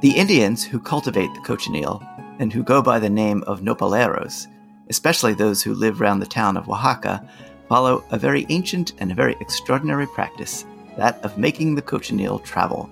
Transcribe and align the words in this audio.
The 0.00 0.16
Indians 0.16 0.62
who 0.62 0.78
cultivate 0.78 1.34
the 1.34 1.40
cochineal 1.40 2.00
and 2.38 2.52
who 2.52 2.62
go 2.62 2.80
by 2.80 3.00
the 3.00 3.10
name 3.10 3.42
of 3.48 3.62
nopaleros, 3.62 4.46
especially 4.90 5.34
those 5.34 5.60
who 5.60 5.74
live 5.74 6.00
round 6.00 6.22
the 6.22 6.26
town 6.26 6.56
of 6.56 6.68
Oaxaca, 6.68 7.28
follow 7.68 8.04
a 8.12 8.16
very 8.16 8.46
ancient 8.48 8.92
and 8.98 9.10
a 9.10 9.16
very 9.16 9.34
extraordinary 9.40 10.06
practice, 10.06 10.64
that 10.96 11.20
of 11.24 11.36
making 11.36 11.74
the 11.74 11.82
cochineal 11.82 12.38
travel. 12.38 12.88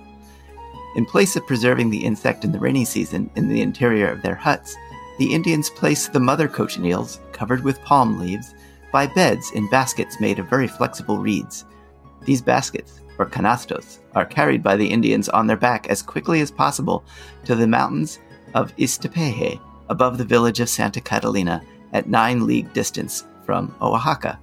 In 0.97 1.07
place 1.07 1.37
of 1.37 1.47
preserving 1.47 1.91
the 1.91 2.05
insect 2.05 2.45
in 2.45 2.51
the 2.51 2.59
rainy 2.59 2.85
season 2.85 3.31
in 3.37 3.49
the 3.49 3.63
interior 3.63 4.09
of 4.09 4.23
their 4.23 4.35
huts, 4.35 4.75
the 5.21 5.33
Indians 5.33 5.71
place 5.71 6.09
the 6.09 6.19
mother 6.19 6.49
cochineals, 6.49 7.21
covered 7.31 7.63
with 7.63 7.81
palm 7.83 8.19
leaves, 8.19 8.53
by 8.91 9.07
beds 9.07 9.53
in 9.53 9.71
baskets 9.71 10.21
made 10.21 10.41
of 10.41 10.51
very 10.51 10.67
flexible 10.67 11.19
reeds. 11.19 11.67
These 12.25 12.43
baskets, 12.43 13.01
or 13.19 13.27
canastos, 13.27 13.99
are 14.15 14.27
carried 14.27 14.63
by 14.63 14.77
the 14.77 14.87
Indians 14.87 15.29
on 15.29 15.47
their 15.47 15.57
back 15.57 15.89
as 15.89 16.03
quickly 16.03 16.41
as 16.41 16.51
possible 16.51 17.05
to 17.45 17.55
the 17.55 17.67
mountains 17.67 18.19
of 18.55 18.75
Iztapeje, 18.77 19.61
above 19.89 20.19
the 20.19 20.25
village 20.25 20.61
of 20.61 20.69
Santa 20.69 21.01
Catalina, 21.01 21.63
at 21.93 22.09
nine 22.09 22.47
league 22.47 22.73
distance 22.73 23.25
from 23.45 23.75
Oaxaca. 23.81 24.39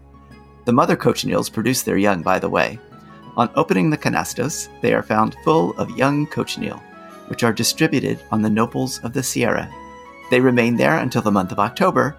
The 0.65 0.71
mother 0.71 0.95
cochineals 0.95 1.51
produce 1.51 1.81
their 1.83 1.97
young, 1.97 2.21
by 2.21 2.39
the 2.39 2.49
way. 2.49 2.79
On 3.35 3.49
opening 3.55 3.89
the 3.89 3.97
canastos, 3.97 4.69
they 4.81 4.93
are 4.93 5.03
found 5.03 5.35
full 5.43 5.77
of 5.77 5.97
young 5.97 6.25
cochineal, 6.27 6.81
which 7.27 7.43
are 7.43 7.51
distributed 7.51 8.19
on 8.31 8.41
the 8.41 8.49
nopals 8.49 8.99
of 8.99 9.13
the 9.13 9.23
Sierra. 9.23 9.69
They 10.29 10.39
remain 10.39 10.77
there 10.77 10.97
until 10.99 11.21
the 11.21 11.31
month 11.31 11.51
of 11.51 11.59
October, 11.59 12.15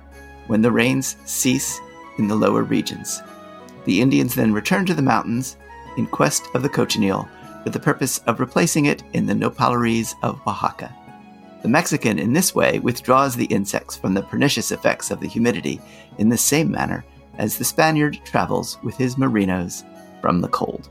when 0.47 0.61
the 0.61 0.73
rains 0.73 1.17
cease 1.25 1.81
in 2.19 2.29
the 2.29 2.35
lower 2.35 2.63
regions. 2.63 3.23
The 3.85 4.01
Indians 4.01 4.35
then 4.35 4.53
return 4.53 4.87
to 4.87 4.95
the 4.95 5.03
mountains 5.03 5.57
in 5.97 6.07
quest 6.07 6.45
of 6.55 6.63
the 6.63 6.69
cochineal 6.69 7.29
for 7.63 7.71
the 7.71 7.81
purpose 7.81 8.19
of 8.27 8.41
replacing 8.41 8.87
it 8.87 9.03
in 9.13 9.27
the 9.27 9.33
nopaleries 9.33 10.15
of 10.23 10.41
Oaxaca. 10.47 10.95
The 11.63 11.69
Mexican, 11.69 12.19
in 12.19 12.35
this 12.35 12.55
way, 12.55 12.79
withdraws 12.79 13.35
the 13.35 13.47
insects 13.47 13.97
from 13.97 14.13
the 14.13 14.23
pernicious 14.23 14.71
effects 14.71 15.11
of 15.11 15.21
the 15.21 15.29
humidity 15.29 15.81
in 16.19 16.29
the 16.29 16.37
same 16.37 16.71
manner 16.71 17.05
as 17.39 17.57
the 17.57 17.65
Spaniard 17.65 18.19
travels 18.25 18.79
with 18.83 18.97
his 18.97 19.17
merinos 19.17 19.83
from 20.21 20.41
the 20.41 20.49
cold. 20.49 20.91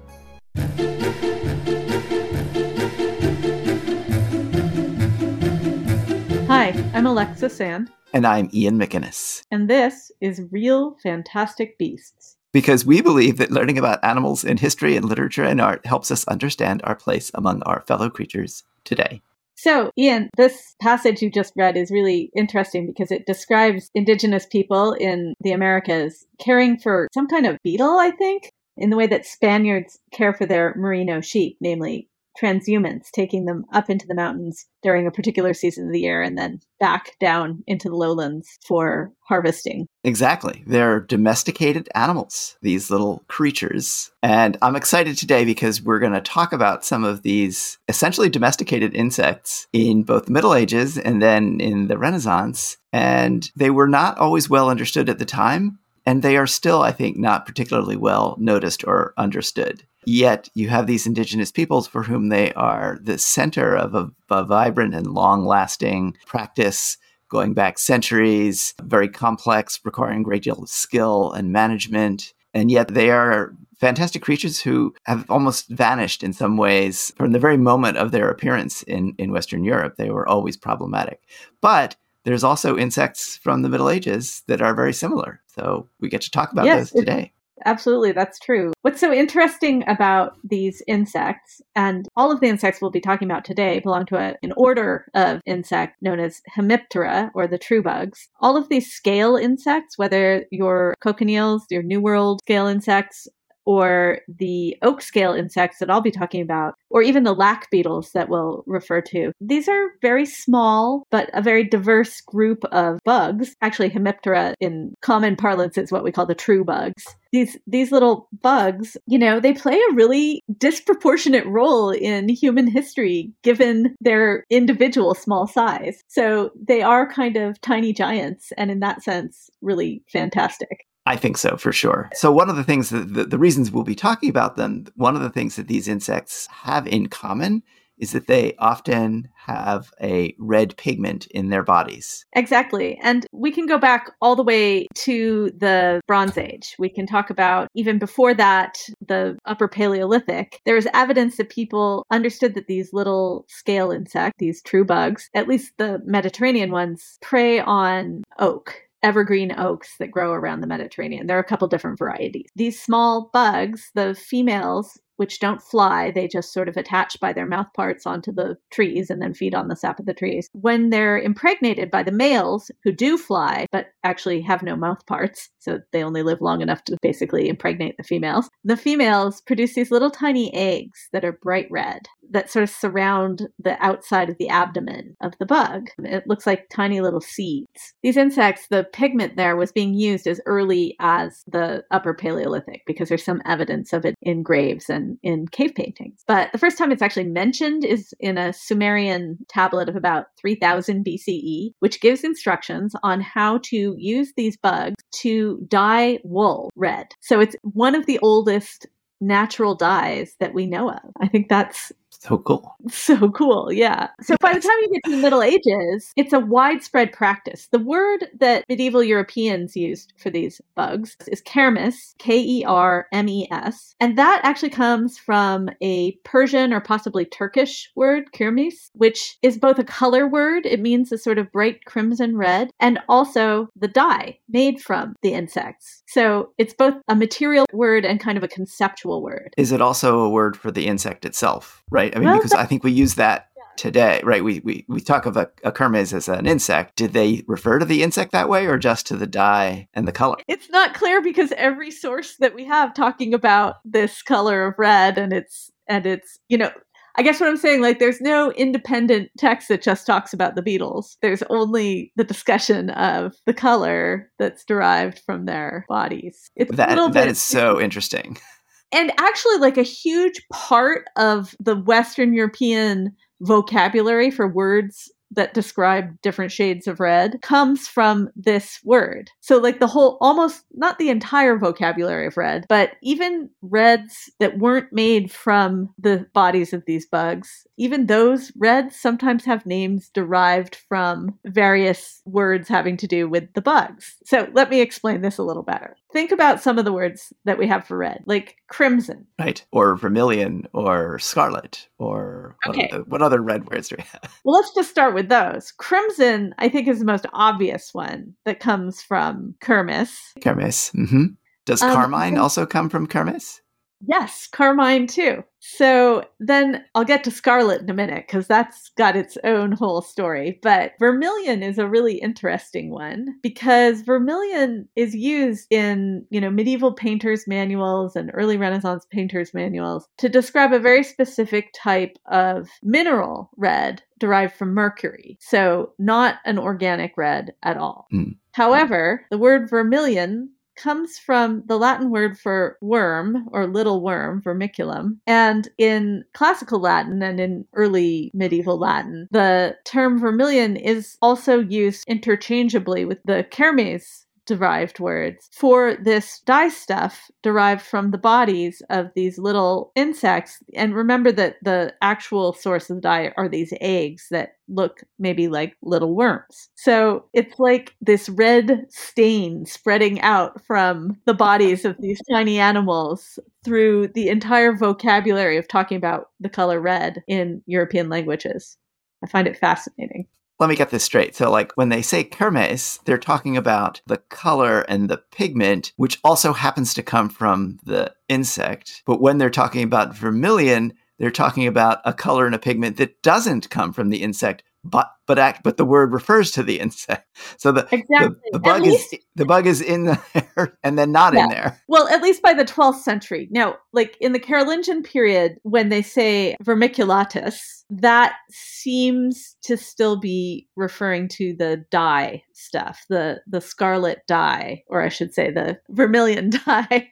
Hi, 6.47 6.69
I'm 6.93 7.05
Alexa 7.05 7.49
Sand. 7.49 7.91
And 8.13 8.27
I'm 8.27 8.49
Ian 8.53 8.79
McInnes. 8.79 9.43
And 9.51 9.69
this 9.69 10.11
is 10.21 10.41
Real 10.51 10.97
Fantastic 11.01 11.77
Beasts. 11.77 12.37
Because 12.53 12.85
we 12.85 13.01
believe 13.01 13.37
that 13.37 13.51
learning 13.51 13.77
about 13.77 14.03
animals 14.03 14.43
in 14.43 14.57
history 14.57 14.95
and 14.95 15.05
literature 15.05 15.43
and 15.43 15.59
art 15.59 15.85
helps 15.85 16.11
us 16.11 16.27
understand 16.27 16.81
our 16.83 16.95
place 16.95 17.31
among 17.33 17.63
our 17.63 17.81
fellow 17.81 18.09
creatures 18.09 18.63
today. 18.85 19.21
So, 19.55 19.91
Ian, 19.97 20.29
this 20.35 20.75
passage 20.81 21.21
you 21.21 21.31
just 21.31 21.53
read 21.55 21.77
is 21.77 21.89
really 21.89 22.29
interesting 22.35 22.85
because 22.85 23.11
it 23.11 23.25
describes 23.25 23.89
indigenous 23.95 24.45
people 24.45 24.93
in 24.93 25.35
the 25.41 25.51
Americas 25.51 26.25
caring 26.39 26.77
for 26.77 27.07
some 27.13 27.27
kind 27.27 27.45
of 27.45 27.57
beetle, 27.63 27.97
I 27.97 28.11
think, 28.11 28.51
in 28.77 28.89
the 28.89 28.97
way 28.97 29.07
that 29.07 29.25
Spaniards 29.25 29.99
care 30.11 30.33
for 30.33 30.45
their 30.45 30.73
merino 30.75 31.21
sheep, 31.21 31.57
namely 31.61 32.09
transhumance, 32.41 33.11
taking 33.11 33.45
them 33.45 33.65
up 33.71 33.89
into 33.89 34.07
the 34.07 34.15
mountains 34.15 34.65
during 34.81 35.07
a 35.07 35.11
particular 35.11 35.53
season 35.53 35.87
of 35.87 35.93
the 35.93 36.01
year 36.01 36.21
and 36.21 36.37
then 36.37 36.59
back 36.79 37.11
down 37.19 37.63
into 37.67 37.89
the 37.89 37.95
lowlands 37.95 38.57
for 38.65 39.11
harvesting. 39.21 39.87
Exactly. 40.03 40.63
They're 40.67 40.99
domesticated 40.99 41.87
animals, 41.95 42.57
these 42.61 42.91
little 42.91 43.23
creatures. 43.27 44.11
And 44.21 44.57
I'm 44.61 44.75
excited 44.75 45.17
today 45.17 45.45
because 45.45 45.81
we're 45.81 45.99
going 45.99 46.13
to 46.13 46.21
talk 46.21 46.51
about 46.51 46.83
some 46.83 47.05
of 47.05 47.21
these 47.21 47.77
essentially 47.87 48.29
domesticated 48.29 48.93
insects 48.93 49.67
in 49.71 50.03
both 50.03 50.25
the 50.25 50.31
Middle 50.31 50.53
Ages 50.53 50.97
and 50.97 51.21
then 51.21 51.61
in 51.61 51.87
the 51.87 51.97
Renaissance. 51.97 52.77
And 52.91 53.49
they 53.55 53.69
were 53.69 53.87
not 53.87 54.17
always 54.17 54.49
well 54.49 54.69
understood 54.69 55.07
at 55.09 55.19
the 55.19 55.25
time. 55.25 55.79
And 56.05 56.21
they 56.21 56.35
are 56.35 56.47
still, 56.47 56.81
I 56.81 56.91
think, 56.91 57.15
not 57.15 57.45
particularly 57.45 57.95
well 57.95 58.35
noticed 58.37 58.83
or 58.85 59.13
understood. 59.17 59.83
Yet 60.05 60.49
you 60.53 60.67
have 60.67 60.85
these 60.85 61.07
indigenous 61.07 61.49
peoples 61.49 61.87
for 61.87 62.03
whom 62.03 62.27
they 62.27 62.51
are 62.53 62.99
the 63.01 63.17
center 63.17 63.73
of 63.73 63.95
a, 63.95 64.11
a 64.29 64.43
vibrant 64.43 64.93
and 64.93 65.07
long 65.07 65.45
lasting 65.45 66.17
practice 66.25 66.97
going 67.33 67.53
back 67.53 67.79
centuries, 67.79 68.75
very 68.83 69.09
complex, 69.09 69.79
requiring 69.83 70.21
a 70.21 70.23
great 70.23 70.43
deal 70.43 70.61
of 70.61 70.69
skill 70.69 71.33
and 71.33 71.51
management. 71.51 72.33
And 72.53 72.69
yet 72.69 72.89
they 72.89 73.09
are 73.09 73.55
fantastic 73.79 74.21
creatures 74.21 74.61
who 74.61 74.93
have 75.05 75.25
almost 75.29 75.67
vanished 75.67 76.23
in 76.23 76.31
some 76.31 76.55
ways 76.57 77.11
from 77.17 77.31
the 77.31 77.39
very 77.39 77.57
moment 77.57 77.97
of 77.97 78.11
their 78.11 78.29
appearance 78.29 78.83
in, 78.83 79.15
in 79.17 79.31
Western 79.31 79.63
Europe. 79.63 79.95
They 79.97 80.11
were 80.11 80.29
always 80.29 80.55
problematic. 80.55 81.21
But 81.59 81.95
there's 82.23 82.43
also 82.43 82.77
insects 82.77 83.35
from 83.35 83.63
the 83.63 83.69
Middle 83.69 83.89
Ages 83.89 84.43
that 84.47 84.61
are 84.61 84.75
very 84.75 84.93
similar. 84.93 85.41
So 85.47 85.89
we 85.99 86.09
get 86.09 86.21
to 86.21 86.31
talk 86.31 86.51
about 86.51 86.65
yes, 86.65 86.91
those 86.91 87.01
today. 87.01 87.33
Absolutely, 87.65 88.11
that's 88.11 88.39
true. 88.39 88.73
What's 88.81 88.99
so 88.99 89.13
interesting 89.13 89.83
about 89.87 90.37
these 90.43 90.81
insects, 90.87 91.61
and 91.75 92.07
all 92.15 92.31
of 92.31 92.39
the 92.39 92.47
insects 92.47 92.81
we'll 92.81 92.91
be 92.91 92.99
talking 92.99 93.29
about 93.29 93.45
today 93.45 93.79
belong 93.79 94.05
to 94.07 94.17
a, 94.17 94.35
an 94.43 94.53
order 94.57 95.05
of 95.13 95.41
insect 95.45 96.01
known 96.01 96.19
as 96.19 96.41
Hemiptera, 96.55 97.31
or 97.33 97.47
the 97.47 97.57
true 97.57 97.81
bugs. 97.81 98.27
All 98.41 98.57
of 98.57 98.69
these 98.69 98.91
scale 98.91 99.35
insects, 99.35 99.97
whether 99.97 100.45
your 100.51 100.95
cochineals, 101.01 101.63
your 101.69 101.83
New 101.83 102.01
World 102.01 102.41
scale 102.43 102.67
insects, 102.67 103.27
or 103.65 104.19
the 104.27 104.75
oak 104.81 105.01
scale 105.01 105.33
insects 105.33 105.79
that 105.79 105.89
I'll 105.89 106.01
be 106.01 106.11
talking 106.11 106.41
about, 106.41 106.75
or 106.89 107.01
even 107.01 107.23
the 107.23 107.33
lac 107.33 107.69
beetles 107.71 108.11
that 108.11 108.29
we'll 108.29 108.63
refer 108.67 109.01
to. 109.01 109.31
These 109.39 109.69
are 109.69 109.91
very 110.01 110.25
small, 110.25 111.07
but 111.11 111.29
a 111.33 111.41
very 111.41 111.63
diverse 111.63 112.19
group 112.21 112.65
of 112.65 112.99
bugs. 113.05 113.55
Actually, 113.61 113.89
Hemiptera 113.89 114.53
in 114.59 114.93
common 115.01 115.35
parlance 115.35 115.77
is 115.77 115.91
what 115.91 116.03
we 116.03 116.11
call 116.11 116.25
the 116.25 116.35
true 116.35 116.63
bugs. 116.65 117.05
These, 117.33 117.57
these 117.67 117.91
little 117.91 118.29
bugs, 118.41 118.95
you 119.07 119.19
know, 119.19 119.39
they 119.39 119.53
play 119.53 119.75
a 119.75 119.93
really 119.93 120.41
disproportionate 120.57 121.45
role 121.47 121.89
in 121.89 122.29
human 122.29 122.67
history 122.67 123.33
given 123.41 123.95
their 123.99 124.45
individual 124.49 125.15
small 125.15 125.47
size. 125.47 126.01
So 126.07 126.51
they 126.55 126.81
are 126.81 127.11
kind 127.11 127.35
of 127.35 127.59
tiny 127.59 127.91
giants, 127.91 128.53
and 128.55 128.71
in 128.71 128.79
that 128.79 129.03
sense, 129.03 129.49
really 129.61 130.03
fantastic. 130.11 130.85
I 131.05 131.17
think 131.17 131.37
so 131.37 131.57
for 131.57 131.71
sure. 131.73 132.09
So 132.13 132.31
one 132.31 132.49
of 132.49 132.55
the 132.55 132.63
things 132.63 132.89
that 132.91 133.13
the, 133.13 133.25
the, 133.25 133.37
reasons 133.37 133.71
we'll 133.71 133.83
be 133.83 133.95
talking 133.95 134.29
about 134.29 134.55
them, 134.55 134.85
one 134.95 135.15
of 135.15 135.21
the 135.21 135.29
things 135.29 135.57
that 135.57 135.67
these 135.67 135.87
insects 135.87 136.47
have 136.47 136.87
in 136.87 137.07
common 137.07 137.63
is 137.97 138.11
that 138.11 138.27
they 138.27 138.55
often 138.59 139.29
have 139.35 139.91
a 140.01 140.35
red 140.39 140.75
pigment 140.77 141.27
in 141.27 141.49
their 141.49 141.63
bodies. 141.63 142.25
Exactly. 142.33 142.99
And 143.01 143.25
we 143.31 143.51
can 143.51 143.65
go 143.65 143.77
back 143.77 144.11
all 144.21 144.35
the 144.35 144.43
way 144.43 144.87
to 144.95 145.51
the 145.57 146.01
Bronze 146.07 146.37
Age. 146.37 146.75
We 146.79 146.89
can 146.89 147.05
talk 147.05 147.29
about 147.29 147.67
even 147.75 147.99
before 147.99 148.33
that, 148.33 148.77
the 149.05 149.37
Upper 149.45 149.67
Paleolithic. 149.67 150.61
There 150.65 150.77
is 150.77 150.87
evidence 150.93 151.37
that 151.37 151.49
people 151.49 152.05
understood 152.11 152.55
that 152.55 152.67
these 152.67 152.93
little 152.93 153.45
scale 153.47 153.91
insects, 153.91 154.37
these 154.39 154.61
true 154.61 154.85
bugs, 154.85 155.29
at 155.33 155.47
least 155.47 155.73
the 155.77 156.01
Mediterranean 156.05 156.71
ones, 156.71 157.17
prey 157.21 157.59
on 157.59 158.23
oak 158.39 158.75
evergreen 159.03 159.53
oaks 159.57 159.97
that 159.99 160.11
grow 160.11 160.31
around 160.31 160.61
the 160.61 160.67
Mediterranean. 160.67 161.27
There 161.27 161.37
are 161.37 161.41
a 161.41 161.45
couple 161.45 161.67
different 161.67 161.99
varieties. 161.99 162.49
These 162.55 162.81
small 162.81 163.29
bugs, 163.33 163.91
the 163.93 164.15
females 164.15 164.99
which 165.17 165.39
don't 165.39 165.61
fly. 165.61 166.11
They 166.11 166.27
just 166.27 166.53
sort 166.53 166.67
of 166.67 166.77
attach 166.77 167.19
by 167.19 167.33
their 167.33 167.45
mouth 167.45 167.67
parts 167.75 168.05
onto 168.05 168.31
the 168.31 168.57
trees 168.71 169.09
and 169.09 169.21
then 169.21 169.33
feed 169.33 169.53
on 169.53 169.67
the 169.67 169.75
sap 169.75 169.99
of 169.99 170.05
the 170.05 170.13
trees. 170.13 170.49
When 170.53 170.89
they're 170.89 171.19
impregnated 171.19 171.91
by 171.91 172.03
the 172.03 172.11
males 172.11 172.71
who 172.83 172.91
do 172.91 173.17
fly, 173.17 173.67
but 173.71 173.87
actually 174.03 174.41
have 174.41 174.63
no 174.63 174.75
mouth 174.75 175.05
parts, 175.05 175.49
so 175.59 175.79
they 175.91 176.03
only 176.03 176.23
live 176.23 176.41
long 176.41 176.61
enough 176.61 176.83
to 176.85 176.97
basically 177.01 177.47
impregnate 177.47 177.95
the 177.97 178.03
females, 178.03 178.49
the 178.63 178.77
females 178.77 179.41
produce 179.41 179.75
these 179.75 179.91
little 179.91 180.11
tiny 180.11 180.53
eggs 180.53 181.09
that 181.13 181.25
are 181.25 181.39
bright 181.41 181.67
red 181.69 182.07
that 182.33 182.51
sort 182.51 182.63
of 182.63 182.69
surround 182.69 183.47
the 183.59 183.81
outside 183.83 184.29
of 184.29 184.37
the 184.37 184.49
abdomen 184.49 185.15
of 185.21 185.33
the 185.39 185.45
bug. 185.45 185.87
It 185.99 186.27
looks 186.27 186.45
like 186.45 186.69
tiny 186.69 187.01
little 187.01 187.21
seeds. 187.21 187.93
These 188.01 188.17
insects, 188.17 188.67
the 188.69 188.85
pigment 188.91 189.37
there 189.37 189.55
was 189.55 189.71
being 189.71 189.93
used 189.93 190.27
as 190.27 190.41
early 190.45 190.95
as 190.99 191.43
the 191.47 191.83
Upper 191.91 192.13
Paleolithic 192.13 192.81
because 192.85 193.09
there's 193.09 193.23
some 193.23 193.41
evidence 193.45 193.93
of 193.93 194.05
it 194.05 194.15
in 194.21 194.43
graves 194.43 194.89
and 194.89 195.17
in 195.23 195.47
cave 195.47 195.73
paintings. 195.75 196.21
But 196.27 196.51
the 196.51 196.57
first 196.57 196.77
time 196.77 196.91
it's 196.91 197.01
actually 197.01 197.29
mentioned 197.29 197.85
is 197.85 198.13
in 198.19 198.37
a 198.37 198.53
Sumerian 198.53 199.37
tablet 199.47 199.89
of 199.89 199.95
about 199.95 200.25
3000 200.41 201.05
BCE, 201.05 201.71
which 201.79 202.01
gives 202.01 202.23
instructions 202.23 202.93
on 203.03 203.21
how 203.21 203.59
to 203.65 203.95
use 203.97 204.33
these 204.35 204.57
bugs 204.57 204.95
to 205.21 205.59
dye 205.67 206.19
wool 206.23 206.69
red. 206.75 207.07
So 207.21 207.39
it's 207.39 207.55
one 207.61 207.95
of 207.95 208.05
the 208.05 208.19
oldest 208.19 208.87
natural 209.23 209.75
dyes 209.75 210.35
that 210.39 210.53
we 210.53 210.65
know 210.65 210.89
of. 210.89 210.99
I 211.21 211.27
think 211.27 211.47
that's 211.49 211.91
So 212.23 212.37
cool. 212.37 212.75
So 212.89 213.29
cool, 213.31 213.71
yeah. 213.71 214.09
So 214.21 214.35
by 214.39 214.53
the 214.53 214.59
time 214.59 214.77
you 214.81 214.89
get 214.93 215.03
to 215.05 215.11
the 215.11 215.21
Middle 215.21 215.41
Ages, 215.43 216.11
it's 216.15 216.31
a 216.31 216.39
widespread 216.39 217.11
practice. 217.11 217.67
The 217.71 217.79
word 217.79 218.27
that 218.39 218.63
medieval 218.69 219.03
Europeans 219.03 219.75
used 219.75 220.13
for 220.17 220.29
these 220.29 220.61
bugs 220.75 221.17
is 221.27 221.41
kermes, 221.41 222.13
K 222.19 222.39
E 222.39 222.63
R 222.65 223.07
M 223.11 223.27
E 223.27 223.47
S. 223.51 223.95
And 223.99 224.17
that 224.17 224.41
actually 224.43 224.69
comes 224.69 225.17
from 225.17 225.69
a 225.81 226.13
Persian 226.23 226.71
or 226.71 226.79
possibly 226.79 227.25
Turkish 227.25 227.91
word, 227.95 228.31
kirmis, 228.31 228.89
which 228.93 229.37
is 229.41 229.57
both 229.57 229.79
a 229.79 229.83
color 229.83 230.27
word, 230.27 230.65
it 230.65 230.79
means 230.79 231.11
a 231.11 231.17
sort 231.17 231.37
of 231.37 231.51
bright 231.51 231.83
crimson 231.85 232.37
red, 232.37 232.69
and 232.79 232.99
also 233.09 233.67
the 233.75 233.87
dye 233.87 234.37
made 234.49 234.81
from 234.81 235.15
the 235.23 235.33
insects. 235.33 236.03
So 236.07 236.53
it's 236.57 236.73
both 236.73 236.95
a 237.07 237.15
material 237.15 237.65
word 237.73 238.05
and 238.05 238.19
kind 238.19 238.37
of 238.37 238.43
a 238.43 238.47
conceptual 238.47 239.21
word. 239.21 239.53
Is 239.57 239.71
it 239.71 239.81
also 239.81 240.19
a 240.19 240.29
word 240.29 240.55
for 240.55 240.71
the 240.71 240.87
insect 240.87 241.25
itself, 241.25 241.83
right? 241.89 242.12
I 242.15 242.19
mean, 242.19 242.33
because 242.33 242.53
I 242.53 242.65
think 242.65 242.83
we 242.83 242.91
use 242.91 243.15
that 243.15 243.49
today, 243.75 244.21
right? 244.23 244.43
We, 244.43 244.61
we, 244.63 244.85
we 244.87 245.01
talk 245.01 245.25
of 245.25 245.37
a, 245.37 245.49
a 245.63 245.71
kermes 245.71 246.13
as 246.13 246.27
an 246.27 246.45
insect. 246.45 246.95
Did 246.95 247.13
they 247.13 247.43
refer 247.47 247.79
to 247.79 247.85
the 247.85 248.03
insect 248.03 248.31
that 248.31 248.49
way 248.49 248.67
or 248.67 248.77
just 248.77 249.07
to 249.07 249.17
the 249.17 249.27
dye 249.27 249.87
and 249.93 250.07
the 250.07 250.11
color? 250.11 250.37
It's 250.47 250.69
not 250.69 250.93
clear 250.93 251.21
because 251.21 251.51
every 251.57 251.91
source 251.91 252.35
that 252.37 252.55
we 252.55 252.65
have 252.65 252.93
talking 252.93 253.33
about 253.33 253.75
this 253.83 254.21
color 254.21 254.67
of 254.67 254.75
red 254.77 255.17
and 255.17 255.33
it's 255.33 255.71
and 255.87 256.05
it's 256.05 256.39
you 256.47 256.57
know 256.57 256.71
I 257.15 257.21
guess 257.21 257.39
what 257.39 257.47
I'm 257.47 257.57
saying, 257.57 257.81
like, 257.81 257.99
there's 257.99 258.21
no 258.21 258.51
independent 258.53 259.29
text 259.37 259.67
that 259.67 259.83
just 259.83 260.07
talks 260.07 260.33
about 260.33 260.55
the 260.55 260.63
beetles. 260.63 261.17
There's 261.21 261.43
only 261.43 262.11
the 262.15 262.23
discussion 262.23 262.89
of 262.89 263.35
the 263.45 263.53
color 263.53 264.31
that's 264.39 264.65
derived 264.65 265.19
from 265.19 265.45
their 265.45 265.85
bodies. 265.87 266.49
It's 266.55 266.71
a 266.71 266.73
little 266.73 267.09
That, 267.09 267.13
that 267.13 267.25
bit, 267.25 267.31
is 267.31 267.41
so 267.41 267.79
interesting. 267.79 268.39
and 268.93 269.11
actually, 269.17 269.57
like, 269.57 269.77
a 269.77 269.83
huge 269.83 270.41
part 270.51 271.05
of 271.17 271.55
the 271.59 271.75
Western 271.75 272.33
European 272.33 273.15
vocabulary 273.41 274.31
for 274.31 274.47
words 274.47 275.11
that 275.35 275.53
describe 275.53 276.21
different 276.21 276.51
shades 276.51 276.87
of 276.87 276.99
red 276.99 277.41
comes 277.41 277.87
from 277.87 278.29
this 278.35 278.79
word. 278.83 279.29
So, 279.41 279.57
like 279.57 279.79
the 279.79 279.87
whole, 279.87 280.17
almost 280.21 280.63
not 280.73 280.99
the 280.99 281.09
entire 281.09 281.57
vocabulary 281.57 282.27
of 282.27 282.37
red, 282.37 282.65
but 282.69 282.91
even 283.01 283.49
reds 283.61 284.31
that 284.39 284.59
weren't 284.59 284.91
made 284.91 285.31
from 285.31 285.89
the 285.97 286.25
bodies 286.33 286.73
of 286.73 286.83
these 286.85 287.07
bugs, 287.07 287.65
even 287.77 288.05
those 288.05 288.51
reds 288.57 288.95
sometimes 288.95 289.45
have 289.45 289.65
names 289.65 290.09
derived 290.13 290.75
from 290.87 291.37
various 291.45 292.21
words 292.25 292.67
having 292.67 292.97
to 292.97 293.07
do 293.07 293.27
with 293.27 293.51
the 293.53 293.61
bugs. 293.61 294.15
So, 294.25 294.49
let 294.53 294.69
me 294.69 294.81
explain 294.81 295.21
this 295.21 295.37
a 295.37 295.43
little 295.43 295.63
better. 295.63 295.95
Think 296.13 296.31
about 296.31 296.61
some 296.61 296.77
of 296.77 296.85
the 296.85 296.93
words 296.93 297.33
that 297.45 297.57
we 297.57 297.67
have 297.67 297.85
for 297.85 297.97
red, 297.97 298.23
like 298.27 298.55
crimson. 298.69 299.25
Right. 299.39 299.65
Or 299.71 299.95
vermilion 299.97 300.67
or 300.73 301.17
scarlet 301.19 301.87
or 301.97 302.55
what, 302.65 302.77
Okay. 302.77 302.89
other, 302.93 303.03
what 303.03 303.21
other 303.21 303.41
red 303.41 303.67
words 303.69 303.89
do 303.89 303.95
we 303.97 304.03
have? 304.03 304.31
Well, 304.45 304.55
let's 304.55 304.73
just 304.75 304.89
start 304.91 305.13
with 305.15 305.29
those. 305.29 305.71
Crimson, 305.71 306.53
I 306.59 306.69
think, 306.69 306.87
is 306.87 306.99
the 306.99 307.05
most 307.05 307.25
obvious 307.33 307.93
one 307.93 308.35
that 308.45 308.59
comes 308.59 309.01
from 309.01 309.55
Kermis. 309.61 310.11
Kermes. 310.39 310.91
hmm 310.91 311.25
Does 311.65 311.81
Um, 311.81 311.91
carmine 311.93 312.37
also 312.37 312.65
come 312.65 312.89
from 312.89 313.07
Kermes? 313.07 313.61
Yes, 314.05 314.47
carmine 314.51 315.07
too. 315.07 315.43
So 315.59 316.25
then 316.39 316.83
I'll 316.93 317.05
get 317.05 317.23
to 317.23 317.31
scarlet 317.31 317.81
in 317.81 317.89
a 317.89 317.93
minute 317.93 318.25
because 318.27 318.47
that's 318.47 318.89
got 318.97 319.15
its 319.15 319.37
own 319.45 319.71
whole 319.71 320.01
story. 320.01 320.59
But 320.61 320.91
vermilion 320.99 321.63
is 321.63 321.77
a 321.77 321.87
really 321.87 322.15
interesting 322.15 322.91
one 322.91 323.35
because 323.41 324.01
vermilion 324.01 324.89
is 324.97 325.15
used 325.15 325.67
in, 325.71 326.25
you 326.29 326.41
know, 326.41 326.49
medieval 326.49 326.91
painters' 326.91 327.47
manuals 327.47 328.17
and 328.17 328.29
early 328.33 328.57
Renaissance 328.57 329.05
painters' 329.09 329.53
manuals 329.53 330.07
to 330.17 330.27
describe 330.27 330.73
a 330.73 330.79
very 330.79 331.03
specific 331.03 331.73
type 331.73 332.17
of 332.29 332.67
mineral 332.81 333.49
red 333.55 334.03
derived 334.19 334.55
from 334.55 334.73
mercury. 334.73 335.37
So 335.39 335.93
not 335.97 336.39
an 336.45 336.59
organic 336.59 337.15
red 337.15 337.53
at 337.63 337.77
all. 337.77 338.07
Mm. 338.13 338.35
However, 338.51 339.25
the 339.31 339.37
word 339.37 339.69
vermilion 339.69 340.49
comes 340.75 341.17
from 341.17 341.63
the 341.65 341.77
Latin 341.77 342.09
word 342.09 342.37
for 342.39 342.77
worm 342.81 343.47
or 343.51 343.67
little 343.67 344.01
worm, 344.01 344.41
vermiculum. 344.41 345.17
And 345.27 345.67
in 345.77 346.23
classical 346.33 346.79
Latin 346.79 347.21
and 347.21 347.39
in 347.39 347.65
early 347.73 348.31
medieval 348.33 348.77
Latin, 348.77 349.27
the 349.31 349.75
term 349.85 350.19
vermilion 350.19 350.75
is 350.75 351.17
also 351.21 351.59
used 351.59 352.03
interchangeably 352.07 353.05
with 353.05 353.19
the 353.25 353.45
kermes 353.51 354.22
derived 354.45 354.99
words 354.99 355.49
for 355.53 355.95
this 355.95 356.39
dye 356.45 356.69
stuff 356.69 357.31
derived 357.43 357.81
from 357.81 358.11
the 358.11 358.17
bodies 358.17 358.81
of 358.89 359.09
these 359.15 359.37
little 359.37 359.91
insects. 359.95 360.59
And 360.75 360.93
remember 360.95 361.31
that 361.33 361.55
the 361.63 361.93
actual 362.01 362.53
source 362.53 362.89
of 362.89 362.97
the 362.97 363.01
dye 363.01 363.31
are 363.37 363.47
these 363.47 363.73
eggs 363.81 364.27
that 364.31 364.55
look 364.67 365.03
maybe 365.19 365.47
like 365.47 365.75
little 365.81 366.13
worms. 366.15 366.69
So 366.75 367.25
it's 367.33 367.57
like 367.59 367.93
this 368.01 368.27
red 368.29 368.85
stain 368.89 369.65
spreading 369.65 370.19
out 370.21 370.63
from 370.65 371.17
the 371.25 371.33
bodies 371.33 371.85
of 371.85 371.95
these 371.99 372.19
tiny 372.31 372.59
animals 372.59 373.39
through 373.63 374.09
the 374.09 374.29
entire 374.29 374.75
vocabulary 374.75 375.57
of 375.57 375.67
talking 375.67 375.97
about 375.97 376.29
the 376.39 376.49
color 376.49 376.79
red 376.81 377.23
in 377.27 377.61
European 377.65 378.09
languages. 378.09 378.77
I 379.23 379.27
find 379.27 379.47
it 379.47 379.57
fascinating. 379.57 380.27
Let 380.63 380.69
me 380.69 380.77
get 380.77 380.91
this 380.91 381.03
straight. 381.03 381.35
So, 381.35 381.51
like 381.51 381.73
when 381.75 381.89
they 381.89 382.01
say 382.01 382.23
kermes, 382.23 383.03
they're 383.03 383.17
talking 383.17 383.57
about 383.57 383.99
the 384.07 384.15
color 384.15 384.83
and 384.83 385.09
the 385.09 385.17
pigment, 385.17 385.91
which 385.97 386.21
also 386.23 386.53
happens 386.53 386.93
to 386.93 387.03
come 387.03 387.27
from 387.27 387.79
the 387.83 388.13
insect. 388.29 389.03
But 389.05 389.19
when 389.19 389.39
they're 389.39 389.49
talking 389.49 389.83
about 389.83 390.15
vermilion, 390.15 390.93
they're 391.19 391.31
talking 391.31 391.67
about 391.67 391.99
a 392.05 392.13
color 392.13 392.45
and 392.45 392.55
a 392.55 392.59
pigment 392.59 392.95
that 392.95 393.21
doesn't 393.21 393.71
come 393.71 393.91
from 393.91 394.09
the 394.09 394.23
insect, 394.23 394.63
but 394.83 395.09
but 395.25 395.39
act 395.39 395.63
but 395.63 395.77
the 395.77 395.85
word 395.85 396.11
refers 396.11 396.51
to 396.51 396.63
the 396.63 396.79
insect. 396.79 397.27
So 397.57 397.71
the 397.71 397.87
Exactly. 397.91 398.09
the, 398.09 398.35
the 398.53 398.59
bug 398.59 398.81
least- 398.83 399.13
is 399.13 399.19
the 399.35 399.45
bug 399.45 399.65
is 399.67 399.81
in 399.81 400.03
there 400.05 400.77
and 400.83 400.97
then 400.99 401.11
not 401.11 401.33
Yeah. 401.33 401.43
in 401.45 401.49
there. 401.49 401.81
Well, 401.87 402.07
at 402.09 402.21
least 402.21 402.41
by 402.41 402.53
the 402.53 402.65
12th 402.65 402.99
century. 403.01 403.47
Now, 403.51 403.77
like 403.93 404.17
in 404.21 404.33
the 404.33 404.39
Carolingian 404.39 405.01
period, 405.03 405.57
when 405.63 405.89
they 405.89 406.01
say 406.01 406.55
vermiculatus, 406.61 407.85
that 407.89 408.33
seems 408.51 409.55
to 409.63 409.77
still 409.77 410.17
be 410.19 410.67
referring 410.75 411.27
to 411.29 411.55
the 411.57 411.83
dye 411.91 412.43
stuff, 412.53 413.03
the 413.09 413.41
the 413.47 413.61
scarlet 413.61 414.19
dye, 414.27 414.83
or 414.87 415.01
I 415.01 415.09
should 415.09 415.33
say 415.33 415.51
the 415.51 415.79
vermilion 415.89 416.49
dye. 416.65 417.09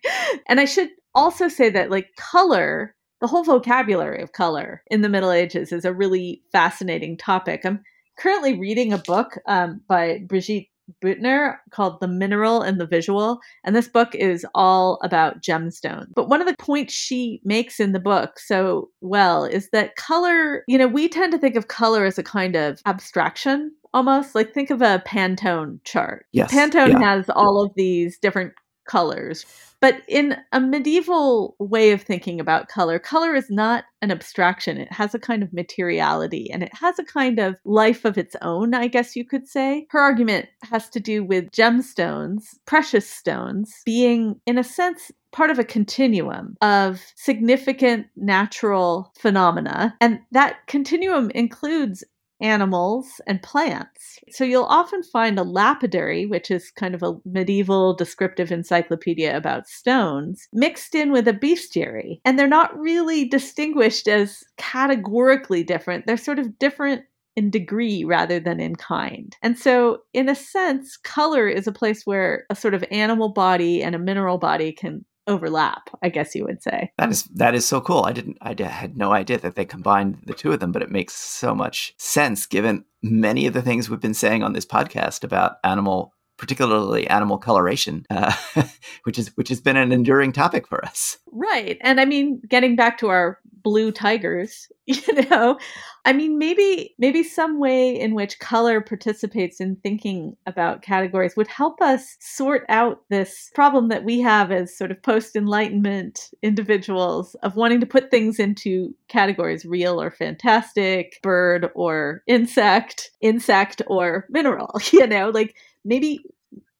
and 0.47 0.59
I 0.59 0.65
should 0.65 0.89
also 1.15 1.47
say 1.47 1.69
that 1.69 1.91
like 1.91 2.09
color, 2.17 2.95
the 3.21 3.27
whole 3.27 3.43
vocabulary 3.43 4.21
of 4.21 4.33
color 4.33 4.83
in 4.89 5.01
the 5.01 5.09
Middle 5.09 5.31
Ages 5.31 5.71
is 5.71 5.85
a 5.85 5.93
really 5.93 6.41
fascinating 6.51 7.17
topic. 7.17 7.61
I'm 7.63 7.81
currently 8.17 8.59
reading 8.59 8.91
a 8.91 8.97
book 8.97 9.37
um, 9.47 9.81
by 9.87 10.19
Brigitte 10.27 10.67
Buettner 11.03 11.57
called 11.69 12.01
The 12.01 12.07
Mineral 12.07 12.61
and 12.61 12.79
the 12.79 12.87
Visual. 12.87 13.39
And 13.63 13.75
this 13.75 13.87
book 13.87 14.13
is 14.15 14.45
all 14.53 14.99
about 15.03 15.41
gemstones. 15.41 16.07
But 16.13 16.27
one 16.27 16.41
of 16.41 16.47
the 16.47 16.55
points 16.57 16.93
she 16.93 17.41
makes 17.45 17.79
in 17.79 17.93
the 17.93 17.99
book 17.99 18.39
so 18.39 18.89
well 19.01 19.45
is 19.45 19.69
that 19.69 19.95
color, 19.95 20.63
you 20.67 20.77
know, 20.77 20.87
we 20.87 21.07
tend 21.07 21.31
to 21.31 21.37
think 21.37 21.55
of 21.55 21.67
color 21.67 22.03
as 22.03 22.17
a 22.17 22.23
kind 22.23 22.55
of 22.55 22.81
abstraction 22.85 23.71
almost. 23.93 24.35
Like 24.35 24.53
think 24.53 24.69
of 24.69 24.81
a 24.81 25.01
Pantone 25.07 25.79
chart. 25.83 26.25
Yes, 26.31 26.51
Pantone 26.51 26.93
yeah. 26.93 26.99
has 26.99 27.29
all 27.29 27.61
of 27.63 27.71
these 27.75 28.17
different 28.17 28.53
colors. 28.91 29.45
But 29.79 30.03
in 30.07 30.37
a 30.51 30.59
medieval 30.59 31.55
way 31.57 31.91
of 31.91 32.03
thinking 32.03 32.39
about 32.39 32.67
color, 32.67 32.99
color 32.99 33.33
is 33.33 33.49
not 33.49 33.85
an 34.01 34.11
abstraction. 34.11 34.77
It 34.77 34.91
has 34.91 35.15
a 35.15 35.19
kind 35.19 35.41
of 35.41 35.53
materiality 35.53 36.51
and 36.51 36.61
it 36.61 36.73
has 36.75 36.99
a 36.99 37.03
kind 37.03 37.39
of 37.39 37.55
life 37.65 38.05
of 38.05 38.17
its 38.17 38.35
own, 38.43 38.75
I 38.75 38.87
guess 38.87 39.15
you 39.15 39.25
could 39.25 39.47
say. 39.47 39.87
Her 39.89 39.99
argument 39.99 40.49
has 40.61 40.87
to 40.89 40.99
do 40.99 41.23
with 41.23 41.51
gemstones, 41.51 42.43
precious 42.67 43.09
stones, 43.09 43.81
being, 43.83 44.39
in 44.45 44.59
a 44.59 44.63
sense, 44.63 45.11
part 45.31 45.49
of 45.49 45.57
a 45.57 45.63
continuum 45.63 46.57
of 46.61 47.01
significant 47.15 48.05
natural 48.15 49.11
phenomena. 49.17 49.95
And 49.99 50.19
that 50.31 50.67
continuum 50.67 51.31
includes 51.31 52.03
animals 52.41 53.21
and 53.27 53.41
plants. 53.41 54.19
So 54.29 54.43
you'll 54.43 54.63
often 54.63 55.03
find 55.03 55.37
a 55.37 55.43
lapidary, 55.43 56.25
which 56.25 56.51
is 56.51 56.71
kind 56.71 56.95
of 56.95 57.03
a 57.03 57.15
medieval 57.25 57.93
descriptive 57.93 58.51
encyclopedia 58.51 59.35
about 59.35 59.67
stones, 59.67 60.47
mixed 60.53 60.95
in 60.95 61.11
with 61.11 61.27
a 61.27 61.33
bestiary. 61.33 62.19
And 62.25 62.37
they're 62.37 62.47
not 62.47 62.77
really 62.77 63.25
distinguished 63.25 64.07
as 64.07 64.43
categorically 64.57 65.63
different. 65.63 66.05
They're 66.05 66.17
sort 66.17 66.39
of 66.39 66.57
different 66.59 67.03
in 67.35 67.49
degree 67.49 68.03
rather 68.03 68.39
than 68.39 68.59
in 68.59 68.75
kind. 68.75 69.35
And 69.41 69.57
so, 69.57 70.01
in 70.13 70.27
a 70.27 70.35
sense, 70.35 70.97
color 70.97 71.47
is 71.47 71.65
a 71.65 71.71
place 71.71 72.05
where 72.05 72.45
a 72.49 72.55
sort 72.55 72.73
of 72.73 72.83
animal 72.91 73.29
body 73.29 73.81
and 73.81 73.95
a 73.95 73.99
mineral 73.99 74.37
body 74.37 74.73
can 74.73 75.05
overlap, 75.27 75.89
I 76.01 76.09
guess 76.09 76.35
you 76.35 76.45
would 76.45 76.61
say. 76.61 76.91
That 76.97 77.09
is 77.09 77.23
that 77.35 77.55
is 77.55 77.65
so 77.65 77.81
cool. 77.81 78.03
I 78.03 78.11
didn't 78.11 78.37
i 78.41 78.55
had 78.63 78.97
no 78.97 79.11
idea 79.11 79.37
that 79.39 79.55
they 79.55 79.65
combined 79.65 80.19
the 80.25 80.33
two 80.33 80.51
of 80.51 80.59
them, 80.59 80.71
but 80.71 80.81
it 80.81 80.91
makes 80.91 81.15
so 81.15 81.53
much 81.55 81.93
sense 81.97 82.45
given 82.45 82.85
many 83.01 83.45
of 83.45 83.53
the 83.53 83.61
things 83.61 83.89
we've 83.89 83.99
been 83.99 84.13
saying 84.13 84.43
on 84.43 84.53
this 84.53 84.65
podcast 84.65 85.23
about 85.23 85.57
animal, 85.63 86.13
particularly 86.41 87.07
animal 87.07 87.37
coloration, 87.37 88.03
uh, 88.09 88.33
which 89.03 89.19
is 89.19 89.29
which 89.37 89.47
has 89.47 89.61
been 89.61 89.77
an 89.77 89.91
enduring 89.91 90.31
topic 90.31 90.67
for 90.67 90.83
us. 90.83 91.19
Right. 91.31 91.77
And 91.81 92.01
I 92.01 92.05
mean, 92.05 92.41
getting 92.49 92.75
back 92.75 92.97
to 92.97 93.09
our 93.09 93.39
blue 93.63 93.91
tigers, 93.91 94.67
you 94.85 95.29
know? 95.29 95.59
I 96.03 96.13
mean, 96.13 96.39
maybe 96.39 96.95
maybe 96.97 97.21
some 97.21 97.59
way 97.59 97.97
in 97.97 98.15
which 98.15 98.39
color 98.39 98.81
participates 98.81 99.61
in 99.61 99.75
thinking 99.77 100.35
about 100.47 100.81
categories 100.81 101.35
would 101.37 101.47
help 101.47 101.79
us 101.79 102.17
sort 102.19 102.65
out 102.69 103.03
this 103.09 103.51
problem 103.53 103.89
that 103.89 104.03
we 104.03 104.19
have 104.21 104.51
as 104.51 104.75
sort 104.75 104.89
of 104.89 105.01
post-enlightenment 105.03 106.31
individuals 106.41 107.35
of 107.43 107.55
wanting 107.55 107.81
to 107.81 107.85
put 107.85 108.09
things 108.09 108.39
into 108.39 108.95
categories 109.09 109.63
real 109.63 110.01
or 110.01 110.09
fantastic, 110.09 111.19
bird 111.21 111.69
or 111.75 112.23
insect, 112.25 113.11
insect 113.21 113.83
or 113.85 114.25
mineral, 114.29 114.79
you 114.91 115.05
know? 115.05 115.29
Like 115.29 115.55
maybe 115.83 116.23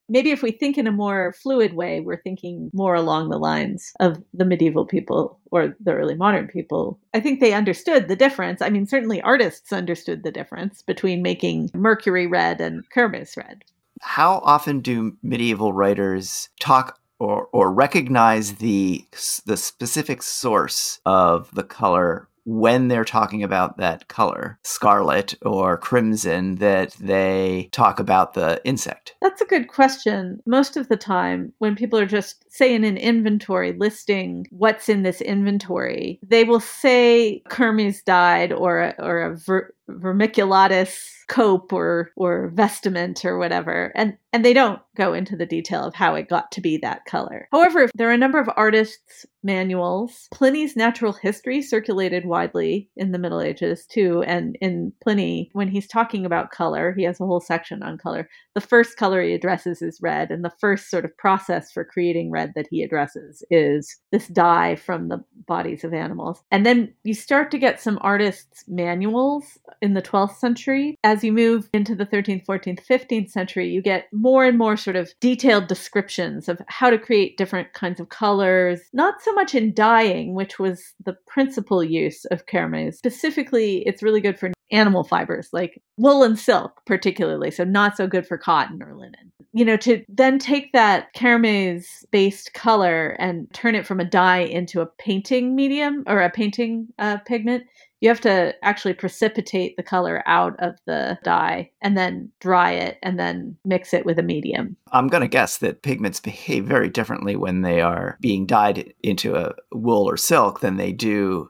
maybe 0.08 0.30
if 0.30 0.42
we 0.42 0.52
think 0.52 0.76
in 0.76 0.86
a 0.86 0.92
more 0.92 1.32
fluid 1.32 1.74
way, 1.74 2.00
we're 2.00 2.20
thinking 2.20 2.70
more 2.74 2.94
along 2.94 3.30
the 3.30 3.38
lines 3.38 3.92
of 3.98 4.22
the 4.34 4.44
medieval 4.44 4.84
people 4.84 5.38
or 5.50 5.74
the 5.80 5.92
early 5.92 6.14
modern 6.14 6.46
people. 6.48 6.98
I 7.14 7.20
think 7.20 7.40
they 7.40 7.54
understood 7.54 8.08
the 8.08 8.16
difference. 8.16 8.60
I 8.60 8.68
mean, 8.68 8.86
certainly 8.86 9.22
artists 9.22 9.72
understood 9.72 10.22
the 10.22 10.30
difference 10.30 10.82
between 10.82 11.22
making 11.22 11.70
mercury 11.74 12.26
red 12.26 12.60
and 12.60 12.84
kermes 12.90 13.36
red. 13.36 13.64
How 14.02 14.42
often 14.44 14.80
do 14.80 15.16
medieval 15.22 15.72
writers 15.72 16.50
talk 16.60 16.98
or, 17.18 17.48
or 17.52 17.72
recognize 17.72 18.56
the 18.56 19.06
the 19.46 19.56
specific 19.56 20.22
source 20.22 21.00
of 21.06 21.54
the 21.54 21.62
color 21.62 22.28
when 22.44 22.88
they're 22.88 23.04
talking 23.04 23.42
about 23.42 23.76
that 23.78 24.08
color, 24.08 24.58
scarlet 24.62 25.34
or 25.42 25.76
crimson, 25.78 26.56
that 26.56 26.92
they 26.92 27.68
talk 27.72 28.00
about 28.00 28.34
the 28.34 28.60
insect? 28.64 29.14
That's 29.20 29.40
a 29.40 29.46
good 29.46 29.68
question. 29.68 30.42
Most 30.46 30.76
of 30.76 30.88
the 30.88 30.96
time, 30.96 31.52
when 31.58 31.76
people 31.76 31.98
are 31.98 32.06
just, 32.06 32.44
say, 32.52 32.74
in 32.74 32.84
an 32.84 32.96
inventory 32.96 33.72
listing 33.72 34.46
what's 34.50 34.88
in 34.88 35.02
this 35.02 35.20
inventory, 35.20 36.18
they 36.22 36.44
will 36.44 36.60
say 36.60 37.42
Kermes 37.48 38.04
dyed 38.04 38.52
or 38.52 38.80
a, 38.80 38.94
or 38.98 39.22
a 39.22 39.36
ver- 39.36 39.74
vermiculatus 39.88 41.22
cope 41.28 41.72
or 41.72 42.10
or 42.16 42.48
vestment 42.54 43.24
or 43.24 43.38
whatever. 43.38 43.92
And 43.94 44.16
and 44.34 44.44
they 44.44 44.52
don't 44.52 44.80
go 44.96 45.14
into 45.14 45.36
the 45.36 45.46
detail 45.46 45.84
of 45.84 45.94
how 45.94 46.14
it 46.14 46.28
got 46.28 46.50
to 46.52 46.60
be 46.60 46.76
that 46.78 47.04
color. 47.06 47.48
However 47.52 47.88
there 47.94 48.08
are 48.08 48.12
a 48.12 48.18
number 48.18 48.38
of 48.38 48.50
artists 48.56 49.24
manuals 49.44 50.28
pliny's 50.30 50.76
natural 50.76 51.12
history 51.12 51.60
circulated 51.62 52.24
widely 52.24 52.88
in 52.96 53.12
the 53.12 53.18
middle 53.18 53.40
ages 53.40 53.86
too. 53.86 54.22
And 54.26 54.56
in 54.60 54.92
pliny 55.02 55.50
when 55.52 55.68
he's 55.68 55.88
talking 55.88 56.26
about 56.26 56.50
color 56.50 56.92
he 56.96 57.04
has 57.04 57.20
a 57.20 57.26
whole 57.26 57.40
section 57.40 57.82
on 57.82 57.98
color. 57.98 58.28
The 58.54 58.60
first 58.60 58.96
color 58.96 59.22
he 59.22 59.32
addresses 59.32 59.80
is 59.80 60.00
red 60.02 60.30
and 60.30 60.44
the 60.44 60.52
first 60.60 60.90
sort 60.90 61.04
of 61.04 61.16
process 61.16 61.72
for 61.72 61.84
creating 61.84 62.30
red 62.30 62.52
that 62.56 62.68
he 62.70 62.82
addresses 62.82 63.42
is 63.50 63.96
this 64.10 64.28
dye 64.28 64.76
from 64.76 65.08
the 65.08 65.24
bodies 65.46 65.82
of 65.82 65.94
animals. 65.94 66.42
And 66.50 66.66
then 66.66 66.92
you 67.04 67.14
start 67.14 67.50
to 67.52 67.58
get 67.58 67.80
some 67.80 67.98
artists 68.02 68.64
manuals 68.68 69.58
in 69.80 69.94
the 69.94 70.02
12th 70.02 70.36
century 70.36 70.96
as 71.04 71.24
you 71.24 71.32
move 71.32 71.68
into 71.72 71.94
the 71.94 72.06
13th, 72.06 72.44
14th, 72.46 72.84
15th 72.86 73.30
century, 73.30 73.68
you 73.68 73.82
get 73.82 74.08
more 74.12 74.44
and 74.44 74.58
more 74.58 74.76
sort 74.76 74.96
of 74.96 75.12
detailed 75.20 75.66
descriptions 75.66 76.48
of 76.48 76.60
how 76.68 76.90
to 76.90 76.98
create 76.98 77.36
different 77.36 77.72
kinds 77.72 78.00
of 78.00 78.08
colors, 78.08 78.80
not 78.92 79.22
so 79.22 79.32
much 79.32 79.54
in 79.54 79.72
dyeing, 79.74 80.34
which 80.34 80.58
was 80.58 80.94
the 81.04 81.16
principal 81.26 81.82
use 81.82 82.24
of 82.26 82.46
kermes. 82.46 82.96
Specifically, 82.96 83.82
it's 83.86 84.02
really 84.02 84.20
good 84.20 84.38
for 84.38 84.52
animal 84.72 85.04
fibers 85.04 85.50
like 85.52 85.80
wool 85.98 86.24
and 86.24 86.38
silk, 86.38 86.80
particularly, 86.86 87.50
so 87.50 87.62
not 87.62 87.96
so 87.96 88.06
good 88.06 88.26
for 88.26 88.38
cotton 88.38 88.82
or 88.82 88.96
linen. 88.96 89.32
You 89.52 89.66
know, 89.66 89.76
to 89.78 90.02
then 90.08 90.38
take 90.38 90.72
that 90.72 91.14
kermes 91.14 91.84
based 92.10 92.54
color 92.54 93.10
and 93.18 93.52
turn 93.52 93.74
it 93.74 93.86
from 93.86 94.00
a 94.00 94.04
dye 94.04 94.38
into 94.38 94.80
a 94.80 94.86
painting 94.86 95.54
medium 95.54 96.04
or 96.06 96.22
a 96.22 96.30
painting 96.30 96.88
uh, 96.98 97.18
pigment 97.18 97.64
you 98.02 98.08
have 98.08 98.20
to 98.20 98.52
actually 98.64 98.94
precipitate 98.94 99.76
the 99.76 99.82
color 99.82 100.24
out 100.26 100.58
of 100.58 100.74
the 100.86 101.16
dye 101.22 101.70
and 101.80 101.96
then 101.96 102.30
dry 102.40 102.72
it 102.72 102.98
and 103.00 103.18
then 103.18 103.56
mix 103.64 103.94
it 103.94 104.04
with 104.04 104.18
a 104.18 104.24
medium. 104.24 104.76
I'm 104.90 105.06
going 105.06 105.20
to 105.20 105.28
guess 105.28 105.58
that 105.58 105.82
pigments 105.82 106.18
behave 106.18 106.64
very 106.64 106.88
differently 106.88 107.36
when 107.36 107.62
they 107.62 107.80
are 107.80 108.18
being 108.20 108.44
dyed 108.44 108.92
into 109.04 109.36
a 109.36 109.54
wool 109.70 110.10
or 110.10 110.16
silk 110.16 110.60
than 110.60 110.78
they 110.78 110.92
do, 110.92 111.48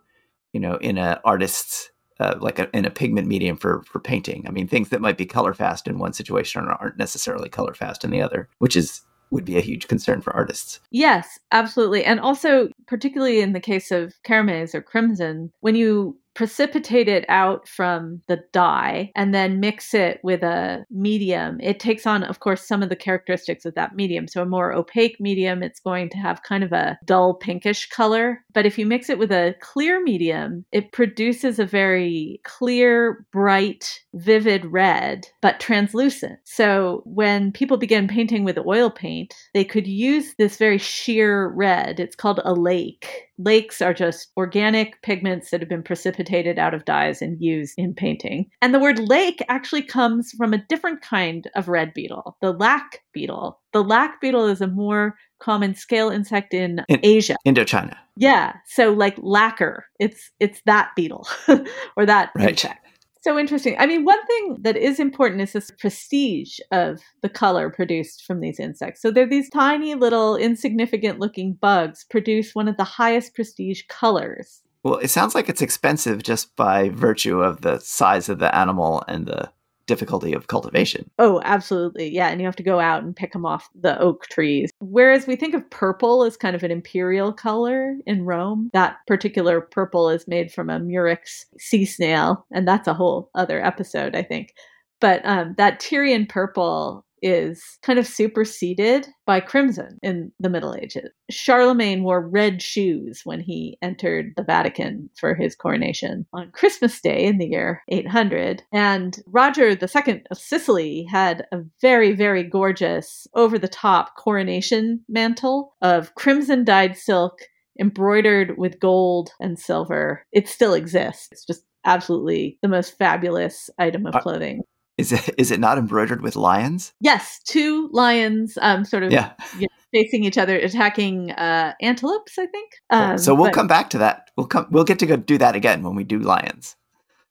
you 0.52 0.60
know, 0.60 0.76
in 0.76 0.98
an 0.98 1.16
artist's 1.24 1.90
uh, 2.20 2.36
like 2.38 2.58
a, 2.58 2.68
in 2.76 2.84
a 2.84 2.90
pigment 2.90 3.26
medium 3.26 3.56
for 3.56 3.82
for 3.84 3.98
painting. 3.98 4.44
I 4.46 4.50
mean, 4.50 4.68
things 4.68 4.90
that 4.90 5.00
might 5.00 5.16
be 5.16 5.24
color 5.24 5.54
fast 5.54 5.88
in 5.88 5.98
one 5.98 6.12
situation 6.12 6.68
aren't 6.68 6.98
necessarily 6.98 7.48
color 7.48 7.72
fast 7.72 8.04
in 8.04 8.10
the 8.10 8.20
other, 8.20 8.50
which 8.58 8.76
is 8.76 9.00
would 9.32 9.44
be 9.46 9.56
a 9.56 9.62
huge 9.62 9.88
concern 9.88 10.20
for 10.20 10.34
artists. 10.36 10.78
Yes, 10.90 11.38
absolutely. 11.50 12.04
And 12.04 12.20
also, 12.20 12.68
particularly 12.86 13.40
in 13.40 13.54
the 13.54 13.60
case 13.60 13.90
of 13.90 14.12
kermes 14.24 14.74
or 14.74 14.82
crimson, 14.82 15.50
when 15.60 15.74
you 15.74 16.18
precipitate 16.34 17.08
it 17.08 17.24
out 17.28 17.68
from 17.68 18.22
the 18.28 18.42
dye 18.52 19.10
and 19.14 19.34
then 19.34 19.60
mix 19.60 19.94
it 19.94 20.20
with 20.22 20.42
a 20.42 20.84
medium, 20.90 21.60
it 21.60 21.80
takes 21.80 22.06
on, 22.06 22.22
of 22.22 22.40
course, 22.40 22.66
some 22.66 22.82
of 22.82 22.88
the 22.88 22.96
characteristics 22.96 23.64
of 23.64 23.74
that 23.74 23.94
medium. 23.94 24.28
So, 24.28 24.42
a 24.42 24.46
more 24.46 24.72
opaque 24.72 25.20
medium, 25.20 25.62
it's 25.62 25.80
going 25.80 26.08
to 26.10 26.18
have 26.18 26.42
kind 26.42 26.64
of 26.64 26.72
a 26.72 26.98
dull 27.04 27.34
pinkish 27.34 27.88
color. 27.88 28.44
But 28.52 28.66
if 28.66 28.78
you 28.78 28.86
mix 28.86 29.10
it 29.10 29.18
with 29.18 29.32
a 29.32 29.54
clear 29.60 30.02
medium, 30.02 30.64
it 30.72 30.92
produces 30.92 31.58
a 31.58 31.66
very 31.66 32.40
clear, 32.44 33.26
bright, 33.32 34.00
vivid 34.14 34.64
red, 34.66 35.26
but 35.40 35.60
translucent. 35.60 36.38
So, 36.44 37.02
when 37.04 37.52
people 37.52 37.76
began 37.76 38.08
painting 38.08 38.44
with 38.44 38.58
oil 38.58 38.90
paint, 38.90 39.34
they 39.54 39.64
could 39.64 39.86
use 39.86 40.34
this 40.38 40.56
very 40.56 40.78
sheer 40.78 41.48
red. 41.48 42.00
It's 42.00 42.16
called 42.16 42.40
a 42.44 42.54
lake 42.54 43.31
Lakes 43.38 43.80
are 43.80 43.94
just 43.94 44.30
organic 44.36 45.00
pigments 45.02 45.50
that 45.50 45.60
have 45.60 45.68
been 45.68 45.82
precipitated 45.82 46.58
out 46.58 46.74
of 46.74 46.84
dyes 46.84 47.22
and 47.22 47.40
used 47.40 47.74
in 47.76 47.94
painting. 47.94 48.50
And 48.60 48.74
the 48.74 48.78
word 48.78 48.98
lake 48.98 49.42
actually 49.48 49.82
comes 49.82 50.32
from 50.32 50.52
a 50.52 50.64
different 50.68 51.02
kind 51.02 51.48
of 51.54 51.68
red 51.68 51.94
beetle, 51.94 52.36
the 52.40 52.52
lac 52.52 53.00
beetle. 53.12 53.60
The 53.72 53.82
lac 53.82 54.20
beetle 54.20 54.46
is 54.46 54.60
a 54.60 54.66
more 54.66 55.16
common 55.40 55.74
scale 55.74 56.10
insect 56.10 56.54
in, 56.54 56.84
in 56.88 57.00
Asia. 57.02 57.36
Indochina. 57.46 57.96
Yeah. 58.16 58.54
So 58.66 58.92
like 58.92 59.16
lacquer. 59.18 59.86
It's 59.98 60.30
it's 60.38 60.60
that 60.66 60.90
beetle 60.94 61.26
or 61.96 62.06
that 62.06 62.30
right. 62.36 62.50
insect 62.50 62.81
so 63.22 63.38
interesting. 63.38 63.76
I 63.78 63.86
mean, 63.86 64.04
one 64.04 64.24
thing 64.26 64.58
that 64.62 64.76
is 64.76 64.98
important 64.98 65.40
is 65.40 65.52
this 65.52 65.70
prestige 65.70 66.58
of 66.72 67.00
the 67.22 67.28
color 67.28 67.70
produced 67.70 68.24
from 68.24 68.40
these 68.40 68.58
insects. 68.58 69.00
So 69.00 69.10
they're 69.10 69.28
these 69.28 69.48
tiny 69.48 69.94
little 69.94 70.36
insignificant 70.36 71.20
looking 71.20 71.54
bugs 71.54 72.04
produce 72.10 72.54
one 72.54 72.66
of 72.66 72.76
the 72.76 72.84
highest 72.84 73.34
prestige 73.34 73.82
colors. 73.88 74.62
Well, 74.82 74.96
it 74.96 75.08
sounds 75.08 75.36
like 75.36 75.48
it's 75.48 75.62
expensive 75.62 76.24
just 76.24 76.56
by 76.56 76.88
virtue 76.88 77.40
of 77.40 77.60
the 77.60 77.78
size 77.78 78.28
of 78.28 78.40
the 78.40 78.52
animal 78.54 79.04
and 79.06 79.26
the 79.26 79.52
difficulty 79.92 80.32
of 80.32 80.46
cultivation. 80.46 81.10
Oh, 81.18 81.42
absolutely. 81.44 82.08
Yeah. 82.08 82.28
And 82.28 82.40
you 82.40 82.46
have 82.46 82.56
to 82.56 82.62
go 82.62 82.80
out 82.80 83.02
and 83.02 83.14
pick 83.14 83.32
them 83.32 83.44
off 83.44 83.68
the 83.78 83.98
oak 84.00 84.26
trees. 84.28 84.70
Whereas 84.80 85.26
we 85.26 85.36
think 85.36 85.52
of 85.52 85.68
purple 85.68 86.24
as 86.24 86.34
kind 86.34 86.56
of 86.56 86.62
an 86.62 86.70
imperial 86.70 87.30
color 87.30 87.96
in 88.06 88.24
Rome, 88.24 88.70
that 88.72 88.96
particular 89.06 89.60
purple 89.60 90.08
is 90.08 90.26
made 90.26 90.50
from 90.50 90.70
a 90.70 90.78
murex 90.78 91.44
sea 91.58 91.84
snail. 91.84 92.46
And 92.50 92.66
that's 92.66 92.88
a 92.88 92.94
whole 92.94 93.28
other 93.34 93.62
episode, 93.62 94.16
I 94.16 94.22
think. 94.22 94.54
But 94.98 95.20
um, 95.24 95.54
that 95.58 95.78
Tyrian 95.78 96.26
purple 96.26 97.04
is 97.22 97.78
kind 97.82 97.98
of 97.98 98.06
superseded 98.06 99.06
by 99.26 99.40
crimson 99.40 99.98
in 100.02 100.32
the 100.40 100.50
Middle 100.50 100.74
Ages. 100.74 101.10
Charlemagne 101.30 102.02
wore 102.02 102.28
red 102.28 102.60
shoes 102.60 103.22
when 103.24 103.40
he 103.40 103.78
entered 103.80 104.32
the 104.36 104.42
Vatican 104.42 105.08
for 105.18 105.34
his 105.34 105.54
coronation 105.54 106.26
on 106.32 106.50
Christmas 106.50 107.00
Day 107.00 107.24
in 107.24 107.38
the 107.38 107.46
year 107.46 107.82
800. 107.88 108.62
And 108.72 109.18
Roger 109.26 109.70
II 109.70 110.22
of 110.30 110.38
Sicily 110.38 111.06
had 111.10 111.46
a 111.52 111.58
very, 111.80 112.12
very 112.12 112.42
gorgeous, 112.42 113.26
over 113.34 113.58
the 113.58 113.68
top 113.68 114.16
coronation 114.16 115.04
mantle 115.08 115.74
of 115.80 116.14
crimson 116.14 116.64
dyed 116.64 116.96
silk 116.96 117.40
embroidered 117.80 118.58
with 118.58 118.80
gold 118.80 119.30
and 119.40 119.58
silver. 119.58 120.24
It 120.32 120.48
still 120.48 120.74
exists. 120.74 121.28
It's 121.32 121.44
just 121.44 121.64
absolutely 121.84 122.58
the 122.62 122.68
most 122.68 122.96
fabulous 122.98 123.70
item 123.78 124.06
of 124.06 124.14
clothing. 124.22 124.62
Is 124.98 125.12
it 125.12 125.34
is 125.38 125.50
it 125.50 125.60
not 125.60 125.78
embroidered 125.78 126.22
with 126.22 126.36
lions? 126.36 126.92
Yes, 127.00 127.40
two 127.44 127.88
lions, 127.92 128.58
um, 128.60 128.84
sort 128.84 129.02
of 129.02 129.12
yeah. 129.12 129.32
You 129.54 129.62
know, 129.62 129.68
facing 129.92 130.24
each 130.24 130.38
other, 130.38 130.56
attacking 130.56 131.32
uh, 131.32 131.74
antelopes. 131.80 132.38
I 132.38 132.46
think. 132.46 132.72
Um, 132.90 133.18
so 133.18 133.34
we'll 133.34 133.46
but, 133.46 133.54
come 133.54 133.66
back 133.66 133.90
to 133.90 133.98
that. 133.98 134.30
We'll 134.36 134.46
come. 134.46 134.66
We'll 134.70 134.84
get 134.84 134.98
to 135.00 135.06
go 135.06 135.16
do 135.16 135.38
that 135.38 135.56
again 135.56 135.82
when 135.82 135.94
we 135.94 136.04
do 136.04 136.18
lions. 136.18 136.76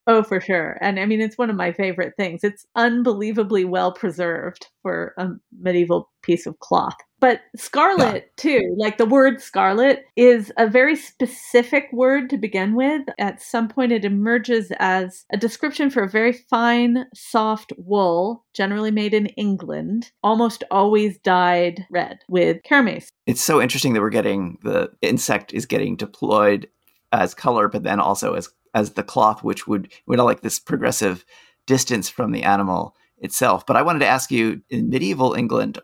Oh, 0.08 0.24
for 0.24 0.41
sure. 0.41 0.77
And 0.82 1.00
I 1.00 1.06
mean, 1.06 1.22
it's 1.22 1.38
one 1.38 1.51
of 1.51 1.56
my 1.56 1.72
favorite 1.72 2.13
things. 2.18 2.44
It's 2.44 2.65
unbelievably 2.75 3.65
well 3.65 3.91
preserved 3.94 4.68
for 4.82 5.13
a 5.18 5.30
medieval 5.60 6.10
piece 6.24 6.48
of 6.48 6.58
cloth. 6.60 6.96
But 7.22 7.42
scarlet, 7.56 8.16
yeah. 8.16 8.22
too, 8.60 8.75
like 8.80 8.98
the 8.98 9.06
word 9.06 9.42
scarlet 9.42 10.06
is 10.16 10.51
a 10.58 10.68
very 10.68 10.96
specific 10.96 11.88
word 11.94 12.32
to 12.32 12.38
begin 12.38 12.74
with. 12.74 13.04
At 13.20 13.42
some 13.42 13.68
point, 13.68 13.92
it 13.92 14.04
emerges 14.04 14.72
as 14.80 15.25
a 15.32 15.38
description 15.38 15.92
for 15.92 16.01
a 16.01 16.10
very 16.10 16.34
fine, 16.34 17.06
soft 17.13 17.74
wool, 17.78 18.44
generally 18.56 18.90
made 18.90 19.13
in 19.13 19.28
England, 19.28 20.12
almost 20.24 20.63
always 20.72 21.20
dyed 21.20 21.86
red 21.92 22.20
with 22.28 22.58
kermes. 22.63 23.10
It's 23.28 23.42
so 23.42 23.62
interesting 23.62 23.94
that 23.94 24.01
we're 24.01 24.10
getting 24.10 24.58
the 24.63 24.90
insect 25.04 25.54
is 25.54 25.68
getting 25.68 25.96
deployed 25.96 26.68
as 27.12 27.36
color, 27.36 27.68
but 27.68 27.84
then 27.84 28.00
also 28.00 28.34
as 28.34 28.50
as 28.74 28.94
the 28.94 29.04
cloth, 29.04 29.44
which 29.44 29.68
would 29.68 29.92
would 30.08 30.18
like 30.18 30.42
this 30.42 30.60
progressive 30.60 31.24
distance 31.68 32.10
from 32.10 32.32
the 32.32 32.42
animal 32.42 32.96
itself. 33.20 33.66
But 33.68 33.75
I 33.75 33.84
wanted 33.84 34.00
to 34.00 34.08
ask 34.08 34.32
you, 34.32 34.62
in 34.72 34.90
medieval 34.90 35.36
England, 35.36 35.80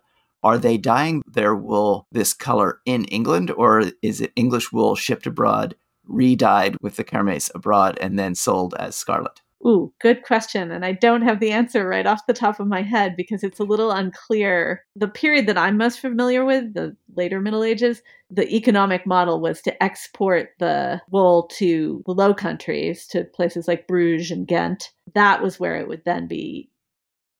are 0.47 0.57
they 0.57 0.77
dyeing 0.77 1.21
their 1.27 1.53
wool 1.53 2.07
this 2.13 2.33
color 2.33 2.79
in 2.85 3.03
England, 3.05 3.51
or 3.51 3.91
is 4.01 4.21
it 4.21 4.31
English 4.37 4.71
wool 4.71 4.95
shipped 4.95 5.27
abroad, 5.27 5.75
re-dyed 6.05 6.77
with 6.81 6.95
the 6.95 7.03
kermes 7.03 7.51
abroad, 7.53 7.97
and 7.99 8.17
then 8.17 8.33
sold 8.33 8.73
as 8.79 8.95
scarlet? 8.95 9.41
Ooh, 9.65 9.91
good 9.99 10.23
question. 10.23 10.71
And 10.71 10.85
I 10.85 10.93
don't 10.93 11.23
have 11.23 11.41
the 11.41 11.51
answer 11.51 11.85
right 11.85 12.05
off 12.05 12.27
the 12.27 12.33
top 12.33 12.61
of 12.61 12.67
my 12.67 12.81
head 12.81 13.17
because 13.17 13.43
it's 13.43 13.59
a 13.59 13.65
little 13.65 13.91
unclear. 13.91 14.85
The 14.95 15.09
period 15.09 15.47
that 15.47 15.57
I'm 15.57 15.75
most 15.75 15.99
familiar 15.99 16.45
with, 16.45 16.73
the 16.75 16.95
later 17.15 17.41
Middle 17.41 17.63
Ages, 17.63 18.01
the 18.29 18.47
economic 18.55 19.05
model 19.05 19.41
was 19.41 19.61
to 19.63 19.83
export 19.83 20.51
the 20.59 21.01
wool 21.09 21.49
to 21.57 22.03
the 22.05 22.13
Low 22.13 22.33
Countries, 22.33 23.05
to 23.07 23.25
places 23.25 23.67
like 23.67 23.87
Bruges 23.87 24.31
and 24.31 24.47
Ghent. 24.47 24.91
That 25.13 25.43
was 25.43 25.59
where 25.59 25.75
it 25.75 25.89
would 25.89 26.05
then 26.05 26.27
be 26.27 26.69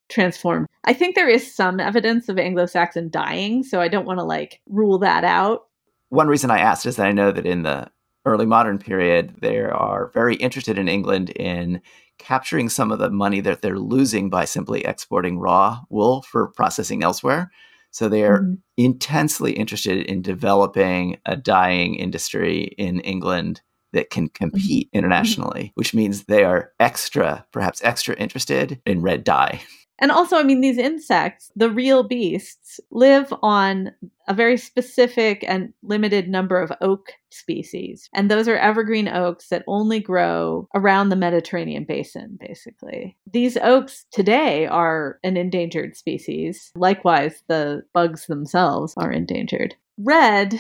transformed. 0.10 0.67
I 0.88 0.94
think 0.94 1.16
there 1.16 1.28
is 1.28 1.54
some 1.54 1.82
evidence 1.82 2.30
of 2.30 2.40
Anglo 2.40 2.66
Saxon 2.66 3.10
dyeing, 3.10 3.64
so 3.64 3.82
I 3.82 3.90
don't 3.90 4.06
want 4.06 4.20
to 4.20 4.24
like 4.24 4.62
rule 4.68 4.98
that 5.00 5.26
out. 5.26 5.66
One 6.10 6.30
reason 6.30 6.50
I 6.50 6.60
asked 6.60 6.86
is 6.86 6.96
that 6.96 7.06
I 7.06 7.12
know 7.12 7.34
that 7.34 7.46
in 7.46 7.64
the 7.64 7.92
early 8.26 8.46
modern 8.46 8.80
period, 8.80 9.36
they 9.42 9.60
are 9.60 10.12
very 10.14 10.36
interested 10.36 10.78
in 10.78 10.88
England 10.88 11.32
in 11.32 11.82
capturing 12.20 12.70
some 12.70 12.92
of 12.94 13.00
the 13.00 13.10
money 13.10 13.42
that 13.42 13.62
they're 13.62 13.78
losing 13.78 14.30
by 14.30 14.46
simply 14.46 14.86
exporting 14.86 15.40
raw 15.40 15.82
wool 15.90 16.22
for 16.22 16.54
processing 16.54 17.04
elsewhere. 17.04 17.52
So 17.92 18.08
they 18.08 18.24
are 18.24 18.40
mm-hmm. 18.40 18.54
intensely 18.78 19.52
interested 19.52 20.06
in 20.06 20.22
developing 20.22 21.18
a 21.26 21.36
dyeing 21.36 21.96
industry 21.96 22.76
in 22.78 23.02
England 23.02 23.62
that 23.92 24.10
can 24.10 24.30
compete 24.30 24.88
mm-hmm. 24.88 25.00
internationally, 25.00 25.72
which 25.76 25.94
means 25.94 26.24
they 26.24 26.46
are 26.46 26.72
extra, 26.80 27.46
perhaps 27.52 27.84
extra 27.84 28.16
interested 28.16 28.82
in 28.86 29.02
red 29.02 29.26
dye. 29.26 29.62
And 30.00 30.12
also, 30.12 30.38
I 30.38 30.44
mean, 30.44 30.62
these 30.62 30.78
insects, 30.78 31.52
the 31.56 31.70
real 31.70 32.04
beasts, 32.04 32.80
live 32.92 33.34
on 33.42 33.92
a 34.28 34.34
very 34.34 34.58
specific 34.58 35.44
and 35.48 35.74
limited 35.82 36.28
number 36.30 36.62
of 36.62 36.72
oak 36.82 37.14
species. 37.30 38.10
And 38.14 38.30
those 38.30 38.48
are 38.48 38.58
evergreen 38.58 39.08
oaks 39.08 39.50
that 39.50 39.64
only 39.68 40.00
grow 40.00 40.68
around 40.76 41.10
the 41.10 41.16
Mediterranean 41.16 41.86
basin, 41.86 42.38
basically. 42.40 43.18
These 43.32 43.58
oaks 43.58 44.06
today 44.12 44.68
are 44.68 45.20
an 45.24 45.38
endangered 45.38 45.96
species. 45.96 46.72
Likewise, 46.76 47.44
the 47.48 47.84
bugs 47.94 48.28
themselves 48.28 48.94
are 48.98 49.12
endangered. 49.12 49.76
Red 49.98 50.60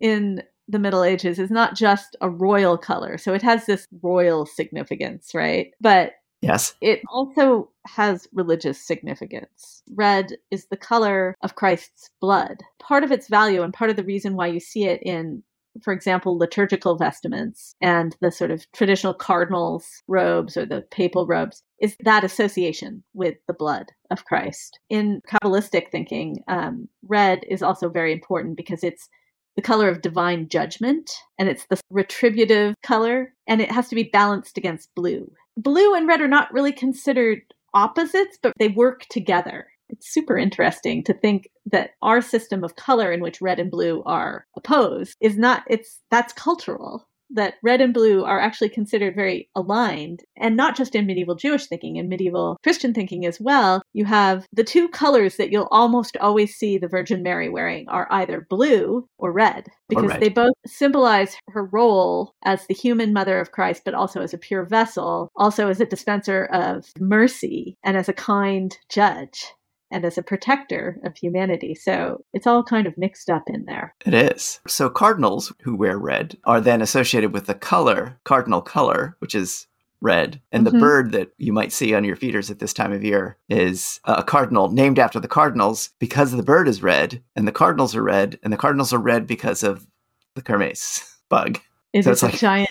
in 0.00 0.42
the 0.68 0.78
Middle 0.78 1.04
Ages 1.04 1.38
is 1.38 1.50
not 1.50 1.74
just 1.74 2.16
a 2.20 2.30
royal 2.30 2.78
color. 2.78 3.18
So 3.18 3.34
it 3.34 3.42
has 3.42 3.66
this 3.66 3.88
royal 4.00 4.46
significance, 4.46 5.34
right? 5.34 5.72
But 5.80 6.12
Yes. 6.42 6.74
It 6.80 7.00
also 7.08 7.70
has 7.86 8.28
religious 8.32 8.84
significance. 8.84 9.82
Red 9.94 10.32
is 10.50 10.66
the 10.66 10.76
color 10.76 11.36
of 11.40 11.54
Christ's 11.54 12.10
blood. 12.20 12.58
Part 12.80 13.04
of 13.04 13.12
its 13.12 13.28
value 13.28 13.62
and 13.62 13.72
part 13.72 13.90
of 13.90 13.96
the 13.96 14.04
reason 14.04 14.34
why 14.34 14.48
you 14.48 14.60
see 14.60 14.84
it 14.84 15.00
in 15.02 15.42
for 15.82 15.92
example, 15.92 16.36
liturgical 16.36 16.96
vestments 16.96 17.74
and 17.80 18.14
the 18.20 18.30
sort 18.30 18.50
of 18.50 18.70
traditional 18.72 19.14
cardinals' 19.14 20.02
robes 20.06 20.56
or 20.56 20.66
the 20.66 20.82
papal 20.90 21.26
robes, 21.26 21.62
is 21.80 21.96
that 22.00 22.24
association 22.24 23.02
with 23.14 23.36
the 23.46 23.54
blood 23.54 23.90
of 24.10 24.24
Christ. 24.24 24.78
In 24.90 25.22
Kabbalistic 25.26 25.90
thinking, 25.90 26.44
um, 26.48 26.88
red 27.08 27.44
is 27.48 27.62
also 27.62 27.88
very 27.88 28.12
important 28.12 28.56
because 28.56 28.84
it's 28.84 29.08
the 29.56 29.62
color 29.62 29.88
of 29.88 30.02
divine 30.02 30.48
judgment 30.48 31.10
and 31.38 31.48
it's 31.48 31.66
the 31.66 31.80
retributive 31.90 32.74
color 32.82 33.34
and 33.46 33.60
it 33.60 33.70
has 33.70 33.88
to 33.88 33.94
be 33.94 34.04
balanced 34.04 34.56
against 34.56 34.94
blue 34.94 35.30
blue 35.56 35.94
and 35.94 36.06
red 36.06 36.20
are 36.20 36.28
not 36.28 36.52
really 36.52 36.72
considered 36.72 37.40
opposites, 37.74 38.38
but 38.42 38.52
they 38.58 38.68
work 38.68 39.06
together. 39.10 39.66
It's 39.88 40.12
super 40.12 40.38
interesting 40.38 41.04
to 41.04 41.12
think 41.12 41.48
that 41.66 41.90
our 42.00 42.22
system 42.22 42.64
of 42.64 42.76
color 42.76 43.12
in 43.12 43.20
which 43.20 43.42
red 43.42 43.58
and 43.58 43.70
blue 43.70 44.02
are 44.04 44.46
opposed 44.56 45.16
is 45.20 45.36
not 45.36 45.64
it's 45.68 46.00
that's 46.10 46.32
cultural 46.32 47.06
that 47.34 47.54
red 47.62 47.80
and 47.80 47.94
blue 47.94 48.24
are 48.24 48.40
actually 48.40 48.68
considered 48.68 49.14
very 49.14 49.48
aligned, 49.54 50.22
and 50.36 50.56
not 50.56 50.76
just 50.76 50.94
in 50.94 51.06
medieval 51.06 51.34
Jewish 51.34 51.66
thinking, 51.66 51.96
in 51.96 52.08
medieval 52.08 52.58
Christian 52.62 52.94
thinking 52.94 53.26
as 53.26 53.40
well. 53.40 53.82
You 53.92 54.04
have 54.04 54.46
the 54.52 54.64
two 54.64 54.88
colors 54.88 55.36
that 55.36 55.50
you'll 55.50 55.68
almost 55.70 56.16
always 56.18 56.54
see 56.54 56.78
the 56.78 56.88
Virgin 56.88 57.22
Mary 57.22 57.48
wearing 57.48 57.88
are 57.88 58.08
either 58.10 58.46
blue 58.48 59.08
or 59.18 59.32
red, 59.32 59.68
because 59.88 60.04
or 60.04 60.08
red. 60.08 60.20
they 60.20 60.28
both 60.28 60.54
symbolize 60.66 61.36
her 61.48 61.64
role 61.66 62.34
as 62.44 62.66
the 62.66 62.74
human 62.74 63.12
mother 63.12 63.38
of 63.38 63.52
Christ, 63.52 63.82
but 63.84 63.94
also 63.94 64.20
as 64.20 64.34
a 64.34 64.38
pure 64.38 64.64
vessel, 64.64 65.30
also 65.36 65.68
as 65.68 65.80
a 65.80 65.86
dispenser 65.86 66.44
of 66.52 66.86
mercy, 66.98 67.76
and 67.84 67.96
as 67.96 68.08
a 68.08 68.14
kind 68.14 68.76
judge 68.88 69.52
and 69.92 70.04
as 70.04 70.18
a 70.18 70.22
protector 70.22 70.98
of 71.04 71.16
humanity. 71.16 71.74
So 71.74 72.24
it's 72.32 72.46
all 72.46 72.64
kind 72.64 72.86
of 72.86 72.98
mixed 72.98 73.30
up 73.30 73.44
in 73.46 73.66
there. 73.66 73.94
It 74.04 74.14
is. 74.14 74.60
So 74.66 74.88
cardinals 74.88 75.52
who 75.62 75.76
wear 75.76 75.98
red 75.98 76.36
are 76.44 76.60
then 76.60 76.82
associated 76.82 77.32
with 77.32 77.46
the 77.46 77.54
color, 77.54 78.18
cardinal 78.24 78.62
color, 78.62 79.16
which 79.20 79.34
is 79.34 79.66
red. 80.00 80.40
And 80.50 80.66
mm-hmm. 80.66 80.74
the 80.74 80.80
bird 80.80 81.12
that 81.12 81.30
you 81.38 81.52
might 81.52 81.72
see 81.72 81.94
on 81.94 82.04
your 82.04 82.16
feeders 82.16 82.50
at 82.50 82.58
this 82.58 82.72
time 82.72 82.92
of 82.92 83.04
year 83.04 83.36
is 83.48 84.00
a 84.04 84.24
cardinal 84.24 84.70
named 84.70 84.98
after 84.98 85.20
the 85.20 85.28
cardinals 85.28 85.90
because 86.00 86.32
the 86.32 86.42
bird 86.42 86.66
is 86.68 86.82
red 86.82 87.22
and 87.36 87.46
the 87.46 87.52
cardinals 87.52 87.94
are 87.94 88.02
red 88.02 88.38
and 88.42 88.52
the 88.52 88.56
cardinals 88.56 88.92
are 88.92 88.98
red 88.98 89.26
because 89.26 89.62
of 89.62 89.86
the 90.34 90.42
kermes 90.42 91.04
bug. 91.28 91.60
Is 91.92 92.06
so 92.06 92.12
it's 92.12 92.22
a 92.22 92.26
like, 92.26 92.38
giant 92.38 92.70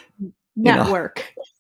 network. 0.55 1.23
You 1.33 1.45
know, 1.47 1.51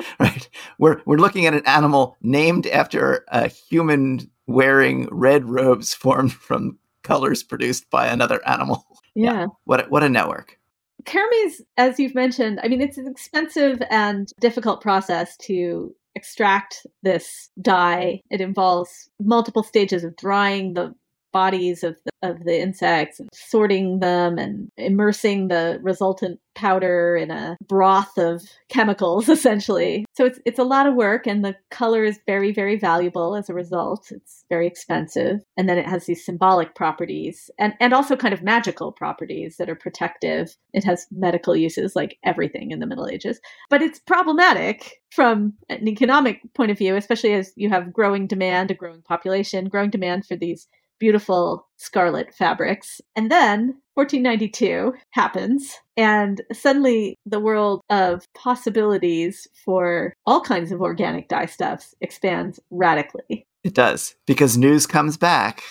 right. 0.20 0.48
We're 0.78 1.02
we're 1.04 1.18
looking 1.18 1.46
at 1.46 1.54
an 1.54 1.66
animal 1.66 2.16
named 2.22 2.66
after 2.66 3.24
a 3.28 3.48
human 3.48 4.30
wearing 4.52 5.08
red 5.10 5.44
robes 5.44 5.94
formed 6.04 6.32
from 6.32 6.78
colors 7.02 7.42
produced 7.42 7.88
by 7.90 8.06
another 8.06 8.46
animal. 8.46 8.84
Yeah. 9.16 9.32
yeah. 9.32 9.46
What 9.64 9.90
what 9.90 10.04
a 10.04 10.08
network. 10.08 10.56
Kermes, 11.04 11.60
as 11.76 11.98
you've 11.98 12.14
mentioned, 12.14 12.60
I 12.62 12.68
mean, 12.68 12.80
it's 12.80 12.96
an 12.96 13.08
expensive 13.08 13.82
and 13.90 14.28
difficult 14.38 14.80
process 14.80 15.36
to 15.38 15.92
extract 16.14 16.86
this 17.02 17.50
dye. 17.60 18.20
It 18.30 18.40
involves 18.40 19.10
multiple 19.18 19.64
stages 19.64 20.04
of 20.04 20.16
drying 20.16 20.74
the 20.74 20.94
bodies 21.32 21.82
of 21.82 21.96
the, 22.04 22.30
of 22.30 22.44
the 22.44 22.60
insects 22.60 23.20
and 23.20 23.28
sorting 23.32 24.00
them 24.00 24.38
and 24.38 24.68
immersing 24.76 25.48
the 25.48 25.78
resultant 25.82 26.40
powder 26.54 27.16
in 27.16 27.30
a 27.30 27.56
broth 27.66 28.18
of 28.18 28.42
chemicals 28.68 29.28
essentially. 29.36 30.04
So 30.14 30.26
it's 30.26 30.38
it's 30.44 30.58
a 30.58 30.64
lot 30.64 30.86
of 30.86 30.94
work 30.94 31.26
and 31.26 31.44
the 31.44 31.56
color 31.70 32.04
is 32.04 32.20
very 32.26 32.52
very 32.52 32.76
valuable 32.76 33.36
as 33.36 33.48
a 33.48 33.54
result. 33.54 34.10
It's 34.10 34.44
very 34.48 34.66
expensive. 34.66 35.40
And 35.56 35.68
then 35.68 35.78
it 35.78 35.86
has 35.86 36.06
these 36.06 36.24
symbolic 36.24 36.74
properties 36.74 37.50
and 37.58 37.74
and 37.80 37.92
also 37.92 38.16
kind 38.16 38.34
of 38.34 38.42
magical 38.42 38.92
properties 38.92 39.56
that 39.56 39.70
are 39.70 39.76
protective. 39.76 40.56
It 40.72 40.84
has 40.84 41.06
medical 41.10 41.56
uses 41.56 41.96
like 41.96 42.18
everything 42.24 42.70
in 42.70 42.80
the 42.80 42.86
middle 42.86 43.08
ages. 43.08 43.40
But 43.68 43.82
it's 43.82 43.98
problematic 43.98 45.00
from 45.10 45.54
an 45.68 45.88
economic 45.88 46.40
point 46.54 46.70
of 46.70 46.78
view 46.78 46.94
especially 46.94 47.32
as 47.32 47.52
you 47.56 47.68
have 47.68 47.92
growing 47.92 48.28
demand 48.28 48.70
a 48.70 48.74
growing 48.74 49.02
population 49.02 49.68
growing 49.68 49.90
demand 49.90 50.24
for 50.24 50.36
these 50.36 50.68
beautiful 51.00 51.66
scarlet 51.76 52.32
fabrics. 52.32 53.00
And 53.16 53.30
then 53.30 53.80
1492 53.94 54.94
happens, 55.10 55.76
and 55.96 56.40
suddenly 56.52 57.16
the 57.26 57.40
world 57.40 57.80
of 57.90 58.24
possibilities 58.34 59.48
for 59.64 60.14
all 60.26 60.40
kinds 60.40 60.70
of 60.70 60.80
organic 60.80 61.28
dye 61.28 61.46
stuffs 61.46 61.94
expands 62.00 62.60
radically. 62.70 63.46
It 63.64 63.74
does, 63.74 64.14
because 64.26 64.56
news 64.56 64.86
comes 64.86 65.16
back 65.16 65.62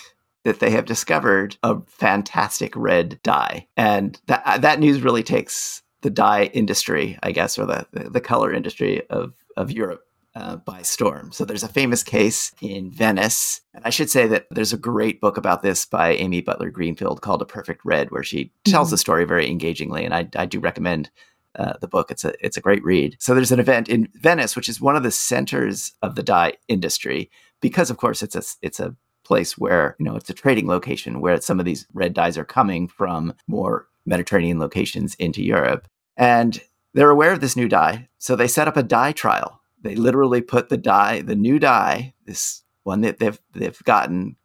that 0.44 0.60
they 0.60 0.70
have 0.70 0.84
discovered 0.84 1.56
a 1.62 1.80
fantastic 1.86 2.74
red 2.76 3.20
dye. 3.22 3.66
And 3.76 4.20
that, 4.26 4.42
uh, 4.44 4.58
that 4.58 4.80
news 4.80 5.02
really 5.02 5.22
takes 5.22 5.82
the 6.02 6.10
dye 6.10 6.44
industry, 6.54 7.18
I 7.22 7.32
guess, 7.32 7.58
or 7.58 7.66
the, 7.66 7.86
the 7.92 8.20
color 8.20 8.52
industry 8.52 9.02
of, 9.10 9.34
of 9.56 9.70
Europe 9.70 10.02
uh, 10.34 10.56
by 10.56 10.82
storm. 10.82 11.32
So 11.32 11.44
there's 11.44 11.62
a 11.62 11.68
famous 11.68 12.02
case 12.02 12.52
in 12.60 12.90
Venice. 12.90 13.60
And 13.74 13.84
I 13.84 13.90
should 13.90 14.10
say 14.10 14.26
that 14.28 14.46
there's 14.50 14.72
a 14.72 14.78
great 14.78 15.20
book 15.20 15.36
about 15.36 15.62
this 15.62 15.84
by 15.84 16.12
Amy 16.12 16.40
Butler 16.40 16.70
Greenfield 16.70 17.20
called 17.20 17.42
A 17.42 17.46
Perfect 17.46 17.84
Red, 17.84 18.10
where 18.10 18.22
she 18.22 18.52
tells 18.64 18.88
mm-hmm. 18.88 18.94
the 18.94 18.98
story 18.98 19.24
very 19.24 19.48
engagingly. 19.48 20.04
And 20.04 20.14
I, 20.14 20.28
I 20.36 20.46
do 20.46 20.60
recommend 20.60 21.10
uh, 21.56 21.74
the 21.80 21.88
book. 21.88 22.10
It's 22.10 22.24
a 22.24 22.32
it's 22.44 22.56
a 22.56 22.60
great 22.60 22.84
read. 22.84 23.16
So 23.18 23.34
there's 23.34 23.52
an 23.52 23.60
event 23.60 23.88
in 23.88 24.08
Venice, 24.14 24.54
which 24.54 24.68
is 24.68 24.80
one 24.80 24.96
of 24.96 25.02
the 25.02 25.10
centers 25.10 25.92
of 26.02 26.14
the 26.14 26.22
dye 26.22 26.54
industry, 26.68 27.30
because 27.60 27.90
of 27.90 27.96
course 27.96 28.22
it's 28.22 28.36
a 28.36 28.42
it's 28.62 28.80
a 28.80 28.94
place 29.24 29.58
where 29.58 29.96
you 29.98 30.04
know 30.04 30.16
it's 30.16 30.30
a 30.30 30.34
trading 30.34 30.68
location 30.68 31.20
where 31.20 31.40
some 31.40 31.58
of 31.58 31.66
these 31.66 31.86
red 31.92 32.14
dyes 32.14 32.38
are 32.38 32.44
coming 32.44 32.86
from 32.86 33.34
more 33.48 33.88
Mediterranean 34.06 34.58
locations 34.58 35.14
into 35.16 35.42
Europe, 35.42 35.88
and 36.16 36.62
they're 36.94 37.10
aware 37.10 37.32
of 37.32 37.40
this 37.40 37.56
new 37.56 37.68
dye, 37.68 38.08
so 38.18 38.36
they 38.36 38.48
set 38.48 38.68
up 38.68 38.76
a 38.76 38.82
dye 38.82 39.12
trial 39.12 39.59
they 39.82 39.94
literally 39.94 40.40
put 40.40 40.68
the 40.68 40.76
dye, 40.76 41.22
the 41.22 41.36
new 41.36 41.58
dye, 41.58 42.14
this 42.26 42.62
one 42.82 43.00
that 43.02 43.18
they've 43.18 43.40
they've 43.54 43.78
gotten 43.84 44.36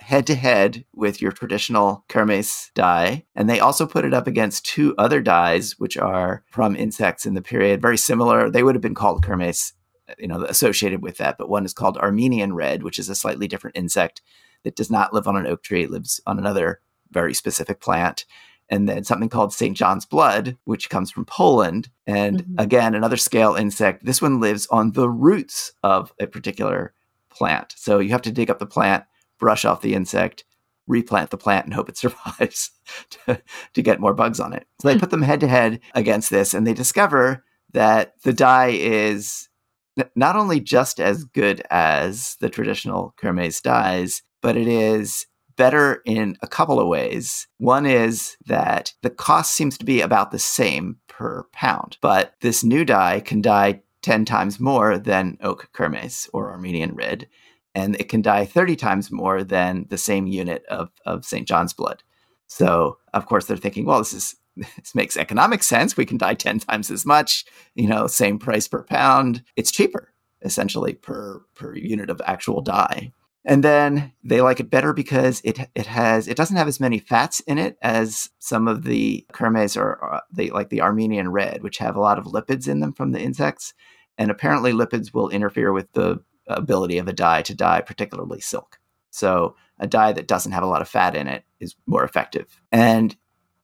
head 0.00 0.26
to 0.26 0.34
head 0.34 0.84
with 0.94 1.20
your 1.20 1.32
traditional 1.32 2.04
kermes 2.08 2.72
dye. 2.74 3.24
And 3.34 3.48
they 3.48 3.60
also 3.60 3.86
put 3.86 4.04
it 4.04 4.14
up 4.14 4.26
against 4.26 4.64
two 4.64 4.94
other 4.98 5.20
dyes, 5.20 5.78
which 5.78 5.96
are 5.96 6.44
from 6.50 6.76
insects 6.76 7.26
in 7.26 7.34
the 7.34 7.42
period, 7.42 7.82
very 7.82 7.98
similar. 7.98 8.50
They 8.50 8.62
would 8.62 8.74
have 8.74 8.82
been 8.82 8.94
called 8.94 9.24
kermes, 9.24 9.72
uh, 10.08 10.14
you 10.18 10.28
know, 10.28 10.44
associated 10.44 11.02
with 11.02 11.16
that. 11.18 11.38
But 11.38 11.48
one 11.48 11.64
is 11.64 11.72
called 11.72 11.98
Armenian 11.98 12.54
red, 12.54 12.82
which 12.82 12.98
is 12.98 13.08
a 13.08 13.14
slightly 13.14 13.48
different 13.48 13.76
insect 13.76 14.22
that 14.62 14.76
does 14.76 14.90
not 14.90 15.12
live 15.12 15.26
on 15.26 15.36
an 15.36 15.46
oak 15.46 15.62
tree. 15.62 15.82
It 15.82 15.90
lives 15.90 16.20
on 16.26 16.38
another 16.38 16.80
very 17.10 17.34
specific 17.34 17.80
plant 17.80 18.24
and 18.70 18.88
then 18.88 19.04
something 19.04 19.28
called 19.28 19.52
St. 19.52 19.76
John's 19.76 20.06
blood, 20.06 20.56
which 20.64 20.90
comes 20.90 21.10
from 21.10 21.24
Poland. 21.24 21.88
And 22.06 22.42
mm-hmm. 22.42 22.58
again, 22.58 22.94
another 22.94 23.16
scale 23.16 23.54
insect. 23.54 24.04
This 24.04 24.22
one 24.22 24.40
lives 24.40 24.66
on 24.68 24.92
the 24.92 25.08
roots 25.08 25.72
of 25.82 26.12
a 26.18 26.26
particular 26.26 26.94
plant. 27.30 27.74
So 27.76 27.98
you 27.98 28.10
have 28.10 28.22
to 28.22 28.32
dig 28.32 28.50
up 28.50 28.58
the 28.58 28.66
plant, 28.66 29.04
brush 29.38 29.64
off 29.64 29.82
the 29.82 29.94
insect, 29.94 30.44
replant 30.86 31.30
the 31.30 31.36
plant, 31.36 31.66
and 31.66 31.74
hope 31.74 31.88
it 31.88 31.96
survives 31.98 32.70
to, 33.10 33.42
to 33.74 33.82
get 33.82 34.00
more 34.00 34.14
bugs 34.14 34.40
on 34.40 34.52
it. 34.52 34.66
So 34.80 34.88
they 34.88 34.94
hmm. 34.94 35.00
put 35.00 35.10
them 35.10 35.22
head 35.22 35.40
to 35.40 35.48
head 35.48 35.80
against 35.94 36.30
this, 36.30 36.54
and 36.54 36.66
they 36.66 36.74
discover 36.74 37.44
that 37.72 38.14
the 38.22 38.32
dye 38.32 38.68
is 38.68 39.48
not 40.16 40.36
only 40.36 40.60
just 40.60 41.00
as 41.00 41.24
good 41.24 41.62
as 41.70 42.36
the 42.40 42.48
traditional 42.48 43.14
Kermes 43.16 43.62
dyes, 43.62 44.22
but 44.42 44.56
it 44.56 44.68
is 44.68 45.26
better 45.56 46.02
in 46.04 46.36
a 46.42 46.46
couple 46.46 46.80
of 46.80 46.88
ways. 46.88 47.46
One 47.58 47.86
is 47.86 48.36
that 48.46 48.92
the 49.02 49.10
cost 49.10 49.52
seems 49.52 49.78
to 49.78 49.84
be 49.84 50.00
about 50.00 50.30
the 50.30 50.38
same 50.38 50.96
per 51.08 51.44
pound, 51.52 51.96
but 52.00 52.34
this 52.40 52.64
new 52.64 52.84
dye 52.84 53.20
can 53.20 53.40
dye 53.40 53.82
10 54.02 54.24
times 54.24 54.60
more 54.60 54.98
than 54.98 55.38
oak 55.40 55.70
kermes 55.72 56.28
or 56.32 56.50
Armenian 56.50 56.94
red, 56.94 57.28
and 57.74 57.96
it 57.96 58.08
can 58.08 58.22
dye 58.22 58.44
30 58.44 58.76
times 58.76 59.10
more 59.10 59.42
than 59.42 59.86
the 59.88 59.98
same 59.98 60.26
unit 60.26 60.64
of, 60.66 60.90
of 61.06 61.24
St. 61.24 61.48
John's 61.48 61.72
blood. 61.72 62.02
So, 62.46 62.98
of 63.14 63.26
course, 63.26 63.46
they're 63.46 63.56
thinking, 63.56 63.86
well, 63.86 63.98
this 63.98 64.12
is 64.12 64.36
this 64.56 64.94
makes 64.94 65.16
economic 65.16 65.62
sense. 65.62 65.96
We 65.96 66.06
can 66.06 66.18
dye 66.18 66.34
10 66.34 66.60
times 66.60 66.90
as 66.90 67.04
much, 67.04 67.44
you 67.74 67.88
know, 67.88 68.06
same 68.06 68.38
price 68.38 68.68
per 68.68 68.84
pound. 68.84 69.42
It's 69.56 69.72
cheaper 69.72 70.14
essentially 70.44 70.92
per 70.92 71.42
per 71.54 71.74
unit 71.74 72.10
of 72.10 72.20
actual 72.24 72.60
dye. 72.60 73.12
And 73.44 73.62
then 73.62 74.12
they 74.22 74.40
like 74.40 74.58
it 74.58 74.70
better 74.70 74.92
because 74.92 75.42
it 75.44 75.58
it 75.74 75.86
has 75.86 76.28
it 76.28 76.36
doesn't 76.36 76.56
have 76.56 76.68
as 76.68 76.80
many 76.80 76.98
fats 76.98 77.40
in 77.40 77.58
it 77.58 77.76
as 77.82 78.30
some 78.38 78.66
of 78.66 78.84
the 78.84 79.26
kermes 79.32 79.76
or 79.76 80.14
uh, 80.14 80.20
the 80.32 80.50
like 80.50 80.70
the 80.70 80.80
Armenian 80.80 81.30
red, 81.30 81.62
which 81.62 81.78
have 81.78 81.96
a 81.96 82.00
lot 82.00 82.18
of 82.18 82.24
lipids 82.24 82.68
in 82.68 82.80
them 82.80 82.92
from 82.92 83.12
the 83.12 83.20
insects. 83.20 83.74
And 84.16 84.30
apparently, 84.30 84.72
lipids 84.72 85.12
will 85.12 85.28
interfere 85.28 85.72
with 85.72 85.92
the 85.92 86.22
ability 86.46 86.98
of 86.98 87.08
a 87.08 87.12
dye 87.12 87.42
to 87.42 87.54
dye, 87.54 87.80
particularly 87.80 88.40
silk. 88.40 88.78
So 89.10 89.56
a 89.78 89.86
dye 89.86 90.12
that 90.12 90.28
doesn't 90.28 90.52
have 90.52 90.62
a 90.62 90.68
lot 90.68 90.82
of 90.82 90.88
fat 90.88 91.14
in 91.14 91.28
it 91.28 91.44
is 91.60 91.76
more 91.86 92.04
effective, 92.04 92.46
and 92.72 93.14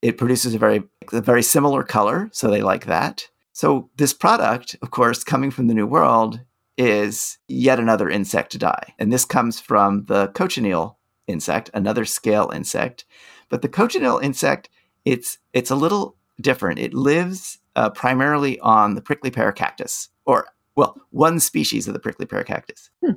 it 0.02 0.18
produces 0.18 0.54
a 0.54 0.58
very 0.58 0.82
a 1.12 1.22
very 1.22 1.42
similar 1.42 1.82
color. 1.84 2.28
So 2.32 2.50
they 2.50 2.62
like 2.62 2.84
that. 2.86 3.28
So 3.52 3.90
this 3.96 4.12
product, 4.12 4.76
of 4.82 4.90
course, 4.90 5.24
coming 5.24 5.50
from 5.50 5.66
the 5.66 5.74
New 5.74 5.86
World, 5.86 6.40
is 6.76 7.38
yet 7.48 7.78
another 7.78 8.08
insect 8.08 8.52
to 8.52 8.58
die. 8.58 8.94
And 8.98 9.12
this 9.12 9.24
comes 9.24 9.60
from 9.60 10.04
the 10.06 10.28
cochineal 10.28 10.98
insect, 11.26 11.70
another 11.74 12.04
scale 12.04 12.50
insect. 12.54 13.04
But 13.48 13.62
the 13.62 13.68
cochineal 13.68 14.18
insect, 14.18 14.68
it's 15.04 15.38
it's 15.52 15.70
a 15.70 15.76
little 15.76 16.16
different. 16.40 16.78
It 16.78 16.94
lives 16.94 17.58
uh, 17.76 17.90
primarily 17.90 18.58
on 18.60 18.94
the 18.94 19.02
prickly 19.02 19.30
pear 19.30 19.52
cactus, 19.52 20.08
or 20.24 20.46
well, 20.76 21.00
one 21.10 21.40
species 21.40 21.86
of 21.88 21.94
the 21.94 22.00
prickly 22.00 22.26
pear 22.26 22.44
cactus. 22.44 22.90
Hmm. 23.04 23.12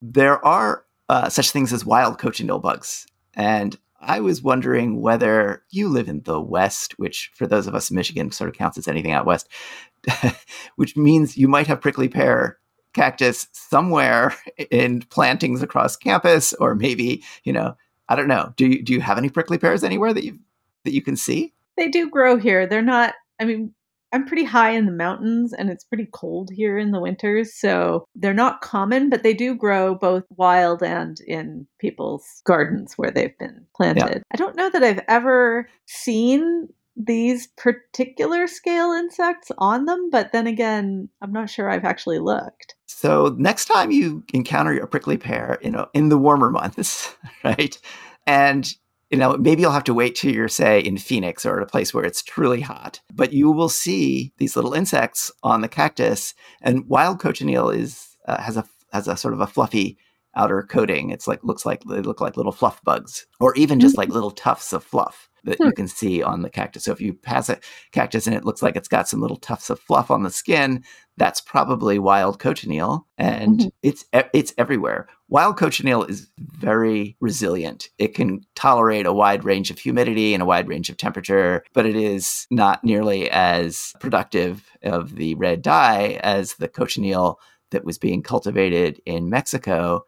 There 0.00 0.44
are 0.44 0.84
uh, 1.08 1.28
such 1.28 1.50
things 1.50 1.72
as 1.72 1.84
wild 1.84 2.18
cochineal 2.18 2.58
bugs, 2.58 3.06
and 3.34 3.78
I 4.00 4.20
was 4.20 4.42
wondering 4.42 5.00
whether 5.00 5.62
you 5.70 5.88
live 5.88 6.08
in 6.08 6.22
the 6.22 6.40
West, 6.40 6.98
which 6.98 7.30
for 7.34 7.46
those 7.46 7.66
of 7.66 7.74
us 7.74 7.90
in 7.90 7.96
Michigan 7.96 8.30
sort 8.32 8.50
of 8.50 8.56
counts 8.56 8.76
as 8.76 8.86
anything 8.86 9.12
out 9.12 9.26
west, 9.26 9.48
which 10.76 10.96
means 10.96 11.36
you 11.36 11.48
might 11.48 11.66
have 11.66 11.80
prickly 11.80 12.08
pear 12.08 12.58
cactus 12.92 13.48
somewhere 13.52 14.34
in 14.70 15.02
plantings 15.02 15.62
across 15.62 15.96
campus, 15.96 16.52
or 16.54 16.74
maybe 16.74 17.22
you 17.44 17.52
know, 17.52 17.76
I 18.08 18.16
don't 18.16 18.28
know. 18.28 18.52
Do 18.56 18.66
you 18.66 18.82
do 18.82 18.92
you 18.92 19.00
have 19.00 19.18
any 19.18 19.28
prickly 19.28 19.58
pears 19.58 19.84
anywhere 19.84 20.12
that 20.12 20.24
you 20.24 20.38
that 20.84 20.92
you 20.92 21.02
can 21.02 21.16
see? 21.16 21.52
They 21.76 21.88
do 21.88 22.08
grow 22.08 22.36
here. 22.36 22.66
They're 22.66 22.82
not. 22.82 23.14
I 23.40 23.44
mean, 23.44 23.74
I'm 24.14 24.26
pretty 24.26 24.44
high 24.44 24.70
in 24.70 24.86
the 24.86 24.92
mountains 24.92 25.52
and 25.52 25.68
it's 25.68 25.82
pretty 25.82 26.06
cold 26.12 26.48
here 26.52 26.78
in 26.78 26.92
the 26.92 27.00
winters. 27.00 27.52
So 27.52 28.06
they're 28.14 28.32
not 28.32 28.60
common, 28.60 29.10
but 29.10 29.24
they 29.24 29.34
do 29.34 29.56
grow 29.56 29.96
both 29.96 30.22
wild 30.36 30.84
and 30.84 31.18
in 31.26 31.66
people's 31.80 32.24
gardens 32.44 32.94
where 32.94 33.10
they've 33.10 33.36
been 33.38 33.66
planted. 33.74 34.18
Yeah. 34.18 34.22
I 34.32 34.36
don't 34.36 34.54
know 34.54 34.70
that 34.70 34.84
I've 34.84 35.02
ever 35.08 35.68
seen 35.86 36.68
these 36.96 37.48
particular 37.48 38.46
scale 38.46 38.92
insects 38.92 39.50
on 39.58 39.84
them, 39.84 40.10
but 40.10 40.32
then 40.32 40.46
again, 40.46 41.08
I'm 41.20 41.32
not 41.32 41.50
sure 41.50 41.68
I've 41.68 41.84
actually 41.84 42.18
looked. 42.18 42.76
So 42.86 43.34
next 43.38 43.66
time 43.66 43.90
you 43.90 44.24
encounter 44.32 44.78
a 44.78 44.86
prickly 44.86 45.16
pear, 45.16 45.58
you 45.62 45.70
know, 45.70 45.88
in 45.92 46.08
the 46.08 46.18
warmer 46.18 46.50
months, 46.50 47.14
right? 47.44 47.76
And 48.26 48.72
you 49.10 49.18
know, 49.18 49.36
maybe 49.36 49.62
you'll 49.62 49.70
have 49.70 49.84
to 49.84 49.94
wait 49.94 50.16
till 50.16 50.34
you're, 50.34 50.48
say, 50.48 50.80
in 50.80 50.96
Phoenix 50.96 51.46
or 51.46 51.58
at 51.58 51.62
a 51.62 51.70
place 51.70 51.94
where 51.94 52.04
it's 52.04 52.22
truly 52.22 52.62
hot. 52.62 53.00
But 53.12 53.32
you 53.32 53.50
will 53.50 53.68
see 53.68 54.32
these 54.38 54.56
little 54.56 54.74
insects 54.74 55.30
on 55.42 55.60
the 55.60 55.68
cactus, 55.68 56.34
and 56.62 56.88
wild 56.88 57.20
cochineal 57.20 57.70
is 57.70 58.16
uh, 58.26 58.40
has 58.42 58.56
a 58.56 58.64
has 58.92 59.06
a 59.06 59.16
sort 59.16 59.34
of 59.34 59.40
a 59.40 59.46
fluffy 59.46 59.98
outer 60.34 60.62
coating. 60.62 61.10
It's 61.10 61.28
like 61.28 61.44
looks 61.44 61.64
like 61.64 61.84
they 61.84 62.00
look 62.00 62.20
like 62.20 62.36
little 62.36 62.50
fluff 62.50 62.82
bugs, 62.82 63.26
or 63.38 63.54
even 63.54 63.78
just 63.78 63.96
like 63.96 64.08
mm-hmm. 64.08 64.14
little 64.14 64.30
tufts 64.32 64.72
of 64.72 64.82
fluff 64.82 65.28
that 65.44 65.58
hmm. 65.58 65.66
you 65.66 65.72
can 65.72 65.88
see 65.88 66.22
on 66.22 66.42
the 66.42 66.50
cactus. 66.50 66.84
So 66.84 66.92
if 66.92 67.00
you 67.00 67.14
pass 67.14 67.48
a 67.48 67.58
cactus 67.92 68.26
and 68.26 68.34
it 68.34 68.44
looks 68.44 68.62
like 68.62 68.76
it's 68.76 68.88
got 68.88 69.08
some 69.08 69.20
little 69.20 69.36
tufts 69.36 69.70
of 69.70 69.80
fluff 69.80 70.10
on 70.10 70.22
the 70.22 70.30
skin, 70.30 70.82
that's 71.16 71.40
probably 71.40 71.98
wild 71.98 72.40
cochineal, 72.40 73.06
and 73.18 73.60
mm-hmm. 73.60 73.68
it's 73.82 74.04
it's 74.12 74.52
everywhere. 74.58 75.06
Wild 75.28 75.56
cochineal 75.56 76.04
is 76.04 76.28
very 76.38 77.16
resilient. 77.20 77.88
It 77.98 78.14
can 78.14 78.40
tolerate 78.56 79.06
a 79.06 79.12
wide 79.12 79.44
range 79.44 79.70
of 79.70 79.78
humidity 79.78 80.34
and 80.34 80.42
a 80.42 80.46
wide 80.46 80.68
range 80.68 80.90
of 80.90 80.96
temperature, 80.96 81.64
but 81.72 81.86
it 81.86 81.96
is 81.96 82.46
not 82.50 82.82
nearly 82.82 83.30
as 83.30 83.94
productive 84.00 84.68
of 84.82 85.14
the 85.14 85.34
red 85.36 85.62
dye 85.62 86.18
as 86.22 86.54
the 86.54 86.68
cochineal 86.68 87.36
that 87.70 87.84
was 87.84 87.98
being 87.98 88.22
cultivated 88.22 89.00
in 89.06 89.30
Mexico 89.30 90.04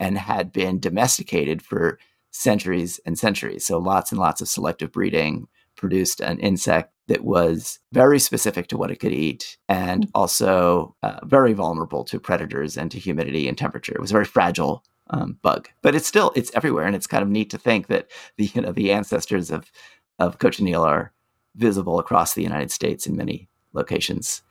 and 0.00 0.18
had 0.18 0.52
been 0.52 0.80
domesticated 0.80 1.62
for 1.62 1.98
centuries 2.34 3.00
and 3.06 3.18
centuries. 3.18 3.64
So 3.64 3.78
lots 3.78 4.10
and 4.10 4.20
lots 4.20 4.40
of 4.40 4.48
selective 4.48 4.92
breeding 4.92 5.46
produced 5.76 6.20
an 6.20 6.38
insect 6.40 6.92
that 7.06 7.24
was 7.24 7.78
very 7.92 8.18
specific 8.18 8.66
to 8.68 8.76
what 8.76 8.90
it 8.90 8.96
could 8.96 9.12
eat 9.12 9.56
and 9.68 10.06
mm. 10.06 10.10
also 10.14 10.96
uh, 11.02 11.20
very 11.24 11.52
vulnerable 11.52 12.04
to 12.04 12.18
predators 12.18 12.76
and 12.76 12.90
to 12.90 12.98
humidity 12.98 13.46
and 13.48 13.56
temperature. 13.56 13.94
It 13.94 14.00
was 14.00 14.10
a 14.10 14.14
very 14.14 14.24
fragile 14.24 14.84
um, 15.10 15.38
bug, 15.42 15.68
but 15.82 15.94
it's 15.94 16.06
still 16.06 16.32
it's 16.34 16.50
everywhere, 16.54 16.86
and 16.86 16.96
it's 16.96 17.06
kind 17.06 17.22
of 17.22 17.28
neat 17.28 17.50
to 17.50 17.58
think 17.58 17.88
that 17.88 18.08
the 18.36 18.46
you 18.46 18.60
know 18.60 18.72
the 18.72 18.92
ancestors 18.92 19.50
of 19.50 19.70
of 20.18 20.38
cochineal 20.38 20.82
are 20.82 21.12
visible 21.56 21.98
across 21.98 22.34
the 22.34 22.42
United 22.42 22.70
States 22.70 23.06
in 23.06 23.16
many 23.16 23.48
locations. 23.74 24.42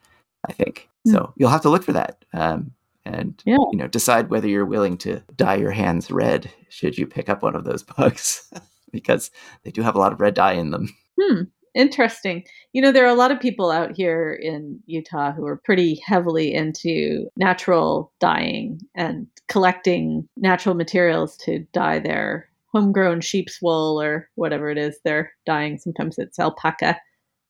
I 0.48 0.52
think 0.52 0.88
mm. 1.06 1.12
so. 1.12 1.34
You'll 1.36 1.50
have 1.50 1.62
to 1.62 1.70
look 1.70 1.82
for 1.82 1.92
that. 1.92 2.24
Um, 2.32 2.72
and 3.04 3.42
yeah. 3.44 3.56
you 3.72 3.78
know 3.78 3.86
decide 3.86 4.30
whether 4.30 4.48
you're 4.48 4.64
willing 4.64 4.96
to 4.96 5.22
dye 5.36 5.56
your 5.56 5.70
hands 5.70 6.10
red 6.10 6.50
should 6.68 6.96
you 6.96 7.06
pick 7.06 7.28
up 7.28 7.42
one 7.42 7.54
of 7.54 7.64
those 7.64 7.82
bugs 7.98 8.50
because 8.92 9.30
they 9.64 9.70
do 9.70 9.82
have 9.82 9.96
a 9.96 9.98
lot 9.98 10.12
of 10.12 10.20
red 10.20 10.34
dye 10.34 10.52
in 10.52 10.70
them. 10.70 10.88
Hmm. 11.20 11.42
Interesting. 11.74 12.44
You 12.72 12.80
know, 12.80 12.92
there 12.92 13.04
are 13.04 13.12
a 13.12 13.14
lot 13.14 13.32
of 13.32 13.40
people 13.40 13.72
out 13.72 13.96
here 13.96 14.32
in 14.32 14.78
Utah 14.86 15.32
who 15.32 15.44
are 15.44 15.60
pretty 15.64 16.00
heavily 16.06 16.54
into 16.54 17.26
natural 17.36 18.12
dyeing 18.20 18.80
and 18.94 19.26
collecting 19.48 20.28
natural 20.36 20.76
materials 20.76 21.36
to 21.38 21.66
dye 21.72 21.98
their 21.98 22.48
homegrown 22.72 23.22
sheep's 23.22 23.60
wool 23.60 24.00
or 24.00 24.28
whatever 24.36 24.70
it 24.70 24.78
is 24.78 24.98
they're 25.04 25.32
dyeing. 25.46 25.78
Sometimes 25.78 26.16
it's 26.16 26.38
alpaca. 26.38 26.96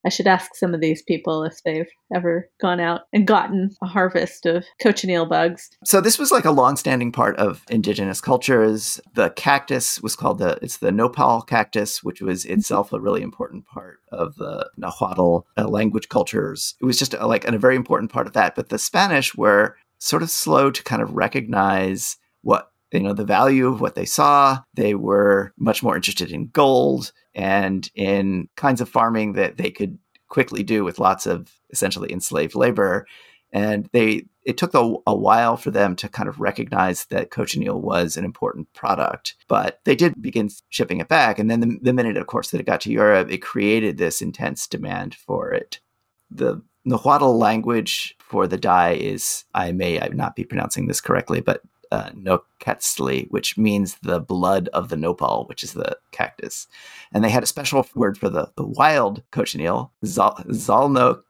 I 0.04 0.08
should 0.08 0.26
ask 0.26 0.54
some 0.54 0.74
of 0.74 0.80
these 0.80 1.02
people 1.02 1.44
if 1.44 1.62
they've 1.64 1.88
ever 2.14 2.48
gone 2.60 2.80
out 2.80 3.02
and 3.12 3.26
gotten 3.26 3.70
a 3.82 3.86
harvest 3.86 4.46
of 4.46 4.64
cochineal 4.80 5.26
bugs. 5.26 5.70
So 5.84 6.00
this 6.00 6.18
was 6.18 6.30
like 6.30 6.44
a 6.44 6.50
long-standing 6.50 7.12
part 7.12 7.36
of 7.36 7.62
indigenous 7.70 8.20
cultures. 8.20 9.00
The 9.14 9.30
cactus 9.30 10.00
was 10.00 10.16
called 10.16 10.38
the 10.38 10.58
it's 10.62 10.78
the 10.78 10.92
nopal 10.92 11.42
cactus, 11.42 12.02
which 12.02 12.20
was 12.20 12.44
mm-hmm. 12.44 12.54
itself 12.54 12.92
a 12.92 13.00
really 13.00 13.22
important 13.22 13.66
part 13.66 13.98
of 14.12 14.36
the 14.36 14.70
Nahuatl 14.76 15.46
uh, 15.56 15.68
language 15.68 16.08
cultures. 16.08 16.74
It 16.80 16.84
was 16.84 16.98
just 16.98 17.14
a, 17.14 17.26
like 17.26 17.44
a 17.44 17.58
very 17.58 17.76
important 17.76 18.12
part 18.12 18.26
of 18.26 18.32
that. 18.34 18.54
But 18.54 18.68
the 18.68 18.78
Spanish 18.78 19.34
were 19.34 19.76
sort 19.98 20.22
of 20.22 20.30
slow 20.30 20.70
to 20.70 20.82
kind 20.82 21.02
of 21.02 21.12
recognize 21.12 22.16
what 22.42 22.70
you 22.94 23.00
know 23.00 23.12
the 23.12 23.24
value 23.24 23.66
of 23.66 23.80
what 23.80 23.94
they 23.94 24.04
saw 24.04 24.59
they 24.74 24.94
were 24.94 25.52
much 25.59 25.83
more 25.83 25.96
interested 25.96 26.30
in 26.30 26.46
gold 26.48 27.12
and 27.35 27.90
in 27.94 28.48
kinds 28.57 28.80
of 28.80 28.88
farming 28.88 29.33
that 29.33 29.57
they 29.57 29.70
could 29.70 29.98
quickly 30.28 30.62
do 30.62 30.85
with 30.85 30.98
lots 30.98 31.26
of 31.26 31.52
essentially 31.70 32.12
enslaved 32.12 32.54
labor 32.54 33.07
And 33.52 33.88
they 33.92 34.26
it 34.44 34.59
took 34.59 34.74
a, 34.74 34.94
a, 35.07 35.14
while 35.14 35.57
for 35.57 35.70
them 35.70 35.96
to 35.96 36.09
kind 36.09 36.28
of 36.28 36.40
recognize 36.40 37.07
that 37.07 37.30
cochineal 37.30 37.80
was 37.80 38.16
an 38.16 38.24
important 38.24 38.70
product, 38.74 39.37
but 39.48 39.80
they 39.85 39.94
did 39.94 40.20
begin 40.20 40.50
shipping 40.68 41.00
it 41.00 41.09
back. 41.09 41.38
And 41.38 41.50
then 41.50 41.61
the, 41.61 41.78
the 41.80 41.92
minute, 41.94 42.18
of 42.18 42.26
course, 42.26 42.50
that 42.50 42.61
it 42.61 42.66
got 42.66 42.83
to 42.83 42.92
Europe, 42.92 43.30
it 43.30 43.38
created 43.38 43.96
this 43.96 44.20
intense 44.20 44.66
demand 44.66 45.14
for 45.14 45.50
it. 45.50 45.80
The 46.30 46.61
Nahuatl 46.85 47.38
language 47.38 48.14
for 48.18 48.46
the 48.46 48.59
dye 48.59 48.92
is, 48.92 49.44
I 49.54 49.72
may 49.72 49.98
not 50.12 50.37
be 50.37 50.44
pronouncing 50.44 50.88
this 50.88 51.00
correctly, 51.00 51.40
but 51.40 51.62
uh, 51.94 52.11
Noquetzli, 52.11 53.30
which 53.30 53.57
means 53.57 53.96
the 54.02 54.20
blood 54.20 54.68
of 54.72 54.88
the 54.88 54.96
nopal, 54.96 55.46
which 55.48 55.62
is 55.62 55.72
the 55.72 55.96
cactus. 56.11 56.66
And 57.12 57.22
they 57.22 57.30
had 57.30 57.42
a 57.42 57.46
special 57.46 57.87
word 57.94 58.18
for 58.18 58.28
the, 58.28 58.50
the 58.57 58.66
wild 58.66 59.22
cochineal, 59.30 59.92
Zalno, 60.04 61.22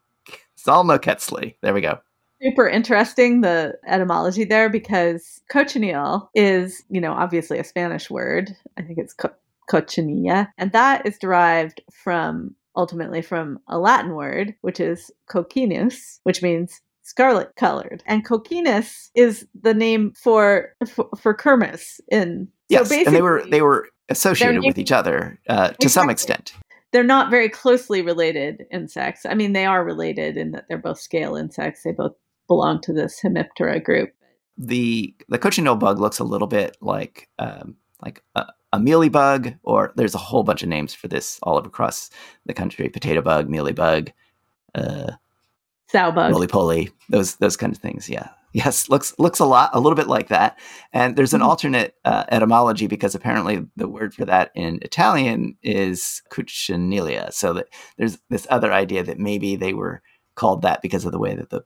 Zalnoquetzli. 0.59 1.57
There 1.61 1.75
we 1.75 1.81
go 1.81 2.01
super 2.43 2.69
interesting 2.69 3.41
the 3.41 3.73
etymology 3.87 4.45
there 4.45 4.69
because 4.69 5.41
cochineal 5.51 6.29
is, 6.35 6.83
you 6.91 7.01
know, 7.01 7.13
obviously 7.13 7.59
a 7.59 7.65
Spanish 7.65 8.11
word. 8.11 8.51
I 8.77 8.83
think 8.83 8.99
it's 8.99 9.15
co- 9.15 9.33
cochinilla, 9.71 10.49
and 10.59 10.71
that 10.73 11.07
is 11.07 11.17
derived 11.17 11.81
from 11.91 12.55
ultimately 12.77 13.23
from 13.23 13.61
a 13.69 13.79
Latin 13.79 14.15
word, 14.15 14.55
which 14.61 14.79
is 14.79 15.11
coccinus, 15.27 16.21
which 16.25 16.43
means 16.43 16.83
scarlet 17.05 17.55
colored. 17.57 18.03
And 18.07 18.25
coccinus 18.25 19.11
is 19.15 19.47
the 19.61 19.75
name 19.75 20.13
for 20.13 20.75
for, 20.89 21.09
for 21.19 21.35
Kermes 21.35 22.01
in 22.11 22.49
Yes, 22.69 22.89
so 22.89 22.97
and 22.97 23.15
they 23.15 23.23
were 23.23 23.45
they 23.49 23.63
were 23.63 23.89
associated 24.09 24.63
with 24.65 24.79
each 24.79 24.93
other 24.93 25.39
uh, 25.49 25.69
to 25.69 25.75
exactly. 25.75 25.89
some 25.89 26.11
extent 26.11 26.55
they're 26.95 27.03
not 27.03 27.29
very 27.29 27.49
closely 27.49 28.03
related 28.03 28.67
insects. 28.71 29.27
I 29.27 29.35
mean, 29.35 29.53
they 29.53 29.67
are 29.67 29.85
related 29.85 30.37
in 30.37 30.53
that 30.53 30.67
they're 30.69 30.79
both 30.79 31.01
scale 31.01 31.35
insects. 31.35 31.83
They 31.83 31.91
both 31.91 32.15
belong 32.47 32.81
to 32.83 32.93
this 32.93 33.21
Hemiptera 33.21 33.83
group. 33.83 34.11
The 34.57 35.13
the 35.29 35.41
cochineal 35.41 35.75
bug 35.75 35.99
looks 35.99 36.21
a 36.21 36.25
little 36.25 36.47
bit 36.47 36.77
like 36.81 37.29
um, 37.41 37.75
like 38.01 38.23
a, 38.37 38.47
a 38.73 38.79
mealybug, 38.79 39.59
or 39.65 39.93
there's 39.97 40.15
a 40.15 40.19
whole 40.19 40.45
bunch 40.45 40.63
of 40.63 40.69
names 40.69 40.95
for 40.95 41.09
this 41.09 41.41
all 41.43 41.59
across 41.59 42.11
the 42.47 42.55
country: 42.55 42.89
potato 42.89 43.23
bug, 43.23 43.49
mealybug, 43.49 44.13
uh, 44.77 45.11
sow 45.95 46.13
bug, 46.13 46.33
roly 46.33 46.47
poly, 46.47 46.91
those 47.09 47.37
those 47.37 47.57
kind 47.57 47.73
of 47.73 47.79
things. 47.79 48.09
Yeah, 48.09 48.29
yes, 48.53 48.89
looks 48.89 49.15
looks 49.19 49.39
a 49.39 49.45
lot, 49.45 49.71
a 49.73 49.81
little 49.81 49.97
bit 49.97 50.09
like 50.09 50.29
that. 50.29 50.59
And 50.93 51.17
there's 51.17 51.35
an 51.35 51.41
mm-hmm. 51.41 51.49
alternate 51.49 51.95
uh, 52.05 52.25
etymology 52.31 52.87
because 52.87 53.15
apparently 53.15 53.67
the 53.77 53.89
word 53.89 54.15
for 54.15 54.25
that 54.25 54.51
in 54.55 54.79
Italian 54.83 55.57
is 55.63 56.23
cuccinilla. 56.31 57.33
So 57.33 57.53
that 57.55 57.69
there's 57.97 58.19
this 58.31 58.47
other 58.51 58.73
idea 58.73 59.03
that 59.05 59.19
maybe 59.19 59.57
they 59.57 59.75
were 59.75 60.03
called 60.35 60.63
that 60.63 60.83
because 60.83 61.05
of 61.05 61.13
the 61.13 61.19
way 61.19 61.35
that 61.35 61.51
the 61.51 61.65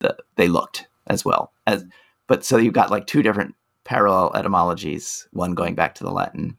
the, 0.00 0.16
they 0.36 0.48
looked 0.48 0.86
as 1.06 1.24
well 1.24 1.52
as 1.66 1.84
but 2.26 2.44
so 2.44 2.56
you've 2.56 2.74
got 2.74 2.90
like 2.90 3.06
two 3.06 3.22
different 3.22 3.54
parallel 3.84 4.34
etymologies 4.34 5.28
one 5.32 5.54
going 5.54 5.74
back 5.74 5.94
to 5.94 6.04
the 6.04 6.10
latin 6.10 6.56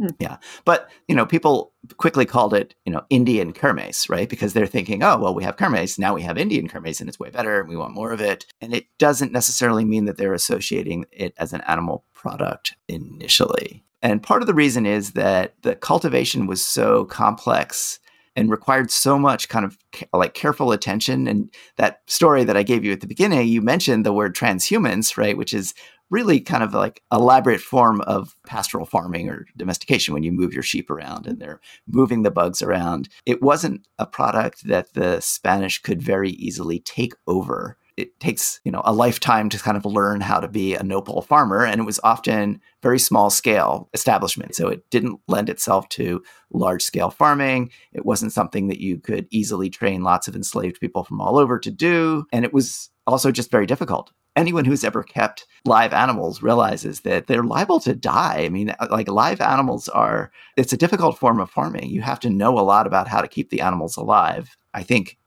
mm. 0.00 0.14
yeah 0.18 0.36
but 0.64 0.90
you 1.06 1.14
know 1.14 1.26
people 1.26 1.72
quickly 1.96 2.24
called 2.24 2.54
it 2.54 2.74
you 2.84 2.92
know 2.92 3.02
indian 3.10 3.52
kermes 3.52 4.08
right 4.08 4.28
because 4.28 4.52
they're 4.52 4.66
thinking 4.66 5.02
oh 5.02 5.18
well 5.18 5.34
we 5.34 5.44
have 5.44 5.56
kermes 5.56 5.98
now 5.98 6.14
we 6.14 6.22
have 6.22 6.38
indian 6.38 6.68
kermes 6.68 7.00
and 7.00 7.08
it's 7.08 7.18
way 7.18 7.30
better 7.30 7.60
and 7.60 7.68
we 7.68 7.76
want 7.76 7.94
more 7.94 8.12
of 8.12 8.20
it 8.20 8.46
and 8.60 8.74
it 8.74 8.86
doesn't 8.98 9.32
necessarily 9.32 9.84
mean 9.84 10.04
that 10.04 10.16
they're 10.16 10.34
associating 10.34 11.04
it 11.12 11.34
as 11.38 11.52
an 11.52 11.60
animal 11.62 12.04
product 12.12 12.74
initially 12.88 13.84
and 14.02 14.22
part 14.22 14.42
of 14.42 14.46
the 14.46 14.54
reason 14.54 14.86
is 14.86 15.12
that 15.12 15.54
the 15.62 15.74
cultivation 15.74 16.46
was 16.46 16.64
so 16.64 17.04
complex 17.06 17.98
and 18.38 18.50
required 18.50 18.88
so 18.88 19.18
much 19.18 19.48
kind 19.48 19.64
of 19.64 19.76
like 20.12 20.32
careful 20.32 20.70
attention. 20.70 21.26
And 21.26 21.52
that 21.76 22.02
story 22.06 22.44
that 22.44 22.56
I 22.56 22.62
gave 22.62 22.84
you 22.84 22.92
at 22.92 23.00
the 23.00 23.08
beginning, 23.08 23.48
you 23.48 23.60
mentioned 23.60 24.06
the 24.06 24.12
word 24.12 24.36
transhumance, 24.36 25.16
right? 25.16 25.36
Which 25.36 25.52
is 25.52 25.74
really 26.10 26.40
kind 26.40 26.62
of 26.62 26.74
like 26.74 27.02
elaborate 27.12 27.60
form 27.60 28.00
of 28.02 28.34
pastoral 28.46 28.86
farming 28.86 29.28
or 29.28 29.46
domestication 29.56 30.14
when 30.14 30.22
you 30.22 30.32
move 30.32 30.52
your 30.52 30.62
sheep 30.62 30.90
around 30.90 31.26
and 31.26 31.40
they're 31.40 31.60
moving 31.86 32.22
the 32.22 32.30
bugs 32.30 32.62
around. 32.62 33.08
It 33.26 33.42
wasn't 33.42 33.86
a 33.98 34.06
product 34.06 34.66
that 34.66 34.94
the 34.94 35.20
Spanish 35.20 35.80
could 35.80 36.02
very 36.02 36.30
easily 36.30 36.80
take 36.80 37.14
over. 37.26 37.76
It 37.96 38.20
takes 38.20 38.60
you 38.64 38.70
know 38.70 38.82
a 38.84 38.92
lifetime 38.92 39.48
to 39.48 39.58
kind 39.58 39.76
of 39.76 39.84
learn 39.84 40.20
how 40.20 40.38
to 40.38 40.48
be 40.48 40.74
a 40.74 40.84
nopal 40.84 41.20
farmer 41.20 41.66
and 41.66 41.80
it 41.80 41.84
was 41.84 41.98
often 42.04 42.60
very 42.80 42.98
small 42.98 43.28
scale 43.28 43.90
establishment. 43.92 44.54
So 44.54 44.68
it 44.68 44.88
didn't 44.90 45.20
lend 45.26 45.48
itself 45.50 45.88
to 45.90 46.22
large 46.52 46.82
scale 46.82 47.10
farming. 47.10 47.70
It 47.92 48.06
wasn't 48.06 48.32
something 48.32 48.68
that 48.68 48.80
you 48.80 48.98
could 48.98 49.26
easily 49.30 49.68
train 49.68 50.02
lots 50.02 50.28
of 50.28 50.36
enslaved 50.36 50.80
people 50.80 51.02
from 51.02 51.20
all 51.20 51.38
over 51.38 51.58
to 51.58 51.70
do. 51.72 52.24
And 52.32 52.44
it 52.44 52.52
was 52.52 52.88
also 53.06 53.32
just 53.32 53.50
very 53.50 53.66
difficult 53.66 54.12
anyone 54.38 54.64
who's 54.64 54.84
ever 54.84 55.02
kept 55.02 55.46
live 55.64 55.92
animals 55.92 56.42
realizes 56.42 57.00
that 57.00 57.26
they're 57.26 57.42
liable 57.42 57.80
to 57.80 57.94
die. 57.94 58.42
I 58.44 58.48
mean, 58.48 58.70
uh, 58.70 58.86
like 58.90 59.08
live 59.08 59.40
animals 59.40 59.88
are, 59.88 60.30
it's 60.56 60.72
a 60.72 60.76
difficult 60.76 61.18
form 61.18 61.40
of 61.40 61.50
farming. 61.50 61.90
You 61.90 62.02
have 62.02 62.20
to 62.20 62.30
know 62.30 62.58
a 62.58 62.62
lot 62.62 62.86
about 62.86 63.08
how 63.08 63.20
to 63.20 63.28
keep 63.28 63.50
the 63.50 63.60
animals 63.60 63.96
alive. 63.96 64.56
I 64.72 64.84
think 64.84 65.18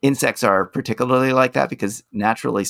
insects 0.00 0.44
are 0.44 0.64
particularly 0.64 1.32
like 1.32 1.54
that 1.54 1.68
because 1.68 2.04
naturally 2.12 2.64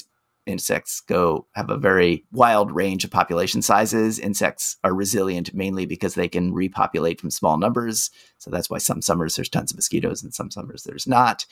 insects 0.46 1.00
go 1.00 1.46
have 1.54 1.70
a 1.70 1.76
very 1.76 2.24
wild 2.32 2.72
range 2.72 3.04
of 3.04 3.10
population 3.10 3.62
sizes. 3.62 4.18
Insects 4.18 4.76
are 4.82 4.94
resilient 4.94 5.54
mainly 5.54 5.86
because 5.86 6.14
they 6.14 6.28
can 6.28 6.52
repopulate 6.52 7.20
from 7.20 7.30
small 7.30 7.58
numbers. 7.58 8.10
So 8.38 8.50
that's 8.50 8.68
why 8.68 8.78
some 8.78 9.02
summers 9.02 9.36
there's 9.36 9.48
tons 9.48 9.70
of 9.70 9.76
mosquitoes 9.76 10.22
and 10.22 10.34
some 10.34 10.50
summers 10.50 10.82
there's 10.82 11.06
not. 11.06 11.46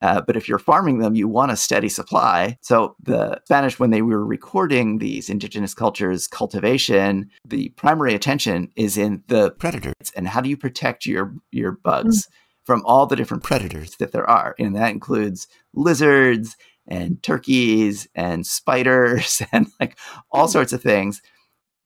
Uh, 0.00 0.20
but 0.20 0.36
if 0.36 0.48
you're 0.48 0.58
farming 0.58 0.98
them 0.98 1.14
you 1.14 1.28
want 1.28 1.52
a 1.52 1.56
steady 1.56 1.88
supply. 1.88 2.58
So 2.62 2.96
the 3.02 3.40
spanish 3.44 3.78
when 3.78 3.90
they 3.90 4.02
were 4.02 4.24
recording 4.24 4.98
these 4.98 5.30
indigenous 5.30 5.74
cultures 5.74 6.26
cultivation 6.26 7.30
the 7.44 7.68
primary 7.70 8.14
attention 8.14 8.70
is 8.76 8.98
in 8.98 9.22
the 9.28 9.52
predators. 9.52 9.94
And 10.16 10.26
how 10.26 10.40
do 10.40 10.48
you 10.48 10.56
protect 10.56 11.06
your 11.06 11.34
your 11.52 11.72
bugs 11.72 12.26
mm. 12.26 12.30
from 12.64 12.82
all 12.84 13.06
the 13.06 13.16
different 13.16 13.44
predators 13.44 13.96
that 13.96 14.12
there 14.12 14.28
are. 14.28 14.54
And 14.58 14.74
that 14.76 14.90
includes 14.90 15.46
lizards 15.74 16.56
and 16.86 17.22
turkeys 17.22 18.08
and 18.14 18.46
spiders 18.46 19.42
and 19.52 19.68
like 19.80 19.98
all 20.30 20.48
sorts 20.48 20.72
of 20.72 20.82
things 20.82 21.22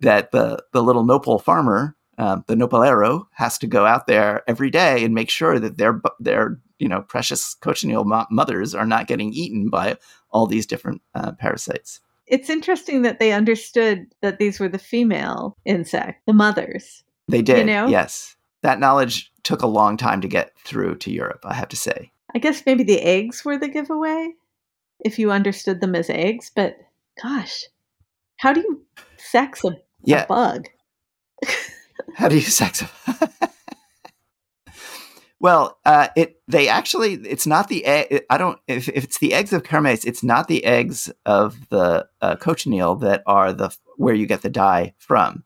that 0.00 0.30
the, 0.30 0.62
the 0.72 0.82
little 0.82 1.04
nopal 1.04 1.38
farmer, 1.38 1.96
um, 2.18 2.44
the 2.48 2.54
nopalero, 2.54 3.26
has 3.32 3.58
to 3.58 3.66
go 3.66 3.86
out 3.86 4.06
there 4.06 4.42
every 4.46 4.70
day 4.70 5.04
and 5.04 5.14
make 5.14 5.30
sure 5.30 5.58
that 5.58 5.78
their, 5.78 6.00
their 6.20 6.58
you 6.78 6.88
know, 6.88 7.02
precious 7.02 7.54
cochineal 7.54 8.04
mo- 8.04 8.26
mothers 8.30 8.74
are 8.74 8.86
not 8.86 9.06
getting 9.06 9.32
eaten 9.32 9.70
by 9.70 9.96
all 10.30 10.46
these 10.46 10.66
different 10.66 11.00
uh, 11.14 11.32
parasites. 11.32 12.00
It's 12.26 12.50
interesting 12.50 13.02
that 13.02 13.20
they 13.20 13.32
understood 13.32 14.06
that 14.20 14.38
these 14.38 14.58
were 14.58 14.68
the 14.68 14.78
female 14.78 15.56
insect, 15.64 16.26
the 16.26 16.32
mothers. 16.32 17.04
They 17.28 17.42
did, 17.42 17.58
you 17.58 17.64
know? 17.64 17.86
yes 17.86 18.36
that 18.66 18.80
knowledge 18.80 19.32
took 19.44 19.62
a 19.62 19.66
long 19.66 19.96
time 19.96 20.20
to 20.20 20.28
get 20.28 20.58
through 20.58 20.96
to 20.96 21.12
Europe, 21.12 21.44
I 21.44 21.54
have 21.54 21.68
to 21.68 21.76
say. 21.76 22.10
I 22.34 22.40
guess 22.40 22.64
maybe 22.66 22.82
the 22.82 23.00
eggs 23.00 23.44
were 23.44 23.56
the 23.56 23.68
giveaway 23.68 24.32
if 25.04 25.18
you 25.18 25.30
understood 25.30 25.80
them 25.80 25.94
as 25.94 26.10
eggs, 26.10 26.50
but 26.54 26.76
gosh, 27.22 27.64
how 28.36 28.52
do 28.52 28.60
you 28.60 28.82
sex 29.16 29.64
a, 29.64 29.78
yeah. 30.04 30.22
a 30.22 30.26
bug? 30.26 30.68
how 32.14 32.28
do 32.28 32.36
you 32.36 32.40
sex 32.40 32.82
a 32.82 33.30
Well, 35.38 35.78
uh, 35.84 36.08
it 36.16 36.40
they 36.48 36.66
actually 36.66 37.14
it's 37.14 37.46
not 37.46 37.68
the 37.68 37.84
egg. 37.84 38.24
I 38.30 38.38
don't 38.38 38.58
if, 38.66 38.88
if 38.88 39.04
it's 39.04 39.18
the 39.18 39.34
eggs 39.34 39.52
of 39.52 39.64
Kermes, 39.64 40.06
it's 40.06 40.24
not 40.24 40.48
the 40.48 40.64
eggs 40.64 41.12
of 41.26 41.68
the 41.68 42.08
uh, 42.22 42.36
cochineal 42.36 42.96
that 43.00 43.22
are 43.26 43.52
the 43.52 43.76
where 43.96 44.14
you 44.14 44.26
get 44.26 44.40
the 44.40 44.48
dye 44.48 44.94
from 44.96 45.44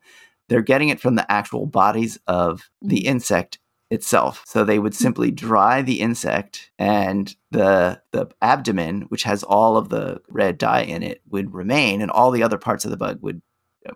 they're 0.51 0.61
getting 0.61 0.89
it 0.89 0.99
from 0.99 1.15
the 1.15 1.31
actual 1.31 1.65
bodies 1.65 2.19
of 2.27 2.69
the 2.81 2.97
mm-hmm. 2.97 3.07
insect 3.07 3.57
itself. 3.91 4.43
So 4.47 4.63
they 4.63 4.79
would 4.79 4.95
simply 4.95 5.29
dry 5.29 5.81
the 5.81 5.99
insect 5.99 6.71
and 6.79 7.35
the 7.51 8.01
the 8.11 8.29
abdomen, 8.41 9.01
which 9.09 9.23
has 9.23 9.43
all 9.43 9.77
of 9.77 9.89
the 9.89 10.21
red 10.29 10.57
dye 10.57 10.81
in 10.81 11.03
it, 11.03 11.21
would 11.29 11.53
remain 11.53 12.01
and 12.01 12.09
all 12.09 12.31
the 12.31 12.43
other 12.43 12.57
parts 12.57 12.85
of 12.85 12.91
the 12.91 12.97
bug 12.97 13.19
would 13.21 13.41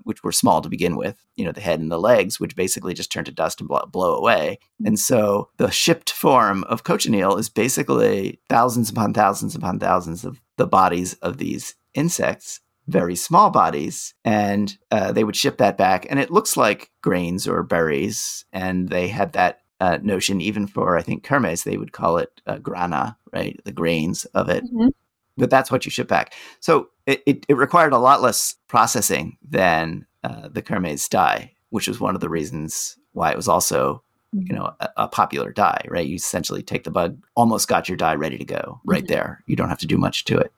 which 0.03 0.23
were 0.23 0.31
small 0.31 0.62
to 0.62 0.69
begin 0.69 0.95
with, 0.95 1.15
you 1.36 1.45
know, 1.45 1.51
the 1.51 1.62
head 1.62 1.79
and 1.79 1.91
the 1.91 1.99
legs, 1.99 2.39
which 2.39 2.55
basically 2.55 2.95
just 2.95 3.12
turn 3.12 3.23
to 3.23 3.31
dust 3.31 3.60
and 3.60 3.67
blow, 3.67 3.86
blow 3.86 4.15
away. 4.15 4.58
Mm-hmm. 4.63 4.88
And 4.88 4.99
so 4.99 5.49
the 5.58 5.69
shipped 5.69 6.12
form 6.12 6.63
of 6.63 6.84
cochineal 6.84 7.38
is 7.38 7.49
basically 7.49 8.39
thousands 8.49 8.89
upon 8.89 9.13
thousands 9.13 9.55
upon 9.55 9.79
thousands 9.79 10.25
of 10.25 10.41
the 10.58 10.65
bodies 10.65 11.13
of 11.15 11.38
these 11.38 11.75
insects 11.93 12.62
very 12.88 13.15
small 13.15 13.49
bodies, 13.49 14.13
and 14.23 14.77
uh, 14.91 15.12
they 15.12 15.23
would 15.23 15.36
ship 15.36 15.58
that 15.58 15.77
back. 15.77 16.05
And 16.10 16.19
it 16.19 16.31
looks 16.31 16.55
like 16.55 16.91
grains 17.01 17.47
or 17.47 17.63
berries, 17.63 18.45
and 18.53 18.89
they 18.89 19.08
had 19.08 19.34
that 19.34 19.62
uh, 19.79 19.99
notion 20.01 20.41
even 20.41 20.67
for 20.67 20.97
I 20.97 21.01
think 21.01 21.23
Kermes, 21.23 21.63
they 21.63 21.77
would 21.77 21.91
call 21.91 22.17
it 22.17 22.41
uh, 22.47 22.57
grana, 22.57 23.17
right? 23.33 23.59
The 23.63 23.71
grains 23.71 24.25
of 24.25 24.49
it. 24.49 24.63
Mm-hmm. 24.65 24.89
But 25.38 25.49
that's 25.49 25.69
what 25.69 25.83
you 25.83 25.91
ship 25.91 26.07
back. 26.07 26.33
So 26.61 26.89
it, 27.05 27.21
it, 27.25 27.45
it 27.49 27.57
required 27.57 27.91
a 27.91 27.97
lot 27.97 28.21
less 28.21 28.55
processing 28.67 29.38
than 29.47 30.05
uh, 30.23 30.47
the 30.47 30.61
Kermes 30.61 31.09
dye, 31.09 31.51
which 31.71 31.88
was 31.89 31.99
one 31.99 32.15
of 32.15 32.21
the 32.21 32.29
reasons 32.29 32.97
why 33.11 33.31
it 33.31 33.38
was 33.38 33.47
also 33.47 34.01
you 34.31 34.41
mm-hmm. 34.41 34.55
know 34.55 34.75
a, 34.79 34.89
a, 34.97 35.07
popular 35.07 35.51
dye 35.51 35.85
right 35.88 36.07
you 36.07 36.15
essentially 36.15 36.61
take 36.61 36.83
the 36.83 36.91
bug 36.91 37.17
almost 37.35 37.67
got 37.67 37.88
your 37.88 37.95
dye 37.95 38.15
ready 38.15 38.38
to 38.38 38.43
go 38.43 38.81
right 38.83 39.03
mm-hmm. 39.03 39.13
there 39.13 39.43
you 39.45 39.55
don't 39.55 39.69
have 39.69 39.77
to 39.79 39.88
do 39.88 39.97
much 39.97 40.25
to 40.25 40.38
it 40.38 40.51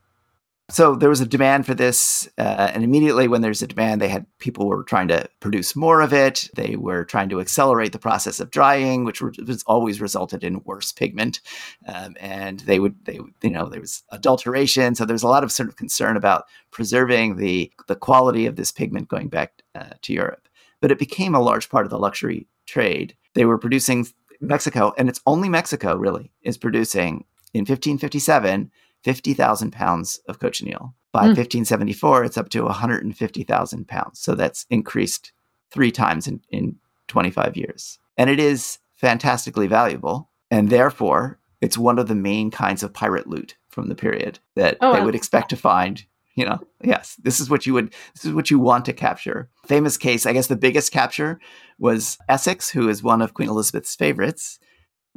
So 0.70 0.96
there 0.96 1.08
was 1.08 1.22
a 1.22 1.26
demand 1.26 1.66
for 1.66 1.74
this, 1.74 2.28
uh, 2.38 2.72
and 2.74 2.84
immediately 2.84 3.30
when 3.30 3.42
there's 3.42 3.62
a 3.62 3.68
demand, 3.68 4.02
they 4.02 4.10
had 4.10 4.26
people 4.38 4.68
were 4.68 4.84
trying 4.84 5.08
to 5.08 5.30
produce 5.40 5.78
more 5.78 6.02
of 6.02 6.12
it. 6.12 6.50
They 6.56 6.76
were 6.76 7.06
trying 7.06 7.30
to 7.30 7.40
accelerate 7.40 7.94
the 7.94 8.00
process 8.00 8.42
of 8.42 8.52
drying, 8.52 9.06
which 9.06 9.22
was 9.22 9.64
always 9.66 10.02
resulted 10.02 10.44
in 10.44 10.62
worse 10.66 10.92
pigment. 10.92 11.40
Um, 11.88 12.18
and 12.20 12.60
they 12.62 12.80
would, 12.80 13.06
they 13.06 13.18
you 13.42 13.50
know, 13.50 13.70
there 13.70 13.80
was 13.80 14.04
adulteration. 14.12 14.94
So 14.94 15.06
there's 15.06 15.24
a 15.24 15.30
lot 15.30 15.46
of 15.46 15.54
sort 15.54 15.70
of 15.70 15.78
concern 15.78 16.18
about 16.18 16.44
preserving 16.70 17.38
the 17.38 17.72
the 17.88 17.96
quality 17.96 18.46
of 18.46 18.58
this 18.58 18.74
pigment 18.74 19.08
going 19.08 19.30
back 19.30 19.64
uh, 19.74 19.92
to 20.02 20.12
Europe. 20.12 20.50
But 20.82 20.92
it 20.92 21.00
became 21.00 21.34
a 21.34 21.42
large 21.42 21.70
part 21.70 21.86
of 21.86 21.92
the 21.92 21.98
luxury 21.98 22.46
trade. 22.66 23.16
They 23.36 23.46
were 23.46 23.58
producing 23.58 24.06
Mexico, 24.42 24.94
and 24.98 25.08
it's 25.08 25.22
only 25.26 25.48
Mexico 25.48 25.96
really 25.96 26.30
is 26.42 26.58
producing 26.58 27.24
in 27.54 27.62
1557 27.62 28.70
50,000 29.08 29.72
pounds 29.72 30.20
of 30.28 30.40
cochineal. 30.40 30.94
By 31.14 31.22
mm. 31.22 31.38
1574, 31.38 32.26
it's 32.26 32.38
up 32.38 32.50
to 32.50 32.66
150,000 32.66 33.88
pounds. 33.88 34.20
So 34.20 34.36
that's 34.36 34.66
increased 34.70 35.32
three 35.72 35.94
times 35.94 36.28
in, 36.28 36.42
in 36.50 36.76
25 37.08 37.56
years. 37.56 38.00
And 38.18 38.30
it 38.30 38.38
is 38.38 38.80
fantastically 38.96 39.68
valuable. 39.68 40.30
And 40.52 40.70
therefore, 40.70 41.40
it's 41.62 41.78
one 41.78 42.00
of 42.00 42.10
the 42.10 42.16
main 42.16 42.52
kinds 42.52 42.84
of 42.84 42.94
pirate 42.94 43.28
loot 43.28 43.56
from 43.70 43.88
the 43.88 43.96
period 43.96 44.40
that 44.56 44.76
oh, 44.82 44.94
they 44.94 45.02
would 45.02 45.16
expect 45.16 45.52
to 45.52 45.56
find. 45.56 46.04
You 46.36 46.44
know, 46.44 46.60
yes, 46.84 47.16
this 47.24 47.40
is 47.40 47.50
what 47.50 47.66
you 47.66 47.74
would, 47.76 47.94
this 48.14 48.26
is 48.26 48.34
what 48.34 48.52
you 48.52 48.60
want 48.60 48.84
to 48.86 48.94
capture. 48.94 49.50
Famous 49.66 49.96
case, 49.96 50.26
I 50.26 50.34
guess 50.34 50.48
the 50.48 50.58
biggest 50.58 50.92
capture 50.92 51.40
was 51.80 52.18
Essex, 52.28 52.70
who 52.70 52.90
is 52.90 53.02
one 53.02 53.22
of 53.22 53.34
Queen 53.34 53.48
Elizabeth's 53.48 53.96
favorites. 53.96 54.60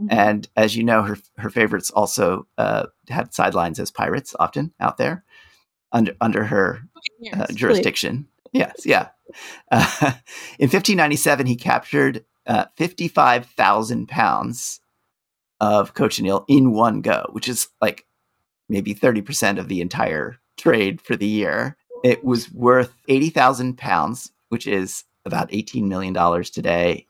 Mm-hmm. 0.01 0.07
And 0.11 0.49
as 0.57 0.77
you 0.77 0.83
know, 0.83 1.03
her 1.03 1.19
her 1.37 1.51
favorites 1.51 1.91
also 1.91 2.47
uh, 2.57 2.87
had 3.09 3.35
sidelines 3.35 3.79
as 3.79 3.91
pirates, 3.91 4.35
often 4.39 4.73
out 4.81 4.97
there 4.97 5.25
under 5.93 6.15
under 6.21 6.45
her 6.45 6.83
uh, 7.33 7.47
jurisdiction. 7.53 8.27
Yes, 8.53 8.85
yeah. 8.85 9.09
Uh, 9.71 9.87
in 10.59 10.69
1597, 10.69 11.47
he 11.47 11.57
captured 11.57 12.25
uh, 12.47 12.65
55,000 12.77 14.09
pounds 14.09 14.81
of 15.61 15.95
cochineal 15.95 16.45
in 16.49 16.73
one 16.73 17.01
go, 17.01 17.27
which 17.33 17.49
is 17.49 17.69
like 17.81 18.07
maybe 18.69 18.95
30% 18.95 19.59
of 19.59 19.69
the 19.69 19.81
entire 19.81 20.39
trade 20.57 21.01
for 21.01 21.17
the 21.17 21.27
year. 21.27 21.77
It 22.03 22.25
was 22.25 22.51
worth 22.51 22.95
80,000 23.09 23.77
pounds, 23.77 24.33
which 24.49 24.67
is 24.67 25.05
about 25.27 25.51
$18 25.51 25.85
million 25.85 26.15
today, 26.45 27.07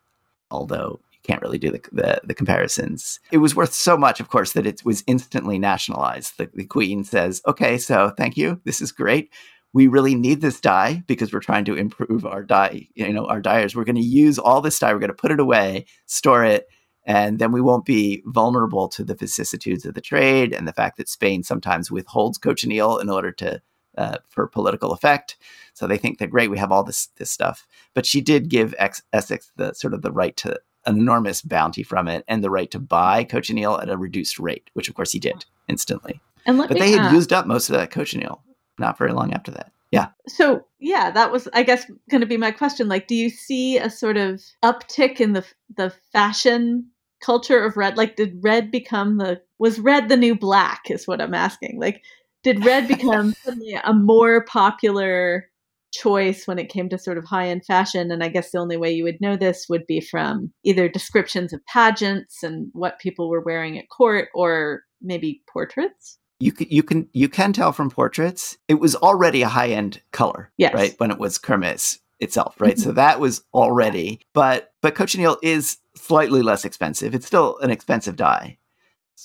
although 0.51 1.01
can't 1.31 1.43
really 1.43 1.59
do 1.59 1.71
the, 1.71 1.81
the, 1.93 2.21
the, 2.25 2.35
comparisons. 2.35 3.21
It 3.31 3.39
was 3.39 3.55
worth 3.55 3.73
so 3.73 3.97
much, 3.97 4.19
of 4.19 4.29
course, 4.29 4.53
that 4.53 4.67
it 4.67 4.85
was 4.85 5.05
instantly 5.07 5.61
nationalized. 5.61 6.39
The, 6.39 6.51
the 6.53 6.65
Queen 6.65 7.05
says, 7.05 7.41
okay, 7.47 7.79
so 7.79 8.13
thank 8.17 8.37
you. 8.37 8.61
This 8.65 8.81
is 8.81 8.91
great. 8.91 9.33
We 9.73 9.87
really 9.87 10.17
need 10.17 10.41
this 10.41 10.61
dye 10.61 11.05
because 11.07 11.33
we're 11.33 11.39
trying 11.39 11.65
to 11.67 11.77
improve 11.77 12.27
our 12.27 12.43
dye, 12.43 12.89
you 12.95 13.13
know, 13.13 13.27
our 13.27 13.41
dyers. 13.41 13.77
We're 13.77 13.85
going 13.85 13.95
to 13.95 14.03
use 14.03 14.41
all 14.41 14.61
this 14.61 14.79
dye. 14.81 14.93
We're 14.93 14.99
going 14.99 15.11
to 15.11 15.15
put 15.15 15.31
it 15.31 15.39
away, 15.39 15.87
store 16.07 16.45
it, 16.45 16.67
and 17.05 17.39
then 17.39 17.53
we 17.53 17.61
won't 17.61 17.85
be 17.85 18.23
vulnerable 18.27 18.89
to 18.89 19.05
the 19.05 19.15
vicissitudes 19.15 19.85
of 19.85 19.95
the 19.95 20.01
trade 20.01 20.53
and 20.53 20.67
the 20.67 20.73
fact 20.73 20.97
that 20.97 21.09
Spain 21.09 21.45
sometimes 21.45 21.93
withholds 21.93 22.39
cochineal 22.39 22.99
in 22.99 23.09
order 23.09 23.31
to 23.33 23.63
uh, 23.97 24.19
for 24.29 24.49
political 24.49 24.93
effect. 24.93 25.37
So 25.75 25.87
they 25.87 25.99
think 25.99 26.19
they're 26.19 26.29
great. 26.29 26.51
We 26.51 26.59
have 26.59 26.73
all 26.73 26.85
this 26.85 27.07
this 27.19 27.31
stuff, 27.31 27.69
but 27.95 28.07
she 28.07 28.21
did 28.21 28.49
give 28.49 28.75
Ex- 28.79 29.03
Essex 29.13 29.53
the 29.57 29.75
sort 29.75 29.95
of 29.95 30.03
the 30.03 30.13
right 30.13 30.37
to 30.39 30.61
an 30.87 30.99
enormous 30.99 31.43
bounty 31.43 31.83
from 31.83 32.09
it 32.09 32.25
and 32.29 32.43
the 32.43 32.51
right 32.51 32.71
to 32.71 32.79
buy 32.79 33.25
cochineal 33.25 33.81
at 33.81 33.91
a 33.91 33.97
reduced 33.97 34.39
rate, 34.39 34.71
which 34.75 34.89
of 34.89 34.95
course 34.95 35.13
he 35.13 35.19
did 35.19 35.45
instantly. 35.69 36.21
And 36.47 36.59
but 36.59 36.71
they 36.71 36.93
had 36.93 37.13
used 37.13 37.33
up 37.33 37.47
most 37.47 37.69
of 37.69 37.77
that 37.77 37.91
cochineal 37.91 38.43
not 38.79 38.99
very 38.99 39.13
long 39.13 39.33
after 39.33 39.51
that. 39.53 39.73
Yeah. 39.91 40.09
So 40.29 40.65
yeah, 40.79 41.11
that 41.11 41.33
was 41.33 41.49
I 41.53 41.63
guess 41.63 41.85
going 42.11 42.21
to 42.21 42.27
be 42.27 42.37
my 42.37 42.51
question. 42.51 42.89
Like, 42.89 43.07
do 43.07 43.15
you 43.15 43.29
see 43.29 43.77
a 43.77 43.91
sort 43.91 44.17
of 44.17 44.41
uptick 44.65 45.21
in 45.21 45.33
the 45.33 45.45
the 45.77 45.93
fashion 46.13 46.87
culture 47.21 47.63
of 47.65 47.77
red? 47.77 47.97
Like, 47.97 48.17
did 48.17 48.39
red 48.43 48.71
become 48.71 49.19
the 49.19 49.43
was 49.59 49.79
red 49.79 50.09
the 50.09 50.17
new 50.17 50.35
black? 50.35 50.91
Is 50.91 51.07
what 51.07 51.21
I'm 51.21 51.35
asking. 51.35 51.79
Like, 51.81 52.03
did 52.43 52.65
red 52.65 52.89
become 52.89 53.35
suddenly 53.45 53.75
a 53.75 53.93
more 53.93 54.45
popular 54.45 55.50
choice 55.93 56.47
when 56.47 56.59
it 56.59 56.69
came 56.69 56.89
to 56.89 56.99
sort 56.99 57.19
of 57.19 57.25
high 57.25 57.49
end 57.49 57.65
fashion. 57.65 58.11
And 58.11 58.23
I 58.23 58.29
guess 58.29 58.51
the 58.51 58.59
only 58.59 58.77
way 58.77 58.91
you 58.93 59.05
would 59.05 59.21
know 59.21 59.37
this 59.37 59.67
would 59.69 59.87
be 59.87 60.01
from 60.01 60.53
either 60.65 60.89
descriptions 60.89 61.53
of 61.53 61.65
pageants 61.67 62.43
and 62.43 62.69
what 62.73 63.01
people 63.01 63.29
were 63.29 63.43
wearing 63.43 63.79
at 63.79 63.89
court 63.89 64.29
or 64.35 64.83
maybe 65.03 65.43
portraits. 65.53 66.19
You 66.39 66.53
can, 66.53 66.69
you 66.71 66.83
can 66.83 67.09
you 67.13 67.29
can 67.29 67.53
tell 67.53 67.73
from 67.73 67.91
portraits 67.91 68.57
it 68.67 68.81
was 68.81 68.97
already 68.97 69.43
a 69.43 69.49
high 69.49 69.69
end 69.69 70.01
color, 70.13 70.51
yes. 70.57 70.73
right? 70.73 70.95
When 70.99 71.11
it 71.11 71.19
was 71.19 71.39
kermes 71.39 71.99
itself, 72.19 72.61
right? 72.61 72.75
Mm-hmm. 72.75 72.83
So 72.83 72.93
that 72.93 73.21
was 73.21 73.43
already, 73.53 74.21
but 74.33 74.73
but 74.81 74.95
cochineal 74.95 75.39
is 75.43 75.79
slightly 75.97 76.43
less 76.43 76.65
expensive. 76.65 77.15
It's 77.15 77.27
still 77.27 77.59
an 77.59 77.71
expensive 77.71 78.17
dye. 78.17 78.59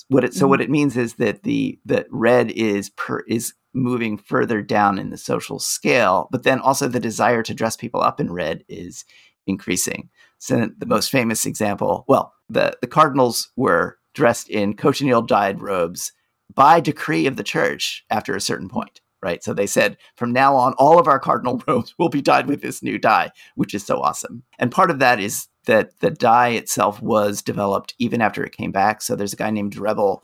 What 0.08 0.24
it, 0.24 0.34
so 0.34 0.40
mm-hmm. 0.40 0.50
what 0.50 0.60
it 0.60 0.70
means 0.70 0.96
is 0.96 1.14
that 1.14 1.42
the 1.42 1.78
that 1.84 2.06
red 2.10 2.50
is 2.50 2.90
per 2.90 3.20
is 3.20 3.54
moving 3.72 4.16
further 4.16 4.62
down 4.62 4.98
in 4.98 5.10
the 5.10 5.18
social 5.18 5.58
scale, 5.58 6.28
but 6.32 6.42
then 6.42 6.60
also 6.60 6.88
the 6.88 6.98
desire 6.98 7.42
to 7.42 7.54
dress 7.54 7.76
people 7.76 8.00
up 8.00 8.20
in 8.20 8.32
red 8.32 8.64
is 8.68 9.04
increasing. 9.46 10.08
So 10.38 10.70
the 10.76 10.86
most 10.86 11.10
famous 11.10 11.46
example, 11.46 12.04
well, 12.08 12.32
the, 12.48 12.76
the 12.80 12.86
cardinals 12.86 13.50
were 13.56 13.98
dressed 14.14 14.48
in 14.48 14.74
cochineal 14.74 15.22
dyed 15.22 15.60
robes 15.60 16.12
by 16.54 16.80
decree 16.80 17.26
of 17.26 17.36
the 17.36 17.44
church 17.44 18.04
after 18.10 18.34
a 18.34 18.40
certain 18.40 18.68
point, 18.68 19.00
right? 19.22 19.42
So 19.44 19.52
they 19.52 19.66
said, 19.66 19.96
from 20.16 20.32
now 20.32 20.56
on, 20.56 20.72
all 20.74 20.98
of 20.98 21.06
our 21.06 21.18
cardinal 21.18 21.62
robes 21.68 21.94
will 21.98 22.08
be 22.08 22.22
dyed 22.22 22.46
with 22.46 22.62
this 22.62 22.82
new 22.82 22.98
dye, 22.98 23.30
which 23.56 23.74
is 23.74 23.84
so 23.84 24.00
awesome. 24.00 24.42
And 24.58 24.72
part 24.72 24.90
of 24.90 24.98
that 25.00 25.20
is 25.20 25.48
that 25.66 26.00
the 26.00 26.10
dye 26.10 26.50
itself 26.50 27.00
was 27.02 27.42
developed 27.42 27.94
even 27.98 28.20
after 28.20 28.42
it 28.44 28.56
came 28.56 28.72
back. 28.72 29.02
So 29.02 29.14
there's 29.14 29.32
a 29.32 29.36
guy 29.36 29.50
named 29.50 29.74
Drebbel 29.74 30.22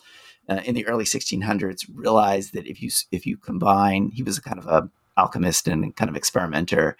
uh, 0.48 0.60
in 0.64 0.74
the 0.74 0.86
early 0.86 1.04
1600s 1.04 1.86
realized 1.92 2.52
that 2.54 2.66
if 2.66 2.82
you 2.82 2.90
if 3.10 3.26
you 3.26 3.36
combine, 3.36 4.10
he 4.12 4.22
was 4.22 4.38
a 4.38 4.42
kind 4.42 4.58
of 4.58 4.66
a 4.66 4.90
alchemist 5.16 5.68
and 5.68 5.94
kind 5.94 6.08
of 6.08 6.16
experimenter, 6.16 6.96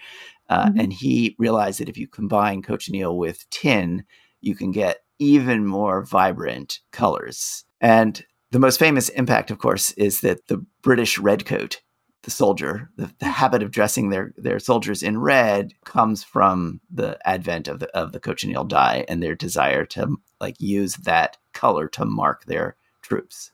uh, 0.48 0.66
mm-hmm. 0.66 0.78
and 0.78 0.92
he 0.92 1.35
realized 1.38 1.81
that 1.81 1.88
if 1.88 1.96
you 1.96 2.07
combine 2.07 2.62
cochineal 2.62 3.16
with 3.16 3.48
tin, 3.50 4.05
you 4.40 4.55
can 4.55 4.70
get 4.70 4.98
even 5.18 5.66
more 5.66 6.05
vibrant 6.05 6.81
colors. 6.90 7.64
And 7.81 8.24
the 8.50 8.59
most 8.59 8.78
famous 8.78 9.09
impact, 9.11 9.50
of 9.50 9.59
course, 9.59 9.92
is 9.92 10.20
that 10.20 10.46
the 10.48 10.64
British 10.83 11.18
redcoat, 11.18 11.81
the 12.23 12.31
soldier, 12.31 12.91
the, 12.97 13.13
the, 13.19 13.27
habit 13.27 13.63
of 13.63 13.71
dressing 13.71 14.11
their, 14.11 14.33
their 14.37 14.59
soldiers 14.59 15.03
in 15.03 15.19
red 15.19 15.73
comes 15.85 16.23
from 16.23 16.81
the 16.91 17.19
advent 17.27 17.67
of 17.67 17.81
the 17.81 17.89
of 17.97 18.13
the 18.13 18.21
cochineal 18.21 18.65
dye 18.65 19.05
and 19.09 19.23
their 19.23 19.35
desire 19.35 19.85
to 19.87 20.17
like 20.41 20.61
use 20.61 20.97
that 20.97 21.37
color 21.53 21.89
to 21.89 22.05
mark 22.05 22.45
their 22.45 22.77
troops. 23.03 23.53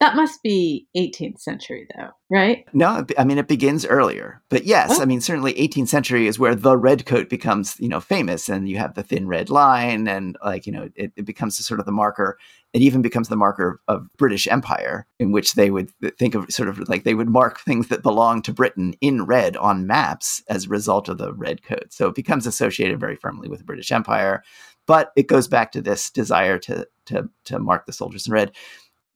That 0.00 0.14
must 0.14 0.44
be 0.44 0.86
18th 0.96 1.40
century, 1.40 1.88
though, 1.96 2.10
right? 2.30 2.64
No, 2.72 3.04
I 3.18 3.24
mean 3.24 3.38
it 3.38 3.48
begins 3.48 3.84
earlier, 3.84 4.40
but 4.48 4.64
yes, 4.64 4.98
oh. 4.98 5.02
I 5.02 5.06
mean 5.06 5.20
certainly 5.20 5.54
18th 5.54 5.88
century 5.88 6.28
is 6.28 6.38
where 6.38 6.54
the 6.54 6.76
red 6.76 7.04
coat 7.04 7.28
becomes, 7.28 7.74
you 7.80 7.88
know, 7.88 7.98
famous, 7.98 8.48
and 8.48 8.68
you 8.68 8.78
have 8.78 8.94
the 8.94 9.02
thin 9.02 9.26
red 9.26 9.50
line, 9.50 10.06
and 10.06 10.36
like 10.44 10.66
you 10.66 10.72
know, 10.72 10.88
it, 10.94 11.12
it 11.16 11.24
becomes 11.24 11.64
sort 11.66 11.80
of 11.80 11.86
the 11.86 11.92
marker. 11.92 12.38
It 12.72 12.82
even 12.82 13.02
becomes 13.02 13.28
the 13.28 13.34
marker 13.34 13.80
of 13.88 14.06
British 14.16 14.46
Empire, 14.46 15.06
in 15.18 15.32
which 15.32 15.54
they 15.54 15.70
would 15.70 15.90
think 16.16 16.36
of 16.36 16.48
sort 16.52 16.68
of 16.68 16.88
like 16.88 17.02
they 17.02 17.14
would 17.14 17.28
mark 17.28 17.58
things 17.58 17.88
that 17.88 18.04
belong 18.04 18.42
to 18.42 18.52
Britain 18.52 18.94
in 19.00 19.24
red 19.24 19.56
on 19.56 19.88
maps 19.88 20.44
as 20.48 20.66
a 20.66 20.68
result 20.68 21.08
of 21.08 21.18
the 21.18 21.32
red 21.32 21.64
coat. 21.64 21.86
So 21.92 22.06
it 22.06 22.14
becomes 22.14 22.46
associated 22.46 23.00
very 23.00 23.16
firmly 23.16 23.48
with 23.48 23.58
the 23.58 23.64
British 23.64 23.90
Empire. 23.90 24.44
But 24.86 25.12
it 25.16 25.26
goes 25.26 25.48
back 25.48 25.72
to 25.72 25.82
this 25.82 26.08
desire 26.08 26.58
to 26.60 26.86
to 27.06 27.28
to 27.46 27.58
mark 27.58 27.86
the 27.86 27.92
soldiers 27.92 28.28
in 28.28 28.32
red. 28.32 28.52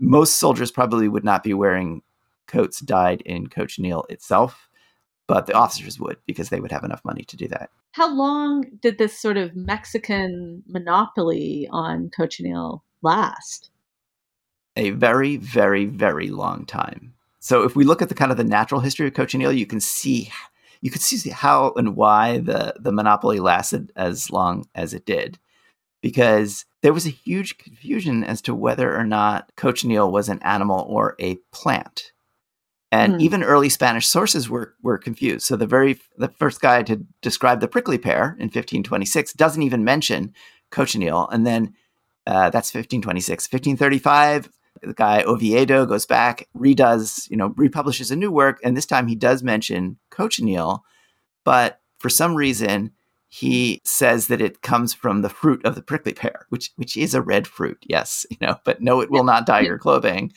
Most 0.03 0.39
soldiers 0.39 0.73
probably 0.73 1.07
would 1.07 1.23
not 1.23 1.45
be 1.45 1.55
wearing 1.55 2.03
coats 2.49 2.81
dyed 2.81 3.21
in 3.21 3.47
Coach 3.47 3.77
cochineal 3.77 4.05
itself, 4.11 4.69
but 5.29 5.47
the 5.47 5.55
officers 5.55 6.01
would 6.01 6.17
because 6.27 6.49
they 6.49 6.59
would 6.59 6.73
have 6.73 6.83
enough 6.83 7.05
money 7.05 7.23
to 7.23 7.37
do 7.37 7.47
that. 7.47 7.71
How 7.93 8.13
long 8.13 8.65
did 8.81 8.99
this 8.99 9.17
sort 9.17 9.37
of 9.37 9.55
Mexican 9.55 10.65
monopoly 10.67 11.69
on 11.71 12.11
cochineal 12.11 12.83
last? 13.03 13.71
A 14.77 14.91
very, 14.91 15.37
very, 15.37 15.85
very 15.85 16.31
long 16.31 16.67
time. 16.67 17.15
So 17.39 17.63
if 17.63 17.77
we 17.77 17.85
look 17.85 18.03
at 18.03 18.09
the 18.09 18.17
kind 18.17 18.33
of 18.33 18.37
the 18.37 18.45
natural 18.45 18.81
history 18.81 19.07
of 19.07 19.15
cochineal, 19.15 19.53
you 19.53 19.67
can 19.67 19.81
see 19.81 20.33
you 20.81 20.91
can 20.91 21.01
see 21.01 21.31
how 21.31 21.75
and 21.77 21.95
why 21.95 22.39
the 22.39 22.75
the 22.77 22.91
monopoly 22.91 23.39
lasted 23.39 23.93
as 23.95 24.33
long 24.33 24.67
as 24.75 24.95
it 24.95 25.07
did 25.07 25.39
because 26.03 26.67
there 26.83 26.93
was 26.93 27.07
a 27.07 27.11
huge 27.11 27.57
confusion 27.57 28.25
as 28.25 28.43
to 28.43 28.55
whether 28.55 28.95
or 28.95 29.05
not 29.05 29.51
cochineal 29.57 30.13
was 30.13 30.29
an 30.29 30.41
animal 30.43 30.85
or 30.89 31.17
a 31.19 31.37
plant. 31.53 32.13
And 32.91 33.15
mm. 33.15 33.21
even 33.23 33.43
early 33.43 33.71
Spanish 33.71 34.07
sources 34.07 34.51
were, 34.51 34.75
were 34.83 34.99
confused. 34.99 35.47
So 35.47 35.57
the 35.57 35.67
very 35.67 35.99
the 36.19 36.29
first 36.29 36.61
guy 36.61 36.83
to 36.83 37.07
describe 37.23 37.61
the 37.61 37.69
prickly 37.69 37.97
pear 37.97 38.37
in 38.39 38.49
1526 38.49 39.33
doesn't 39.33 39.63
even 39.63 39.85
mention 39.85 40.35
cochineal. 40.71 41.29
And 41.31 41.47
then 41.47 41.75
uh, 42.27 42.51
that's 42.51 42.75
1526. 42.75 43.45
1535, 43.45 44.51
the 44.83 44.95
guy 44.95 45.23
Oviedo 45.23 45.87
goes 45.87 46.05
back, 46.05 46.49
redoes, 46.57 47.31
you 47.31 47.37
know, 47.37 47.55
republishes 47.57 48.11
a 48.11 48.17
new 48.17 48.31
work, 48.31 48.59
and 48.63 48.77
this 48.77 48.87
time 48.87 49.07
he 49.07 49.15
does 49.15 49.43
mention 49.43 49.99
cochineal, 50.11 50.85
but 51.45 51.81
for 51.99 52.09
some 52.09 52.35
reason 52.35 52.93
he 53.35 53.81
says 53.83 54.27
that 54.27 54.43
it 54.43 54.61
comes 54.61 54.93
from 54.93 55.23
the 55.23 55.31
fruit 55.31 55.65
of 55.65 55.75
the 55.75 55.81
prickly 55.81 56.13
pear, 56.13 56.45
which 56.51 56.71
which 56.77 56.99
is 56.99 57.15
a 57.15 57.23
red 57.23 57.47
fruit, 57.47 57.79
yes, 57.89 58.27
you 58.31 58.37
know, 58.43 58.57
but 58.63 58.83
no, 58.83 59.01
it 59.01 59.11
will 59.11 59.25
not 59.25 59.47
dye 59.47 59.61
your 59.61 59.79
clothing. 59.87 60.31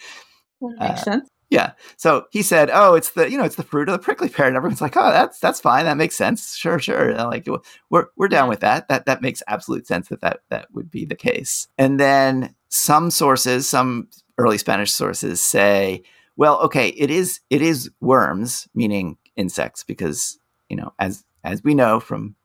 That 0.61 0.79
makes 0.79 1.01
uh, 1.01 1.03
sense. 1.03 1.29
Yeah. 1.49 1.73
So 1.97 2.25
he 2.31 2.41
said, 2.41 2.69
"Oh, 2.71 2.95
it's 2.95 3.11
the 3.11 3.29
you 3.29 3.37
know 3.37 3.43
it's 3.43 3.57
the 3.57 3.63
fruit 3.63 3.89
of 3.89 3.93
the 3.93 3.99
prickly 3.99 4.29
pear," 4.29 4.47
and 4.47 4.55
everyone's 4.55 4.79
like, 4.79 4.95
"Oh, 4.95 5.11
that's 5.11 5.39
that's 5.39 5.59
fine. 5.59 5.83
That 5.83 5.97
makes 5.97 6.15
sense. 6.15 6.55
Sure, 6.55 6.79
sure. 6.79 7.13
like 7.15 7.45
we're 7.89 8.07
we're 8.15 8.29
down 8.29 8.47
with 8.47 8.61
that. 8.61 8.87
That 8.87 9.05
that 9.07 9.21
makes 9.21 9.43
absolute 9.47 9.85
sense 9.85 10.07
that 10.07 10.21
that 10.21 10.39
that 10.49 10.67
would 10.73 10.89
be 10.89 11.03
the 11.03 11.15
case." 11.15 11.67
And 11.77 11.99
then 11.99 12.55
some 12.69 13.11
sources, 13.11 13.69
some 13.69 14.07
early 14.37 14.57
Spanish 14.57 14.93
sources 14.93 15.41
say, 15.41 16.01
"Well, 16.37 16.61
okay, 16.61 16.89
it 16.89 17.11
is 17.11 17.41
it 17.49 17.61
is 17.61 17.91
worms, 17.99 18.69
meaning 18.73 19.17
insects, 19.35 19.83
because 19.83 20.39
you 20.69 20.77
know 20.77 20.93
as 20.97 21.25
as 21.43 21.61
we 21.61 21.75
know 21.75 21.99
from 21.99 22.35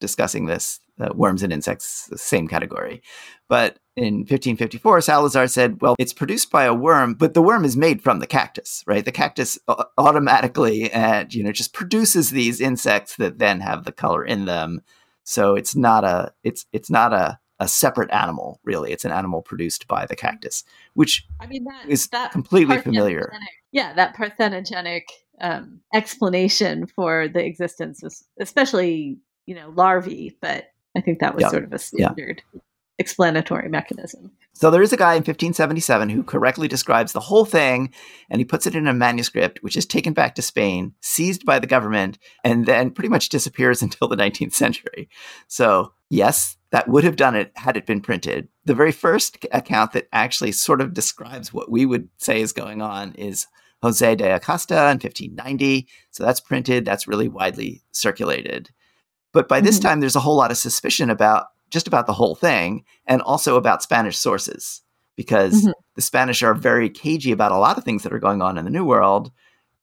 discussing 0.00 0.46
this, 0.46 0.80
uh, 1.00 1.10
worms 1.14 1.42
and 1.42 1.52
insects, 1.52 2.06
the 2.06 2.18
same 2.18 2.48
category. 2.48 3.02
But 3.48 3.78
in 3.96 4.18
1554, 4.18 5.00
Salazar 5.00 5.46
said, 5.46 5.80
well, 5.80 5.94
it's 5.98 6.12
produced 6.12 6.50
by 6.50 6.64
a 6.64 6.74
worm, 6.74 7.14
but 7.14 7.34
the 7.34 7.42
worm 7.42 7.64
is 7.64 7.76
made 7.76 8.02
from 8.02 8.18
the 8.18 8.26
cactus, 8.26 8.82
right? 8.86 9.04
The 9.04 9.12
cactus 9.12 9.58
automatically 9.98 10.90
and, 10.92 11.32
you 11.34 11.42
know, 11.42 11.52
just 11.52 11.72
produces 11.72 12.30
these 12.30 12.60
insects 12.60 13.16
that 13.16 13.38
then 13.38 13.60
have 13.60 13.84
the 13.84 13.92
color 13.92 14.24
in 14.24 14.44
them. 14.44 14.82
So 15.24 15.54
it's 15.54 15.76
not 15.76 16.04
a, 16.04 16.32
it's, 16.42 16.66
it's 16.72 16.90
not 16.90 17.12
a, 17.12 17.38
a 17.60 17.68
separate 17.68 18.10
animal, 18.10 18.58
really. 18.64 18.90
It's 18.90 19.04
an 19.04 19.12
animal 19.12 19.42
produced 19.42 19.86
by 19.86 20.06
the 20.06 20.16
cactus, 20.16 20.64
which 20.94 21.26
I 21.40 21.46
mean, 21.46 21.64
that, 21.64 21.88
is 21.88 22.08
that 22.08 22.32
completely 22.32 22.78
familiar. 22.78 23.30
Yeah, 23.70 23.92
that 23.94 24.16
parthenogenic 24.16 25.02
um, 25.40 25.80
explanation 25.92 26.86
for 26.86 27.28
the 27.28 27.44
existence, 27.44 28.02
of, 28.02 28.14
especially 28.40 29.18
you 29.50 29.56
know 29.56 29.72
larvae, 29.74 30.36
but 30.40 30.70
I 30.96 31.00
think 31.00 31.18
that 31.18 31.34
was 31.34 31.50
sort 31.50 31.64
of 31.64 31.72
a 31.72 31.78
standard 31.78 32.40
yeah. 32.54 32.60
explanatory 33.00 33.68
mechanism. 33.68 34.30
So 34.52 34.70
there 34.70 34.80
is 34.80 34.92
a 34.92 34.96
guy 34.96 35.14
in 35.14 35.24
1577 35.24 36.08
who 36.08 36.22
correctly 36.22 36.68
describes 36.68 37.12
the 37.12 37.18
whole 37.18 37.44
thing, 37.44 37.92
and 38.30 38.40
he 38.40 38.44
puts 38.44 38.68
it 38.68 38.76
in 38.76 38.86
a 38.86 38.94
manuscript, 38.94 39.58
which 39.60 39.76
is 39.76 39.86
taken 39.86 40.12
back 40.12 40.36
to 40.36 40.42
Spain, 40.42 40.94
seized 41.00 41.44
by 41.44 41.58
the 41.58 41.66
government, 41.66 42.16
and 42.44 42.64
then 42.64 42.92
pretty 42.92 43.08
much 43.08 43.28
disappears 43.28 43.82
until 43.86 44.06
the 44.06 44.16
19th 44.16 44.52
century. 44.52 45.08
So 45.48 45.94
yes, 46.10 46.56
that 46.70 46.86
would 46.86 47.02
have 47.02 47.16
done 47.16 47.34
it 47.34 47.50
had 47.56 47.76
it 47.76 47.86
been 47.86 48.00
printed. 48.00 48.46
The 48.66 48.74
very 48.76 48.92
first 48.92 49.44
account 49.50 49.94
that 49.94 50.06
actually 50.12 50.52
sort 50.52 50.80
of 50.80 50.94
describes 50.94 51.52
what 51.52 51.72
we 51.72 51.84
would 51.84 52.08
say 52.18 52.40
is 52.40 52.52
going 52.52 52.82
on 52.82 53.14
is 53.14 53.48
Jose 53.82 54.14
de 54.14 54.32
Acosta 54.32 54.76
in 54.76 55.00
1590. 55.00 55.88
So 56.12 56.24
that's 56.24 56.38
printed, 56.38 56.84
that's 56.84 57.08
really 57.08 57.26
widely 57.26 57.82
circulated. 57.90 58.70
But 59.32 59.48
by 59.48 59.60
this 59.60 59.78
mm-hmm. 59.78 59.88
time, 59.88 60.00
there's 60.00 60.16
a 60.16 60.20
whole 60.20 60.36
lot 60.36 60.50
of 60.50 60.56
suspicion 60.56 61.10
about 61.10 61.46
just 61.70 61.86
about 61.86 62.06
the 62.06 62.12
whole 62.12 62.34
thing 62.34 62.84
and 63.06 63.22
also 63.22 63.56
about 63.56 63.82
Spanish 63.82 64.18
sources 64.18 64.82
because 65.16 65.62
mm-hmm. 65.62 65.70
the 65.94 66.02
Spanish 66.02 66.42
are 66.42 66.54
very 66.54 66.90
cagey 66.90 67.32
about 67.32 67.52
a 67.52 67.58
lot 67.58 67.78
of 67.78 67.84
things 67.84 68.02
that 68.02 68.12
are 68.12 68.18
going 68.18 68.42
on 68.42 68.58
in 68.58 68.64
the 68.64 68.70
New 68.70 68.84
World. 68.84 69.30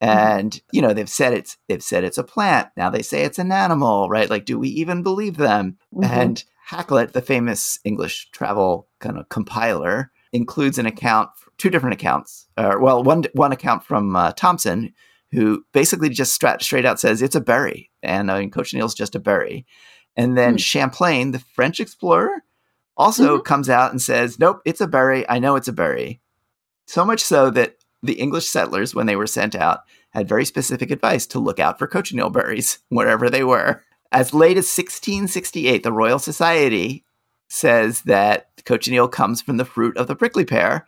Mm-hmm. 0.01 0.19
And 0.19 0.51
mm-hmm. 0.51 0.75
you 0.75 0.81
know 0.81 0.93
they've 0.93 1.09
said 1.09 1.33
it's 1.33 1.57
they've 1.67 1.83
said 1.83 2.03
it's 2.03 2.17
a 2.17 2.23
plant. 2.23 2.69
Now 2.77 2.89
they 2.89 3.01
say 3.01 3.23
it's 3.23 3.39
an 3.39 3.51
animal, 3.51 4.09
right? 4.09 4.29
Like, 4.29 4.45
do 4.45 4.59
we 4.59 4.69
even 4.69 5.03
believe 5.03 5.37
them? 5.37 5.77
Mm-hmm. 5.93 6.13
And 6.13 6.43
Hakluyt, 6.69 7.13
the 7.13 7.21
famous 7.21 7.79
English 7.83 8.29
travel 8.31 8.87
kind 8.99 9.17
of 9.17 9.29
compiler, 9.29 10.11
includes 10.33 10.77
an 10.77 10.85
account, 10.85 11.29
two 11.57 11.69
different 11.69 11.93
accounts. 11.93 12.47
Uh, 12.57 12.75
well, 12.79 13.03
one 13.03 13.23
one 13.33 13.51
account 13.51 13.83
from 13.83 14.15
uh, 14.15 14.33
Thomson, 14.33 14.93
who 15.31 15.65
basically 15.73 16.09
just 16.09 16.33
straight, 16.33 16.61
straight 16.61 16.85
out 16.85 16.99
says 16.99 17.21
it's 17.21 17.35
a 17.35 17.41
berry. 17.41 17.91
And 18.01 18.31
I 18.31 18.39
mean, 18.39 18.51
cochineal's 18.51 18.95
just 18.95 19.15
a 19.15 19.19
berry. 19.19 19.65
And 20.15 20.37
then 20.37 20.55
mm. 20.55 20.59
Champlain, 20.59 21.31
the 21.31 21.39
French 21.39 21.79
explorer, 21.79 22.43
also 22.97 23.35
mm-hmm. 23.35 23.43
comes 23.43 23.69
out 23.69 23.91
and 23.91 24.01
says, 24.01 24.39
nope, 24.39 24.61
it's 24.65 24.81
a 24.81 24.87
berry. 24.87 25.27
I 25.29 25.39
know 25.39 25.55
it's 25.55 25.67
a 25.67 25.73
berry. 25.73 26.21
So 26.87 27.05
much 27.05 27.21
so 27.21 27.49
that 27.51 27.75
the 28.01 28.13
English 28.13 28.47
settlers, 28.47 28.95
when 28.95 29.05
they 29.05 29.15
were 29.15 29.27
sent 29.27 29.55
out, 29.55 29.81
had 30.11 30.27
very 30.27 30.45
specific 30.45 30.89
advice 30.89 31.27
to 31.27 31.39
look 31.39 31.59
out 31.59 31.77
for 31.77 31.87
cochineal 31.87 32.29
berries 32.29 32.79
wherever 32.89 33.29
they 33.29 33.43
were. 33.43 33.83
As 34.11 34.33
late 34.33 34.57
as 34.57 34.65
1668, 34.65 35.83
the 35.83 35.91
Royal 35.91 36.19
Society 36.19 37.03
says 37.49 38.01
that 38.03 38.49
cochineal 38.65 39.07
comes 39.07 39.41
from 39.41 39.57
the 39.57 39.65
fruit 39.65 39.97
of 39.97 40.07
the 40.07 40.15
prickly 40.15 40.45
pear, 40.45 40.87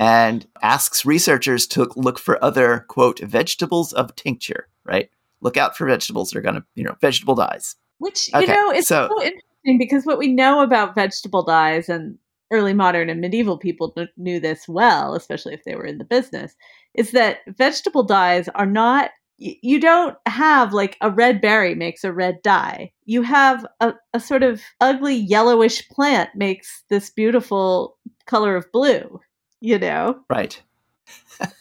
and 0.00 0.48
asks 0.62 1.04
researchers 1.04 1.68
to 1.68 1.88
look 1.94 2.18
for 2.18 2.42
other 2.42 2.86
quote 2.88 3.20
vegetables 3.20 3.92
of 3.92 4.16
tincture 4.16 4.66
right? 4.84 5.08
Look 5.40 5.56
out 5.56 5.76
for 5.76 5.86
vegetables 5.86 6.30
that 6.30 6.38
are 6.38 6.42
going 6.42 6.56
to 6.56 6.64
you 6.74 6.84
know 6.84 6.96
vegetable 7.00 7.34
dyes. 7.34 7.76
Which 7.98 8.28
you 8.32 8.40
okay, 8.40 8.52
know 8.52 8.72
is 8.72 8.86
so, 8.86 9.08
so, 9.08 9.22
interesting 9.22 9.78
because 9.78 10.04
what 10.04 10.18
we 10.18 10.28
know 10.28 10.62
about 10.62 10.94
vegetable 10.94 11.44
dyes 11.44 11.88
and 11.88 12.18
early 12.50 12.74
modern 12.74 13.08
and 13.08 13.20
medieval 13.20 13.56
people 13.56 13.94
knew 14.16 14.40
this 14.40 14.66
well 14.66 15.14
especially 15.14 15.54
if 15.54 15.62
they 15.64 15.76
were 15.76 15.84
in 15.84 15.98
the 15.98 16.04
business 16.04 16.56
is 16.94 17.12
that 17.12 17.38
vegetable 17.46 18.02
dyes 18.02 18.48
are 18.56 18.66
not 18.66 19.10
you 19.38 19.80
don't 19.80 20.16
have 20.26 20.74
like 20.74 20.98
a 21.00 21.10
red 21.10 21.40
berry 21.40 21.74
makes 21.74 22.04
a 22.04 22.12
red 22.12 22.42
dye. 22.42 22.92
You 23.06 23.22
have 23.22 23.64
a, 23.80 23.94
a 24.12 24.20
sort 24.20 24.42
of 24.42 24.60
ugly 24.82 25.14
yellowish 25.14 25.88
plant 25.88 26.28
makes 26.34 26.84
this 26.90 27.08
beautiful 27.08 27.96
color 28.26 28.54
of 28.54 28.70
blue 28.70 29.18
you 29.60 29.78
know 29.78 30.18
right 30.28 30.62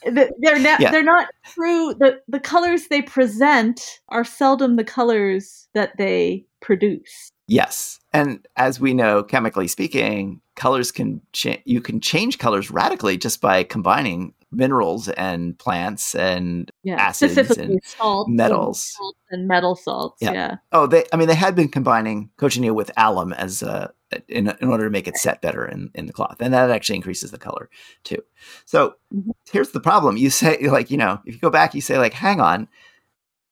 they're 0.06 0.60
not 0.60 0.80
yeah. 0.80 0.91
they're 0.91 1.04
not 1.04 1.28
true 1.43 1.93
the 1.93 2.20
the 2.28 2.39
colors 2.39 2.88
they 2.88 3.02
present 3.02 4.00
are 4.10 4.24
seldom 4.24 4.76
the 4.76 4.84
colors 4.84 5.68
that 5.74 5.95
they 5.97 6.45
produce 6.60 7.32
yes 7.47 8.00
and 8.14 8.45
as 8.58 8.80
we 8.80 8.93
know 8.93 9.24
chemically 9.24 9.68
speaking 9.68 10.41
colors 10.56 10.91
can 10.91 11.22
cha- 11.32 11.62
you 11.66 11.82
can 11.82 12.02
change 12.02 12.38
colors 12.38 12.70
radically 12.70 13.18
just 13.18 13.41
by 13.41 13.64
combining 13.64 14.34
minerals 14.52 15.10
and 15.10 15.58
plants 15.60 16.16
and 16.16 16.72
yeah, 16.84 16.95
acids 16.95 17.58
and 17.58 17.80
metals 18.28 18.95
and, 19.00 19.14
and, 19.32 19.47
metal 19.47 19.76
salts. 19.76 20.18
Yeah. 20.22 20.34
yeah. 20.34 20.56
Oh, 20.72 20.88
they. 20.88 21.06
I 21.14 21.18
mean, 21.18 21.28
they 21.28 21.36
had 21.36 21.56
been 21.56 21.70
combining 21.70 22.30
cochineal 22.38 22.76
with 22.76 22.91
alum 22.97 23.34
as 23.34 23.62
a 23.62 23.93
in, 24.28 24.53
in 24.62 24.68
order 24.68 24.86
to 24.86 24.89
make 24.89 25.07
it 25.07 25.18
set 25.18 25.41
better 25.41 25.66
in, 25.66 25.91
in 25.93 26.05
the 26.05 26.14
cloth, 26.14 26.38
and 26.39 26.53
that 26.53 26.72
actually 26.72 26.95
increases 26.95 27.32
the 27.32 27.38
color 27.38 27.70
too. 28.03 28.24
So 28.66 28.95
mm-hmm. 29.14 29.32
here's 29.51 29.72
the 29.72 29.80
problem: 29.80 30.18
you 30.18 30.30
say 30.30 30.57
like 30.68 30.91
you 30.91 30.97
know 30.97 31.22
if 31.26 31.36
you 31.36 31.39
go 31.39 31.49
back, 31.49 31.74
you 31.74 31.82
say 31.82 31.97
like, 31.97 32.14
hang 32.14 32.39
on, 32.39 32.68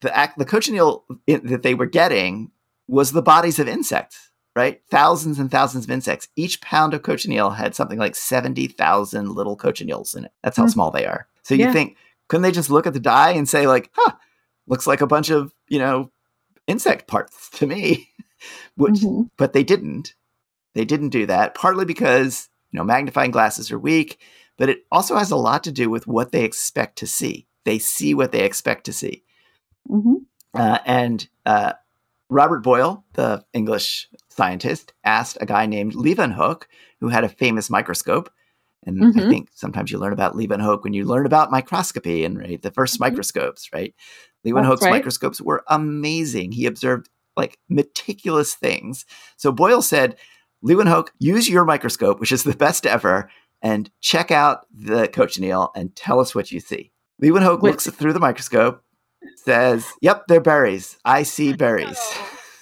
the 0.02 0.16
act 0.16 0.38
the 0.38 0.46
cochineal 0.46 1.04
that 1.28 1.64
they 1.64 1.74
were 1.74 1.86
getting 1.86 2.52
was 2.88 3.12
the 3.12 3.22
bodies 3.22 3.60
of 3.60 3.68
insects 3.68 4.28
right? 4.58 4.82
Thousands 4.90 5.38
and 5.38 5.52
thousands 5.52 5.84
of 5.84 5.92
insects. 5.92 6.30
Each 6.36 6.60
pound 6.62 6.96
of 6.96 7.04
cochineal 7.04 7.52
had 7.52 7.76
something 7.76 8.00
like 8.00 8.16
70,000 8.16 9.30
little 9.30 9.56
cochineals 9.56 10.16
in 10.16 10.26
it. 10.26 10.32
That's 10.42 10.58
how 10.58 10.64
mm-hmm. 10.64 10.72
small 10.72 10.90
they 10.90 11.06
are. 11.06 11.28
So 11.44 11.54
yeah. 11.54 11.68
you 11.68 11.74
think, 11.74 11.96
couldn't 12.28 12.42
they 12.42 12.52
just 12.52 12.72
look 12.72 12.88
at 12.88 12.94
the 12.94 13.00
dye 13.00 13.34
and 13.34 13.48
say, 13.48 13.68
like, 13.68 13.92
huh, 13.94 14.14
looks 14.66 14.88
like 14.88 15.02
a 15.02 15.08
bunch 15.08 15.30
of, 15.30 15.54
you 15.68 15.78
know, 15.78 16.12
insect 16.66 17.06
parts 17.06 17.52
to 17.52 17.68
me? 17.68 18.10
Which, 18.76 18.96
mm-hmm. 18.96 19.28
but 19.38 19.54
they 19.54 19.64
didn't. 19.64 20.16
They 20.78 20.86
didn't 20.86 21.10
do 21.10 21.26
that, 21.26 21.56
partly 21.56 21.86
because, 21.86 22.50
you 22.72 22.78
know, 22.78 22.84
magnifying 22.84 23.32
glasses 23.32 23.72
are 23.72 23.80
weak, 23.80 24.20
but 24.60 24.70
it 24.70 24.86
also 24.92 25.16
has 25.16 25.32
a 25.32 25.36
lot 25.36 25.64
to 25.64 25.72
do 25.72 25.90
with 25.90 26.06
what 26.06 26.32
they 26.32 26.44
expect 26.44 27.00
to 27.00 27.08
see. 27.08 27.48
They 27.66 27.80
see 27.80 28.14
what 28.14 28.32
they 28.32 28.44
expect 28.44 28.84
to 28.86 28.94
see. 28.94 29.24
Mm-hmm. 29.90 30.18
Uh, 30.54 30.78
and 30.86 31.28
uh, 31.48 31.74
Robert 32.30 32.60
Boyle, 32.60 33.04
the 33.14 33.44
English 33.54 34.08
scientist, 34.30 34.94
asked 35.04 35.40
a 35.42 35.48
guy 35.48 35.66
named 35.66 35.96
Leeuwenhoek, 35.96 36.66
who 37.00 37.08
had 37.08 37.24
a 37.24 37.30
famous 37.30 37.72
microscope. 37.72 38.30
And 38.86 39.02
mm-hmm. 39.02 39.20
I 39.20 39.30
think 39.30 39.50
sometimes 39.56 39.92
you 39.92 39.98
learn 39.98 40.14
about 40.14 40.36
Leeuwenhoek 40.36 40.84
when 40.84 40.94
you 40.94 41.06
learn 41.06 41.26
about 41.26 41.50
microscopy 41.50 42.24
and 42.24 42.38
right, 42.38 42.62
the 42.62 42.70
1st 42.70 42.94
mm-hmm. 42.94 43.04
microscopes, 43.04 43.70
right? 43.74 43.96
Leeuwenhoek's 44.46 44.84
right. 44.84 44.92
microscopes 44.92 45.42
were 45.42 45.64
amazing. 45.70 46.52
He 46.52 46.68
observed 46.68 47.10
like 47.36 47.58
meticulous 47.68 48.54
things. 48.54 49.06
So 49.38 49.52
Boyle 49.52 49.82
said, 49.82 50.18
Leeuwenhoek, 50.66 51.10
use 51.20 51.50
your 51.50 51.66
microscope, 51.66 52.20
which 52.20 52.32
is 52.32 52.44
the 52.44 52.56
best 52.56 52.86
ever, 52.86 53.30
and 53.62 53.90
check 54.02 54.32
out 54.32 54.66
the 54.74 55.08
cochineal 55.08 55.70
and 55.76 55.96
tell 55.96 56.20
us 56.20 56.34
what 56.34 56.52
you 56.52 56.60
see. 56.60 56.92
Leeuwenhoek 57.22 57.62
looks 57.62 57.90
through 57.90 58.14
the 58.14 58.20
microscope, 58.20 58.84
says, 59.36 59.86
Yep, 60.02 60.26
they're 60.28 60.42
berries. 60.42 60.98
I 61.04 61.24
see 61.24 61.54
berries. 61.54 62.00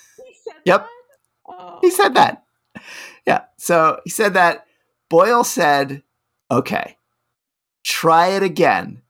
yep. 0.66 0.88
Oh. 1.48 1.80
He 1.82 1.92
said 1.92 2.14
that. 2.16 2.44
Yeah. 3.26 3.42
So 3.58 4.00
he 4.04 4.10
said 4.10 4.34
that. 4.36 4.66
Boyle 5.10 5.44
said, 5.44 6.04
Okay, 6.50 6.98
try 7.84 8.28
it 8.30 8.44
again. 8.44 9.02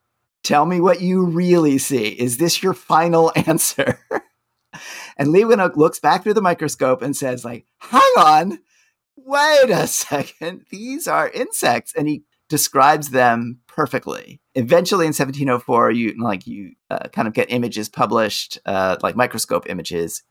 Tell 0.43 0.65
me 0.65 0.79
what 0.79 1.01
you 1.01 1.25
really 1.25 1.77
see. 1.79 2.07
Is 2.09 2.37
this 2.37 2.61
your 2.61 2.73
final 2.73 3.31
answer? 3.47 3.99
and 5.17 5.29
Leeuwenhoek 5.29 5.75
looks 5.75 5.99
back 5.99 6.23
through 6.23 6.35
the 6.35 6.41
microscope 6.41 7.01
and 7.01 7.15
says, 7.15 7.43
like, 7.43 7.65
hang 7.79 8.01
on, 8.17 8.59
wait 9.17 9.69
a 9.69 9.87
second. 9.87 10.65
These 10.69 11.07
are 11.07 11.29
insects. 11.29 11.93
And 11.95 12.07
he 12.07 12.23
describes 12.49 13.09
them 13.09 13.59
perfectly. 13.67 14.39
Eventually, 14.53 15.05
in 15.05 15.09
1704, 15.09 15.91
you 15.91 16.15
like 16.21 16.45
you 16.47 16.73
uh, 16.89 17.07
kind 17.11 17.27
of 17.27 17.33
get 17.33 17.51
images 17.51 17.89
published, 17.89 18.59
uh, 18.65 18.97
like 19.01 19.15
microscope 19.15 19.69
images, 19.69 20.23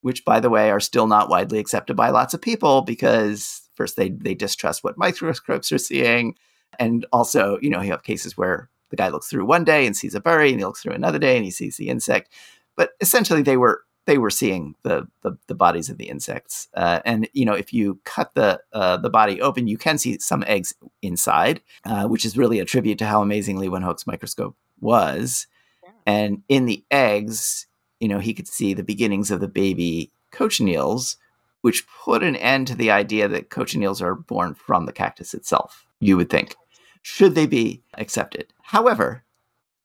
which, 0.00 0.24
by 0.24 0.40
the 0.40 0.50
way, 0.50 0.70
are 0.70 0.80
still 0.80 1.06
not 1.06 1.28
widely 1.28 1.58
accepted 1.58 1.96
by 1.96 2.10
lots 2.10 2.34
of 2.34 2.40
people 2.40 2.82
because 2.82 3.62
first 3.74 3.96
they 3.96 4.08
they 4.08 4.34
distrust 4.34 4.82
what 4.82 4.98
microscopes 4.98 5.70
are 5.70 5.78
seeing, 5.78 6.34
and 6.78 7.06
also 7.12 7.58
you 7.60 7.70
know 7.70 7.82
you 7.82 7.90
have 7.90 8.02
cases 8.02 8.36
where 8.36 8.70
the 8.90 8.96
guy 8.96 9.08
looks 9.08 9.28
through 9.28 9.44
one 9.44 9.64
day 9.64 9.86
and 9.86 9.96
sees 9.96 10.14
a 10.14 10.20
berry, 10.20 10.50
and 10.50 10.58
he 10.58 10.64
looks 10.64 10.82
through 10.82 10.94
another 10.94 11.18
day 11.18 11.36
and 11.36 11.44
he 11.44 11.50
sees 11.50 11.76
the 11.76 11.88
insect. 11.88 12.32
But 12.76 12.92
essentially, 13.00 13.42
they 13.42 13.56
were 13.56 13.82
they 14.08 14.18
were 14.18 14.30
seeing 14.30 14.74
the 14.84 15.06
the, 15.20 15.36
the 15.48 15.54
bodies 15.54 15.90
of 15.90 15.98
the 15.98 16.08
insects. 16.08 16.68
Uh, 16.72 17.00
and 17.04 17.28
you 17.34 17.44
know, 17.44 17.52
if 17.52 17.74
you 17.74 18.00
cut 18.04 18.34
the 18.34 18.60
uh, 18.72 18.96
the 18.96 19.10
body 19.10 19.40
open, 19.40 19.68
you 19.68 19.76
can 19.76 19.98
see 19.98 20.18
some 20.18 20.42
eggs 20.46 20.74
inside, 21.02 21.60
uh, 21.84 22.08
which 22.08 22.24
is 22.24 22.36
really 22.36 22.58
a 22.58 22.64
tribute 22.64 22.98
to 22.98 23.06
how 23.06 23.20
amazing 23.20 23.58
Leeuwenhoek's 23.58 24.06
microscope 24.06 24.56
was. 24.80 25.46
Yeah. 25.84 25.90
And 26.06 26.42
in 26.48 26.64
the 26.64 26.82
eggs, 26.90 27.66
you 28.00 28.08
know, 28.08 28.18
he 28.18 28.32
could 28.32 28.48
see 28.48 28.72
the 28.72 28.82
beginnings 28.82 29.30
of 29.30 29.40
the 29.40 29.46
baby 29.46 30.10
cochineals, 30.32 31.16
which 31.60 31.86
put 32.02 32.22
an 32.22 32.36
end 32.36 32.66
to 32.68 32.74
the 32.74 32.90
idea 32.90 33.28
that 33.28 33.50
cochineals 33.50 34.00
are 34.00 34.14
born 34.14 34.54
from 34.54 34.86
the 34.86 34.92
cactus 34.92 35.34
itself. 35.34 35.86
You 36.00 36.16
would 36.16 36.30
think, 36.30 36.56
should 37.02 37.34
they 37.34 37.46
be 37.46 37.82
accepted? 37.92 38.54
However, 38.62 39.22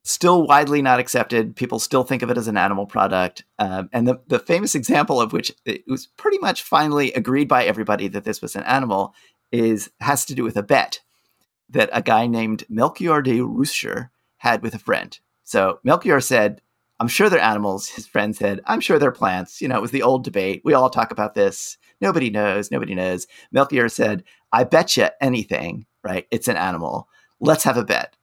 still 0.04 0.45
widely 0.45 0.82
not 0.82 0.99
accepted. 0.99 1.56
People 1.56 1.80
still 1.80 2.04
think 2.04 2.22
of 2.22 2.30
it 2.30 2.38
as 2.38 2.47
an 2.47 2.58
animal 2.58 2.86
product. 2.86 3.45
Um, 3.58 3.89
and 3.93 4.08
the, 4.08 4.22
the 4.28 4.39
famous 4.39 4.76
example 4.76 5.22
of 5.22 5.34
which 5.34 5.51
it 5.66 5.84
was 5.88 6.08
pretty 6.08 6.38
much 6.39 6.64
finally 6.64 7.14
agreed 7.14 7.47
by 7.47 7.64
everybody 7.64 8.08
that 8.10 8.26
this 8.26 8.41
was 8.41 8.56
an 8.56 8.64
animal 8.64 9.14
is 9.51 9.91
has 10.01 10.26
to 10.26 10.36
do 10.36 10.43
with 10.43 10.58
a 10.58 10.64
bet 10.64 10.99
that 11.70 11.89
a 11.93 12.01
guy 12.01 12.28
named 12.28 12.66
Melchior 12.70 13.22
de 13.22 13.39
Ruysch 13.39 14.10
had 14.38 14.62
with 14.62 14.76
a 14.76 14.80
friend. 14.80 15.18
So 15.43 15.80
Melchior 15.84 16.20
said, 16.20 16.62
I'm 16.99 17.08
sure 17.08 17.30
they're 17.30 17.39
animals. 17.39 17.89
His 17.89 18.08
friend 18.08 18.36
said, 18.36 18.62
I'm 18.66 18.80
sure 18.80 18.99
they're 18.99 19.12
plants. 19.12 19.62
You 19.62 19.68
know, 19.68 19.78
it 19.78 19.82
was 19.82 19.91
the 19.91 20.04
old 20.04 20.24
debate. 20.24 20.62
We 20.64 20.74
all 20.74 20.89
talk 20.89 21.12
about 21.12 21.34
this. 21.34 21.78
Nobody 22.01 22.30
knows. 22.30 22.72
Nobody 22.72 22.93
knows. 22.93 23.28
Melchior 23.51 23.89
said, 23.89 24.24
I 24.51 24.64
bet 24.64 24.97
you 24.97 25.08
anything, 25.22 25.86
right? 26.04 26.28
It's 26.30 26.47
an 26.47 26.58
animal. 26.58 27.08
Let's 27.39 27.64
have 27.64 27.78
a 27.78 27.84
bet. 27.84 28.16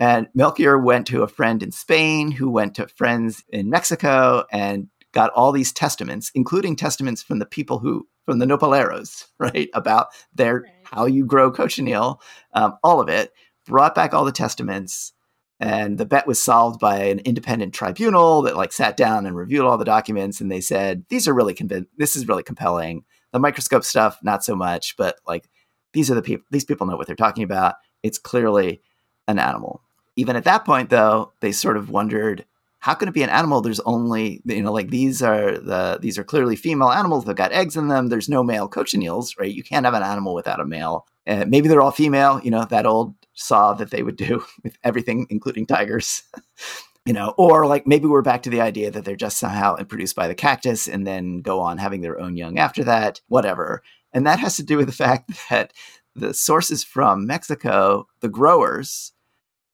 And 0.00 0.28
Melchior 0.34 0.78
went 0.78 1.06
to 1.08 1.22
a 1.22 1.28
friend 1.28 1.62
in 1.62 1.72
Spain 1.72 2.30
who 2.30 2.50
went 2.50 2.74
to 2.76 2.86
friends 2.88 3.42
in 3.48 3.68
Mexico 3.68 4.44
and 4.52 4.88
got 5.12 5.30
all 5.30 5.52
these 5.52 5.72
testaments, 5.72 6.30
including 6.34 6.76
testaments 6.76 7.22
from 7.22 7.38
the 7.38 7.46
people 7.46 7.78
who, 7.78 8.06
from 8.24 8.38
the 8.38 8.46
Nopaleros, 8.46 9.26
right, 9.38 9.68
about 9.74 10.08
their 10.34 10.60
right. 10.60 10.72
how 10.84 11.06
you 11.06 11.24
grow 11.24 11.50
cochineal, 11.50 12.20
um, 12.52 12.76
all 12.84 13.00
of 13.00 13.08
it, 13.08 13.32
brought 13.66 13.94
back 13.94 14.14
all 14.14 14.24
the 14.24 14.32
testaments. 14.32 15.12
And 15.60 15.98
the 15.98 16.06
bet 16.06 16.28
was 16.28 16.40
solved 16.40 16.78
by 16.78 16.98
an 16.98 17.18
independent 17.20 17.74
tribunal 17.74 18.42
that 18.42 18.56
like 18.56 18.72
sat 18.72 18.96
down 18.96 19.26
and 19.26 19.34
reviewed 19.34 19.64
all 19.64 19.76
the 19.76 19.84
documents. 19.84 20.40
And 20.40 20.52
they 20.52 20.60
said, 20.60 21.04
these 21.08 21.26
are 21.26 21.34
really 21.34 21.54
convinced, 21.54 21.90
this 21.96 22.14
is 22.14 22.28
really 22.28 22.44
compelling. 22.44 23.04
The 23.32 23.40
microscope 23.40 23.82
stuff, 23.82 24.18
not 24.22 24.44
so 24.44 24.54
much, 24.54 24.96
but 24.96 25.16
like 25.26 25.50
these 25.92 26.12
are 26.12 26.14
the 26.14 26.22
people, 26.22 26.46
these 26.52 26.64
people 26.64 26.86
know 26.86 26.96
what 26.96 27.08
they're 27.08 27.16
talking 27.16 27.42
about. 27.42 27.74
It's 28.04 28.18
clearly 28.18 28.80
an 29.26 29.40
animal 29.40 29.82
even 30.18 30.34
at 30.34 30.44
that 30.44 30.64
point, 30.64 30.90
though, 30.90 31.32
they 31.40 31.52
sort 31.52 31.76
of 31.76 31.90
wondered 31.90 32.44
how 32.80 32.94
can 32.94 33.08
it 33.08 33.14
be 33.14 33.22
an 33.22 33.30
animal? 33.30 33.60
There's 33.60 33.80
only 33.80 34.40
you 34.44 34.62
know 34.62 34.72
like 34.72 34.90
these 34.90 35.22
are 35.22 35.58
the 35.58 35.98
these 36.00 36.18
are 36.18 36.24
clearly 36.24 36.56
female 36.56 36.90
animals. 36.90 37.24
They've 37.24 37.36
got 37.36 37.52
eggs 37.52 37.76
in 37.76 37.88
them. 37.88 38.08
There's 38.08 38.28
no 38.28 38.42
male 38.42 38.68
cochineals, 38.68 39.36
right? 39.38 39.52
You 39.52 39.62
can't 39.62 39.84
have 39.84 39.94
an 39.94 40.02
animal 40.02 40.34
without 40.34 40.60
a 40.60 40.64
male. 40.64 41.06
Uh, 41.26 41.44
maybe 41.46 41.68
they're 41.68 41.80
all 41.80 41.92
female. 41.92 42.40
You 42.42 42.50
know 42.50 42.64
that 42.64 42.86
old 42.86 43.14
saw 43.34 43.74
that 43.74 43.90
they 43.90 44.02
would 44.02 44.16
do 44.16 44.44
with 44.64 44.76
everything, 44.82 45.26
including 45.30 45.66
tigers. 45.66 46.24
you 47.06 47.12
know, 47.12 47.32
or 47.38 47.66
like 47.66 47.86
maybe 47.86 48.06
we're 48.06 48.22
back 48.22 48.42
to 48.42 48.50
the 48.50 48.60
idea 48.60 48.90
that 48.90 49.04
they're 49.04 49.16
just 49.16 49.38
somehow 49.38 49.76
produced 49.84 50.16
by 50.16 50.28
the 50.28 50.34
cactus 50.34 50.88
and 50.88 51.06
then 51.06 51.38
go 51.38 51.60
on 51.60 51.78
having 51.78 52.00
their 52.00 52.20
own 52.20 52.36
young 52.36 52.58
after 52.58 52.82
that. 52.84 53.20
Whatever, 53.28 53.82
and 54.12 54.26
that 54.26 54.40
has 54.40 54.56
to 54.56 54.64
do 54.64 54.76
with 54.76 54.86
the 54.86 54.92
fact 55.04 55.30
that 55.48 55.72
the 56.14 56.34
sources 56.34 56.82
from 56.82 57.26
Mexico, 57.26 58.06
the 58.20 58.28
growers 58.28 59.12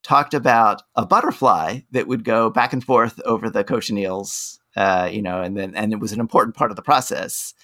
talked 0.05 0.35
about 0.35 0.83
a 0.95 1.05
butterfly 1.05 1.81
that 1.91 2.07
would 2.07 2.25
go 2.25 2.51
back 2.51 2.73
and 2.73 2.85
forth 2.85 3.21
over 3.25 3.51
the 3.51 3.65
cochineals, 3.65 4.61
uh, 4.77 5.09
you 5.11 5.23
know, 5.23 5.41
and 5.41 5.57
then 5.57 5.75
and 5.75 5.93
it 5.93 5.99
was 5.99 6.13
an 6.13 6.21
important 6.21 6.55
part 6.55 6.71
of 6.71 6.77
the 6.77 6.83
process. 6.83 7.55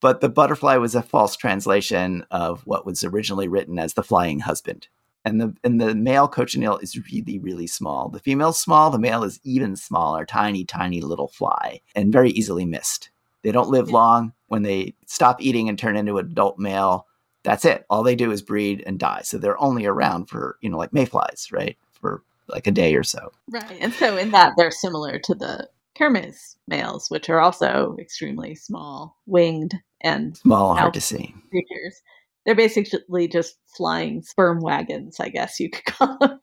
But 0.00 0.20
the 0.20 0.28
butterfly 0.28 0.76
was 0.76 0.94
a 0.94 1.02
false 1.02 1.36
translation 1.36 2.24
of 2.30 2.62
what 2.66 2.84
was 2.84 3.02
originally 3.02 3.48
written 3.48 3.78
as 3.78 3.94
the 3.94 4.02
flying 4.02 4.40
husband. 4.40 4.88
And 5.24 5.40
the 5.40 5.54
and 5.64 5.80
the 5.80 5.94
male 5.94 6.28
cochineal 6.28 6.78
is 6.78 6.98
really 7.12 7.38
really 7.38 7.66
small. 7.66 8.08
The 8.08 8.20
female's 8.20 8.60
small. 8.60 8.90
The 8.90 8.98
male 8.98 9.24
is 9.24 9.40
even 9.44 9.76
smaller, 9.76 10.24
tiny, 10.26 10.64
tiny 10.64 11.00
little 11.00 11.28
fly, 11.28 11.80
and 11.94 12.12
very 12.12 12.30
easily 12.30 12.64
missed. 12.64 13.10
They 13.42 13.52
don't 13.52 13.70
live 13.70 13.90
long. 13.90 14.32
When 14.46 14.62
they 14.62 14.94
stop 15.06 15.42
eating 15.42 15.68
and 15.68 15.78
turn 15.78 15.96
into 15.96 16.18
an 16.18 16.26
adult 16.26 16.58
male, 16.58 17.06
that's 17.48 17.64
it. 17.64 17.86
All 17.88 18.02
they 18.02 18.14
do 18.14 18.30
is 18.30 18.42
breed 18.42 18.84
and 18.86 18.98
die. 18.98 19.22
So 19.24 19.38
they're 19.38 19.58
only 19.58 19.86
around 19.86 20.26
for, 20.26 20.58
you 20.60 20.68
know, 20.68 20.76
like 20.76 20.92
mayflies, 20.92 21.48
right? 21.50 21.78
For 21.92 22.22
like 22.46 22.66
a 22.66 22.70
day 22.70 22.94
or 22.94 23.02
so. 23.02 23.32
Right. 23.48 23.78
And 23.80 23.94
so 23.94 24.18
in 24.18 24.32
that 24.32 24.52
they're 24.58 24.70
similar 24.70 25.18
to 25.20 25.34
the 25.34 25.66
Kermes 25.98 26.56
males, 26.66 27.10
which 27.10 27.30
are 27.30 27.40
also 27.40 27.96
extremely 27.98 28.54
small, 28.54 29.16
winged 29.24 29.74
and 30.02 30.36
small, 30.36 30.74
hard 30.74 30.92
to 30.92 31.00
see 31.00 31.34
creatures. 31.48 32.02
They're 32.44 32.54
basically 32.54 33.28
just 33.28 33.56
flying 33.64 34.22
sperm 34.22 34.60
wagons, 34.60 35.18
I 35.18 35.30
guess 35.30 35.58
you 35.58 35.70
could 35.70 35.84
call 35.86 36.18
them. 36.18 36.40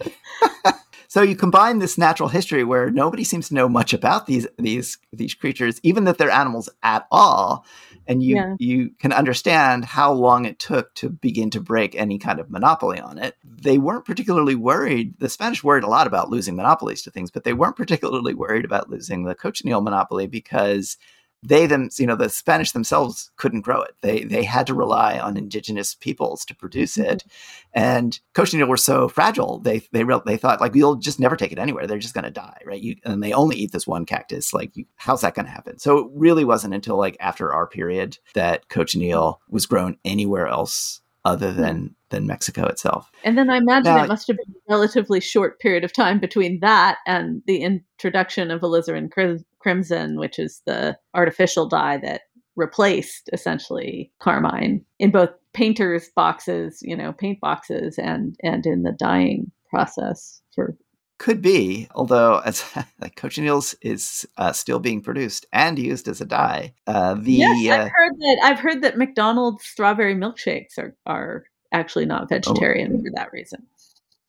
so 1.08 1.20
you 1.20 1.36
combine 1.36 1.78
this 1.78 1.98
natural 1.98 2.30
history 2.30 2.64
where 2.64 2.90
nobody 2.90 3.22
seems 3.22 3.48
to 3.48 3.54
know 3.54 3.68
much 3.68 3.92
about 3.92 4.24
these 4.24 4.46
these 4.58 4.96
these 5.12 5.34
creatures, 5.34 5.78
even 5.82 6.04
that 6.04 6.16
they're 6.16 6.30
animals 6.30 6.70
at 6.82 7.06
all, 7.10 7.66
and 8.08 8.22
you 8.22 8.36
yeah. 8.36 8.56
you 8.58 8.90
can 8.98 9.12
understand 9.12 9.84
how 9.84 10.12
long 10.12 10.46
it 10.46 10.58
took 10.58 10.94
to 10.94 11.10
begin 11.10 11.50
to 11.50 11.60
break 11.60 11.94
any 11.94 12.18
kind 12.18 12.40
of 12.40 12.50
monopoly 12.50 12.98
on 12.98 13.18
it. 13.18 13.36
They 13.44 13.76
weren't 13.76 14.06
particularly 14.06 14.54
worried. 14.54 15.14
The 15.18 15.28
Spanish 15.28 15.62
worried 15.62 15.84
a 15.84 15.88
lot 15.88 16.06
about 16.06 16.30
losing 16.30 16.56
monopolies 16.56 17.02
to 17.02 17.10
things, 17.10 17.30
but 17.30 17.44
they 17.44 17.52
weren't 17.52 17.76
particularly 17.76 18.34
worried 18.34 18.64
about 18.64 18.88
losing 18.88 19.24
the 19.24 19.34
cochineal 19.34 19.82
monopoly 19.82 20.26
because 20.26 20.96
they 21.42 21.66
them 21.66 21.88
you 21.98 22.06
know 22.06 22.16
the 22.16 22.28
Spanish 22.28 22.72
themselves 22.72 23.30
couldn't 23.36 23.60
grow 23.60 23.82
it. 23.82 23.94
They 24.00 24.24
they 24.24 24.42
had 24.42 24.66
to 24.66 24.74
rely 24.74 25.18
on 25.18 25.36
indigenous 25.36 25.94
peoples 25.94 26.44
to 26.46 26.54
produce 26.54 26.96
mm-hmm. 26.96 27.10
it, 27.10 27.24
and 27.72 28.18
cochineal 28.34 28.68
were 28.68 28.76
so 28.76 29.08
fragile. 29.08 29.58
They 29.58 29.82
they 29.92 30.04
re- 30.04 30.20
they 30.26 30.36
thought 30.36 30.60
like 30.60 30.74
we'll 30.74 30.96
just 30.96 31.20
never 31.20 31.36
take 31.36 31.52
it 31.52 31.58
anywhere. 31.58 31.86
They're 31.86 31.98
just 31.98 32.14
going 32.14 32.24
to 32.24 32.30
die, 32.30 32.60
right? 32.64 32.80
You, 32.80 32.96
and 33.04 33.22
they 33.22 33.32
only 33.32 33.56
eat 33.56 33.72
this 33.72 33.86
one 33.86 34.04
cactus. 34.04 34.52
Like 34.52 34.76
you, 34.76 34.84
how's 34.96 35.20
that 35.20 35.34
going 35.34 35.46
to 35.46 35.52
happen? 35.52 35.78
So 35.78 35.98
it 35.98 36.10
really 36.12 36.44
wasn't 36.44 36.74
until 36.74 36.96
like 36.96 37.16
after 37.20 37.52
our 37.52 37.66
period 37.66 38.18
that 38.34 38.68
cochineal 38.68 39.40
was 39.48 39.66
grown 39.66 39.96
anywhere 40.04 40.48
else 40.48 41.00
other 41.24 41.52
than 41.52 41.94
than 42.10 42.26
Mexico 42.26 42.66
itself. 42.66 43.10
And 43.22 43.36
then 43.36 43.50
I 43.50 43.58
imagine 43.58 43.94
now, 43.94 44.04
it 44.04 44.08
must 44.08 44.28
have 44.28 44.38
been 44.38 44.54
a 44.54 44.72
relatively 44.72 45.20
short 45.20 45.60
period 45.60 45.84
of 45.84 45.92
time 45.92 46.18
between 46.18 46.60
that 46.60 46.98
and 47.06 47.42
the 47.46 47.58
introduction 47.58 48.50
of 48.50 48.62
alizarin 48.62 49.10
crimson, 49.58 50.18
which 50.18 50.38
is 50.38 50.62
the 50.66 50.96
artificial 51.14 51.66
dye 51.66 51.98
that 51.98 52.22
replaced 52.56 53.30
essentially 53.32 54.12
carmine 54.18 54.84
in 54.98 55.10
both 55.10 55.30
painters' 55.52 56.10
boxes, 56.14 56.80
you 56.82 56.96
know, 56.96 57.12
paint 57.12 57.40
boxes, 57.40 57.98
and 57.98 58.36
and 58.42 58.66
in 58.66 58.82
the 58.82 58.92
dyeing 58.92 59.50
process 59.70 60.42
for. 60.54 60.76
Could 61.18 61.42
be, 61.42 61.88
although 61.96 62.38
as 62.38 62.64
like 63.00 63.16
cochineals 63.16 63.74
is 63.82 64.24
uh, 64.36 64.52
still 64.52 64.78
being 64.78 65.00
produced 65.00 65.46
and 65.52 65.76
used 65.76 66.06
as 66.06 66.20
a 66.20 66.24
dye. 66.24 66.74
Uh, 66.86 67.14
the 67.14 67.32
yes, 67.32 67.80
I've 67.80 67.86
uh, 67.86 67.90
heard 67.92 68.12
that. 68.18 68.40
I've 68.44 68.60
heard 68.60 68.82
that 68.82 68.98
McDonald's 68.98 69.64
strawberry 69.64 70.14
milkshakes 70.14 70.78
are 70.78 70.94
are 71.06 71.44
actually 71.72 72.06
not 72.06 72.24
oh, 72.24 72.26
vegetarian 72.26 72.98
oh. 72.98 73.02
for 73.02 73.10
that 73.16 73.32
reason. 73.32 73.66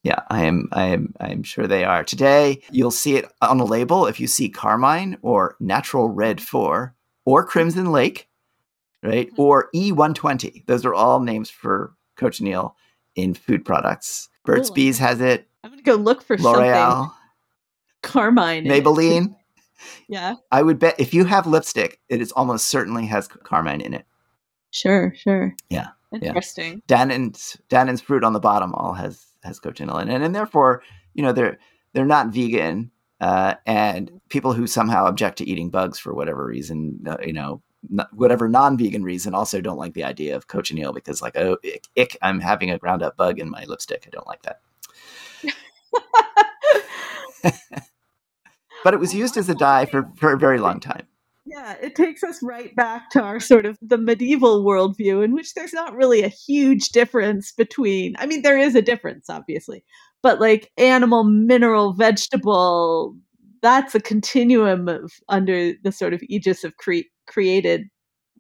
Yeah, 0.03 0.21
I 0.29 0.45
am. 0.45 0.69
I 0.71 0.85
am. 0.85 1.13
I 1.19 1.29
am 1.31 1.43
sure 1.43 1.67
they 1.67 1.83
are. 1.83 2.03
Today, 2.03 2.61
you'll 2.71 2.91
see 2.91 3.15
it 3.15 3.25
on 3.41 3.59
a 3.59 3.65
label 3.65 4.05
if 4.05 4.19
you 4.19 4.27
see 4.27 4.47
Carmine 4.49 5.17
or 5.21 5.57
Natural 5.59 6.07
Red 6.07 6.41
Four 6.41 6.95
or 7.25 7.45
Crimson 7.45 7.91
Lake, 7.91 8.29
right? 9.03 9.29
Mm-hmm. 9.31 9.41
Or 9.41 9.69
E120. 9.75 10.65
Those 10.67 10.85
are 10.85 10.93
all 10.93 11.19
names 11.19 11.49
for 11.49 11.93
cochineal 12.15 12.75
in 13.15 13.33
food 13.33 13.65
products. 13.65 14.29
Burt's 14.45 14.69
Bees 14.69 14.97
has 14.99 15.19
it. 15.19 15.47
I'm 15.63 15.71
gonna 15.71 15.81
go 15.81 15.95
look 15.95 16.21
for 16.21 16.37
L'Oreal, 16.37 16.91
something. 16.91 17.11
Carmine, 18.01 18.65
Maybelline. 18.65 19.35
yeah, 20.07 20.35
I 20.51 20.63
would 20.63 20.79
bet 20.79 20.95
if 20.97 21.13
you 21.13 21.25
have 21.25 21.45
lipstick, 21.45 21.99
it 22.07 22.21
is 22.21 22.31
almost 22.31 22.67
certainly 22.67 23.05
has 23.07 23.27
carmine 23.27 23.81
in 23.81 23.93
it. 23.93 24.05
Sure, 24.71 25.13
sure. 25.17 25.55
Yeah. 25.69 25.89
Interesting. 26.11 26.73
Yeah. 26.73 26.79
Dannon's 26.87 27.57
Dannon's 27.69 28.01
fruit 28.01 28.23
on 28.23 28.33
the 28.33 28.39
bottom 28.39 28.73
all 28.73 28.93
has 28.93 29.25
has 29.43 29.59
cochineal 29.59 29.97
in 29.99 30.09
it, 30.09 30.21
and 30.21 30.35
therefore, 30.35 30.81
you 31.13 31.23
know, 31.23 31.31
they're 31.31 31.59
they're 31.93 32.05
not 32.05 32.27
vegan. 32.27 32.91
Uh, 33.21 33.55
and 33.65 34.21
people 34.29 34.53
who 34.53 34.65
somehow 34.65 35.05
object 35.05 35.37
to 35.37 35.45
eating 35.45 35.69
bugs 35.69 35.99
for 35.99 36.13
whatever 36.13 36.45
reason, 36.45 36.97
uh, 37.05 37.17
you 37.21 37.33
know, 37.33 37.61
whatever 38.13 38.47
non-vegan 38.47 39.03
reason 39.03 39.33
also 39.33 39.59
don't 39.59 39.77
like 39.77 39.93
the 39.93 40.05
idea 40.05 40.37
of 40.37 40.47
cochineal 40.47 40.93
because 40.93 41.21
like 41.21 41.35
oh 41.37 41.57
ick, 41.63 41.87
ick 41.97 42.17
i'm 42.21 42.41
having 42.41 42.69
a 42.71 42.77
ground 42.77 43.01
up 43.01 43.17
bug 43.17 43.39
in 43.39 43.49
my 43.49 43.65
lipstick. 43.65 44.05
I 44.07 44.09
don't 44.09 44.27
like 44.27 44.41
that. 44.43 44.61
But 48.83 48.93
it 48.93 48.99
was 48.99 49.13
used 49.13 49.37
as 49.37 49.49
a 49.49 49.55
dye 49.55 49.85
for, 49.85 50.09
for 50.15 50.33
a 50.33 50.37
very 50.37 50.57
long 50.57 50.79
time 50.79 51.05
yeah, 51.49 51.75
it 51.81 51.95
takes 51.95 52.23
us 52.23 52.39
right 52.43 52.75
back 52.75 53.09
to 53.11 53.21
our 53.21 53.39
sort 53.39 53.65
of 53.65 53.77
the 53.81 53.97
medieval 53.97 54.63
worldview, 54.63 55.23
in 55.23 55.33
which 55.33 55.53
there's 55.53 55.73
not 55.73 55.95
really 55.95 56.23
a 56.23 56.27
huge 56.29 56.89
difference 56.89 57.51
between, 57.51 58.15
I 58.19 58.25
mean, 58.25 58.41
there 58.41 58.57
is 58.57 58.75
a 58.75 58.81
difference, 58.81 59.29
obviously, 59.29 59.83
but 60.21 60.39
like 60.39 60.71
animal, 60.77 61.23
mineral, 61.23 61.93
vegetable, 61.93 63.15
that's 63.61 63.95
a 63.95 63.99
continuum 63.99 64.87
of 64.87 65.11
under 65.27 65.73
the 65.83 65.91
sort 65.91 66.13
of 66.13 66.21
aegis 66.29 66.63
of 66.63 66.77
cre- 66.77 67.09
created 67.27 67.87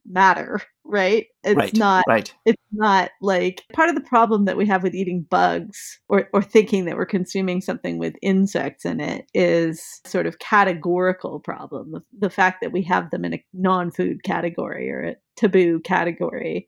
matter, 0.09 0.61
right? 0.83 1.27
It's 1.43 1.55
right, 1.55 1.73
not 1.73 2.05
right. 2.07 2.33
It's 2.45 2.61
not 2.71 3.11
like 3.21 3.63
part 3.73 3.89
of 3.89 3.95
the 3.95 4.01
problem 4.01 4.45
that 4.45 4.57
we 4.57 4.65
have 4.65 4.83
with 4.83 4.95
eating 4.95 5.25
bugs 5.29 5.99
or, 6.09 6.27
or 6.33 6.41
thinking 6.41 6.85
that 6.85 6.97
we're 6.97 7.05
consuming 7.05 7.61
something 7.61 7.97
with 7.99 8.15
insects 8.21 8.85
in 8.85 8.99
it 8.99 9.27
is 9.33 10.01
sort 10.05 10.25
of 10.25 10.39
categorical 10.39 11.39
problem. 11.39 11.91
The, 11.91 12.01
the 12.19 12.29
fact 12.29 12.61
that 12.61 12.71
we 12.71 12.81
have 12.83 13.11
them 13.11 13.23
in 13.23 13.35
a 13.35 13.45
non-food 13.53 14.23
category 14.23 14.89
or 14.91 15.03
a 15.03 15.15
taboo 15.37 15.79
category. 15.81 16.67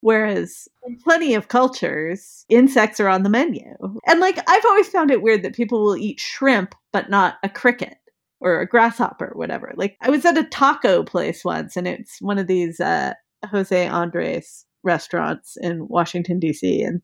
Whereas 0.00 0.66
in 0.84 0.98
plenty 0.98 1.34
of 1.34 1.46
cultures, 1.46 2.44
insects 2.48 2.98
are 2.98 3.08
on 3.08 3.22
the 3.22 3.30
menu. 3.30 3.62
And 4.06 4.18
like 4.18 4.38
I've 4.48 4.64
always 4.64 4.88
found 4.88 5.12
it 5.12 5.22
weird 5.22 5.44
that 5.44 5.54
people 5.54 5.84
will 5.84 5.96
eat 5.96 6.18
shrimp 6.18 6.74
but 6.92 7.08
not 7.08 7.36
a 7.42 7.48
cricket 7.48 7.96
or 8.42 8.60
a 8.60 8.66
grasshopper, 8.66 9.32
whatever. 9.34 9.72
Like 9.76 9.96
I 10.00 10.10
was 10.10 10.24
at 10.24 10.36
a 10.36 10.44
taco 10.44 11.04
place 11.04 11.44
once, 11.44 11.76
and 11.76 11.86
it's 11.86 12.20
one 12.20 12.38
of 12.38 12.48
these 12.48 12.80
uh, 12.80 13.14
Jose 13.48 13.86
Andres 13.88 14.66
restaurants 14.82 15.56
in 15.60 15.86
Washington 15.88 16.40
D.C. 16.40 16.82
and 16.82 17.00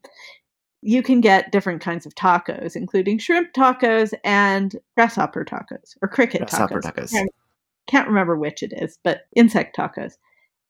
you 0.83 1.03
can 1.03 1.21
get 1.21 1.51
different 1.51 1.81
kinds 1.81 2.07
of 2.07 2.15
tacos, 2.15 2.77
including 2.77 3.19
shrimp 3.19 3.53
tacos 3.53 4.13
and 4.25 4.77
grasshopper 4.97 5.45
tacos 5.45 5.97
or 6.03 6.09
cricket 6.09 6.41
grasshopper 6.41 6.81
tacos. 6.81 6.93
tacos. 6.93 7.11
Can't, 7.11 7.31
can't 7.89 8.09
remember 8.09 8.37
which 8.37 8.63
it 8.63 8.73
is, 8.77 8.99
but 9.03 9.23
insect 9.35 9.77
tacos. 9.77 10.15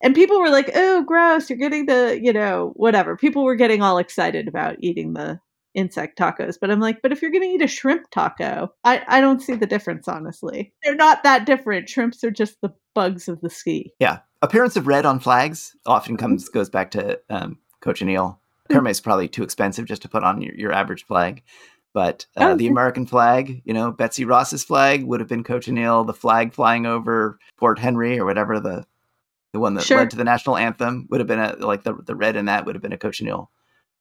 And 0.03 0.15
people 0.15 0.39
were 0.39 0.51
like, 0.51 0.71
"Oh, 0.75 1.03
gross! 1.03 1.51
You're 1.51 1.59
getting 1.59 1.87
the, 1.87 2.21
you 2.23 2.33
know, 2.33 2.73
whatever." 2.77 3.17
People 3.17 3.45
were 3.45 3.57
getting 3.57 3.83
all 3.83 3.99
excited 3.99 4.47
about 4.47 4.77
eating 4.81 5.15
the 5.15 5.41
insect 5.79 6.19
tacos. 6.19 6.57
But 6.61 6.71
I'm 6.71 6.81
like, 6.81 7.01
but 7.03 7.13
if 7.13 7.23
you're 7.23 7.31
going 7.31 7.43
to 7.43 7.49
eat 7.49 7.63
a 7.63 7.69
shrimp 7.69 8.11
taco, 8.11 8.73
I, 8.85 9.03
I 9.09 9.21
don't 9.21 9.41
see 9.41 9.55
the 9.55 9.67
difference, 9.67 10.09
honestly. 10.09 10.73
They're 10.83 10.95
not 10.95 11.23
that 11.23 11.47
different. 11.47 11.89
Shrimps 11.89 12.23
are 12.25 12.31
just 12.31 12.61
the 12.61 12.75
bugs 12.95 13.29
of 13.29 13.41
the 13.41 13.51
sea. 13.51 13.93
Yeah. 13.99 14.19
Appearance 14.43 14.77
of 14.77 14.87
red 14.87 15.07
on 15.07 15.19
flags 15.21 15.75
often 15.87 16.17
comes 16.17 16.49
goes 16.49 16.69
back 16.71 16.91
to 16.93 17.19
um, 17.31 17.59
cochineal. 17.81 18.41
Kermes 18.71 18.91
is 18.91 19.01
probably 19.01 19.29
too 19.29 19.43
expensive 19.43 19.87
just 19.87 20.03
to 20.03 20.09
put 20.09 20.23
on 20.25 20.43
your, 20.43 20.55
your 20.55 20.73
average 20.73 21.05
flag. 21.07 21.43
But 21.95 22.27
uh, 22.37 22.51
Oh, 22.51 22.57
the. 22.57 22.69
American 22.69 23.07
flag, 23.07 23.63
you 23.65 23.73
know, 23.73 23.91
Betsy 23.91 24.25
Ross's 24.27 24.63
flag 24.63 25.05
would 25.05 25.21
have 25.21 25.29
been 25.29 25.43
cochineal. 25.43 26.05
The 26.05 26.13
flag 26.13 26.53
flying 26.53 26.85
over 26.87 27.39
Fort 27.57 27.79
Henry 27.79 28.19
or 28.19 28.25
whatever 28.27 28.61
the 28.61 28.85
the 29.55 29.59
one 29.59 29.73
that 29.75 29.85
Sure. 29.85 29.99
led 29.99 30.11
to 30.11 30.17
the 30.17 30.25
national 30.25 30.59
anthem 30.59 31.07
would 31.11 31.21
have 31.21 31.27
been 31.27 31.39
a 31.41 31.57
like 31.57 31.83
the 31.83 31.95
the 31.95 32.15
red 32.15 32.37
in 32.37 32.45
that 32.45 32.67
would 32.67 32.75
have 32.75 32.83
been 32.83 32.93
a 32.93 32.99
cochineal 32.99 33.51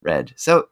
red. 0.04 0.34
So 0.36 0.68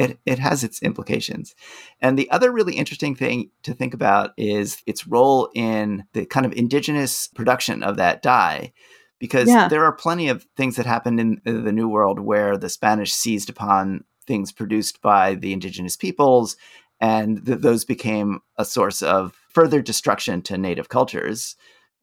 it 0.00 0.18
it 0.26 0.38
has 0.38 0.64
its 0.64 0.82
implications. 0.82 1.54
And 2.00 2.18
the 2.18 2.30
other 2.30 2.50
really 2.50 2.74
interesting 2.74 3.14
thing 3.14 3.50
to 3.62 3.74
think 3.74 3.94
about 3.94 4.32
is 4.36 4.82
its 4.86 5.06
role 5.06 5.50
in 5.54 6.04
the 6.14 6.24
kind 6.26 6.46
of 6.46 6.52
indigenous 6.54 7.28
production 7.28 7.82
of 7.82 7.96
that 7.96 8.22
dye. 8.22 8.72
Because 9.18 9.48
Yeah. 9.48 9.68
there 9.68 9.84
are 9.84 9.92
plenty 9.92 10.28
of 10.28 10.46
things 10.56 10.76
that 10.76 10.86
happened 10.86 11.20
in 11.20 11.40
the 11.44 11.72
New 11.72 11.88
World 11.88 12.18
where 12.18 12.56
the 12.56 12.70
Spanish 12.70 13.12
seized 13.12 13.50
upon 13.50 14.04
things 14.26 14.50
produced 14.52 15.02
by 15.02 15.34
the 15.34 15.52
indigenous 15.52 15.96
peoples, 15.96 16.56
and 17.00 17.44
th- 17.44 17.60
those 17.60 17.84
became 17.84 18.40
a 18.56 18.64
source 18.64 19.02
of 19.02 19.34
further 19.50 19.82
destruction 19.82 20.40
to 20.42 20.56
native 20.56 20.88
cultures. 20.88 21.56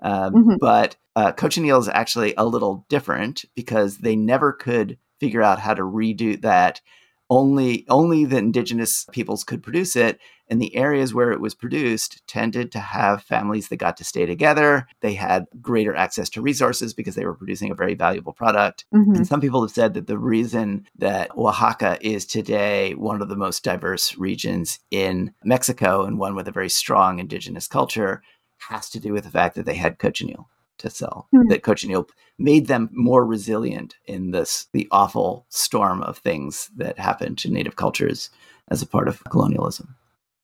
Um, 0.04 0.34
Mhm. 0.34 0.58
But 0.60 0.96
uh, 1.16 1.32
cochineal 1.32 1.80
is 1.80 1.88
actually 1.90 2.36
a 2.38 2.46
little 2.46 2.86
different 2.90 3.46
because 3.56 3.98
they 3.98 4.16
never 4.16 4.54
could 4.54 5.00
figure 5.20 5.42
out 5.42 5.60
how 5.60 5.74
to 5.74 5.82
redo 5.82 6.40
that. 6.42 6.82
Only 7.30 7.86
only 7.90 8.24
the 8.26 8.38
indigenous 8.38 9.06
peoples 9.12 9.44
could 9.44 9.62
produce 9.62 9.96
it, 9.96 10.20
and 10.50 10.62
the 10.62 10.76
areas 10.76 11.14
where 11.14 11.32
it 11.32 11.42
was 11.42 11.54
produced 11.54 12.26
tended 12.26 12.72
to 12.72 12.80
have 12.80 13.22
families 13.22 13.68
that 13.68 13.78
got 13.78 13.98
to 13.98 14.06
stay 14.06 14.26
together. 14.26 14.88
They 15.02 15.14
had 15.14 15.46
greater 15.62 15.96
access 15.96 16.30
to 16.30 16.42
resources 16.42 16.94
because 16.94 17.16
they 17.16 17.26
were 17.26 17.34
producing 17.34 17.70
a 17.70 17.76
very 17.76 17.96
valuable 17.96 18.32
product. 18.34 18.86
Mhm. 18.94 19.18
And 19.18 19.28
some 19.28 19.42
people 19.42 19.62
have 19.62 19.72
said 19.72 19.94
that 19.96 20.08
the 20.08 20.18
reason 20.18 20.88
that 20.98 21.32
Oaxaca 21.38 21.98
is 22.02 22.26
today 22.26 22.94
one 22.94 23.22
of 23.22 23.28
the 23.28 23.36
most 23.36 23.64
diverse 23.64 24.18
regions 24.18 24.80
in 24.90 25.34
Mexico 25.44 26.06
and 26.06 26.18
one 26.18 26.36
with 26.36 26.48
a 26.48 26.52
very 26.52 26.70
strong 26.70 27.20
indigenous 27.20 27.68
culture 27.68 28.22
has 28.70 28.90
to 28.90 29.00
do 29.00 29.12
with 29.14 29.26
the 29.26 29.30
fact 29.32 29.56
that 29.56 29.66
they 29.66 29.76
had 29.76 30.00
cochineal 30.00 30.50
to 30.80 30.90
sell. 30.90 31.28
Hmm. 31.32 31.48
That 31.50 31.64
cochineal 31.64 32.10
made 32.38 32.68
them 32.68 32.90
more 32.92 33.26
resilient 33.26 33.96
in 34.06 34.32
this 34.32 34.68
the 34.74 34.88
awful 34.92 35.46
storm 35.50 36.02
of 36.04 36.18
things 36.18 36.70
that 36.76 37.00
happened 37.00 37.38
to 37.40 37.52
native 37.52 37.76
cultures 37.76 38.30
as 38.70 38.82
a 38.82 38.88
part 38.88 39.08
of 39.08 39.24
colonialism. 39.26 39.96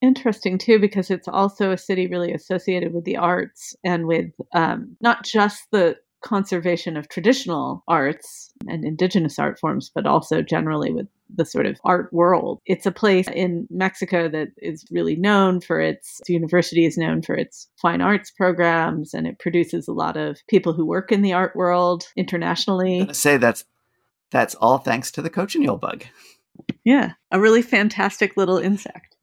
Interesting 0.01 0.57
too, 0.57 0.79
because 0.79 1.09
it's 1.09 1.27
also 1.27 1.71
a 1.71 1.77
city 1.77 2.07
really 2.07 2.33
associated 2.33 2.93
with 2.93 3.05
the 3.05 3.17
arts 3.17 3.75
and 3.85 4.05
with 4.05 4.31
um, 4.53 4.97
not 4.99 5.23
just 5.23 5.63
the 5.71 5.97
conservation 6.23 6.97
of 6.97 7.09
traditional 7.09 7.83
arts 7.87 8.51
and 8.67 8.83
indigenous 8.83 9.37
art 9.37 9.59
forms, 9.59 9.91
but 9.93 10.05
also 10.05 10.41
generally 10.41 10.91
with 10.91 11.07
the 11.35 11.45
sort 11.45 11.65
of 11.65 11.79
art 11.83 12.11
world. 12.13 12.61
It's 12.65 12.85
a 12.85 12.91
place 12.91 13.27
in 13.27 13.67
Mexico 13.69 14.29
that 14.29 14.49
is 14.57 14.85
really 14.91 15.15
known 15.15 15.61
for 15.61 15.79
its, 15.79 16.21
the 16.25 16.33
university 16.33 16.85
is 16.85 16.97
known 16.97 17.21
for 17.21 17.35
its 17.35 17.69
fine 17.81 18.01
arts 18.01 18.31
programs, 18.31 19.13
and 19.13 19.27
it 19.27 19.39
produces 19.39 19.87
a 19.87 19.93
lot 19.93 20.17
of 20.17 20.37
people 20.47 20.73
who 20.73 20.85
work 20.85 21.11
in 21.11 21.21
the 21.21 21.33
art 21.33 21.55
world 21.55 22.07
internationally. 22.15 23.07
say 23.13 23.37
that's 23.37 23.65
that's 24.31 24.55
all 24.55 24.79
thanks 24.79 25.11
to 25.11 25.21
the 25.21 25.29
cochineal 25.29 25.77
bug. 25.77 26.05
Yeah, 26.83 27.13
a 27.31 27.39
really 27.39 27.61
fantastic 27.61 28.35
little 28.35 28.57
insect. 28.57 29.15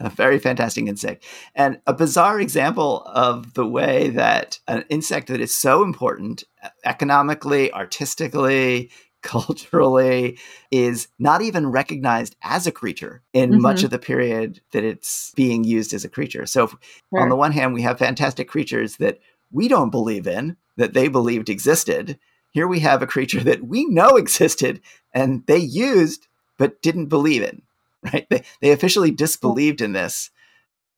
a 0.00 0.08
very 0.08 0.38
fantastic 0.38 0.86
insect 0.86 1.24
and 1.54 1.78
a 1.86 1.92
bizarre 1.92 2.40
example 2.40 3.02
of 3.06 3.52
the 3.54 3.66
way 3.66 4.08
that 4.08 4.58
an 4.66 4.84
insect 4.88 5.28
that 5.28 5.40
is 5.40 5.54
so 5.54 5.82
important 5.82 6.44
economically 6.84 7.72
artistically 7.74 8.90
culturally 9.22 10.38
is 10.70 11.08
not 11.18 11.42
even 11.42 11.70
recognized 11.70 12.36
as 12.42 12.66
a 12.66 12.72
creature 12.72 13.22
in 13.32 13.60
much 13.60 13.80
Mhm. 13.80 13.84
of 13.84 13.90
the 13.90 13.98
period 13.98 14.60
that 14.72 14.84
it's 14.84 15.32
being 15.34 15.64
used 15.64 15.92
as 15.94 16.04
a 16.04 16.08
creature. 16.08 16.46
So 16.46 16.64
if- 16.64 16.76
Sure. 17.10 17.20
on 17.20 17.28
the 17.28 17.36
one 17.36 17.52
hand 17.52 17.74
we 17.74 17.82
have 17.82 17.98
fantastic 17.98 18.48
creatures 18.48 18.96
that 18.96 19.18
we 19.52 19.68
don't 19.68 19.90
believe 19.90 20.26
in 20.26 20.56
that 20.76 20.94
they 20.94 21.08
believed 21.08 21.48
existed. 21.48 22.18
Here 22.52 22.66
we 22.66 22.80
have 22.80 23.02
a 23.02 23.06
creature 23.06 23.42
that 23.44 23.64
we 23.64 23.84
know 23.84 24.10
existed 24.16 24.80
and 25.12 25.44
they 25.46 25.58
used 25.58 26.26
but 26.58 26.80
didn't 26.82 27.06
believe 27.06 27.42
in 27.42 27.62
right? 28.12 28.26
They, 28.30 28.42
they 28.60 28.70
officially 28.72 29.10
disbelieved 29.10 29.80
in 29.80 29.92
this 29.92 30.30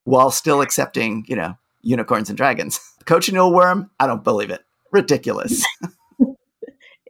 while 0.04 0.30
still 0.30 0.60
accepting 0.60 1.24
you 1.28 1.36
know 1.36 1.56
unicorns 1.82 2.28
and 2.30 2.36
dragons. 2.36 2.78
Cochineal 3.04 3.52
worm 3.52 3.90
i 3.98 4.06
don't 4.06 4.22
believe 4.24 4.50
it. 4.50 4.62
Ridiculous 4.92 5.64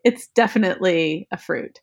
It's 0.05 0.27
definitely 0.29 1.29
a 1.31 1.37
fruit. 1.37 1.81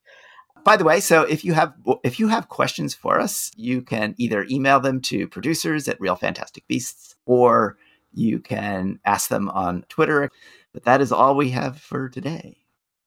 by 0.65 0.76
the 0.78 0.84
way 0.84 0.99
so 0.99 1.24
if 1.24 1.45
you 1.45 1.53
have 1.53 1.74
if 2.03 2.20
you 2.20 2.28
have 2.28 2.49
questions 2.49 2.93
for 2.93 3.20
us 3.20 3.51
you 3.55 3.82
can 3.82 4.13
either 4.17 4.45
email 4.51 4.80
them 4.82 4.99
to 5.01 5.28
producers 5.28 5.88
at 5.88 5.99
real 6.01 6.15
fantastic 6.17 6.67
beasts 6.67 7.15
or 7.26 7.78
you 8.13 8.39
can 8.39 8.99
ask 9.05 9.30
them 9.30 9.47
on 9.49 9.84
twitter 9.88 10.30
but 10.74 10.84
that 10.84 10.99
is 11.01 11.11
all 11.13 11.34
we 11.36 11.49
have 11.51 11.80
for 11.80 12.09
today 12.09 12.57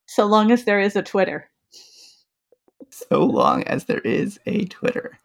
So 0.06 0.24
long 0.26 0.50
as 0.50 0.64
there 0.64 0.80
is 0.80 0.96
a 0.96 1.02
Twitter. 1.02 1.50
so 2.90 3.24
long 3.24 3.64
as 3.64 3.84
there 3.84 4.00
is 4.00 4.40
a 4.46 4.64
twitter 4.66 5.18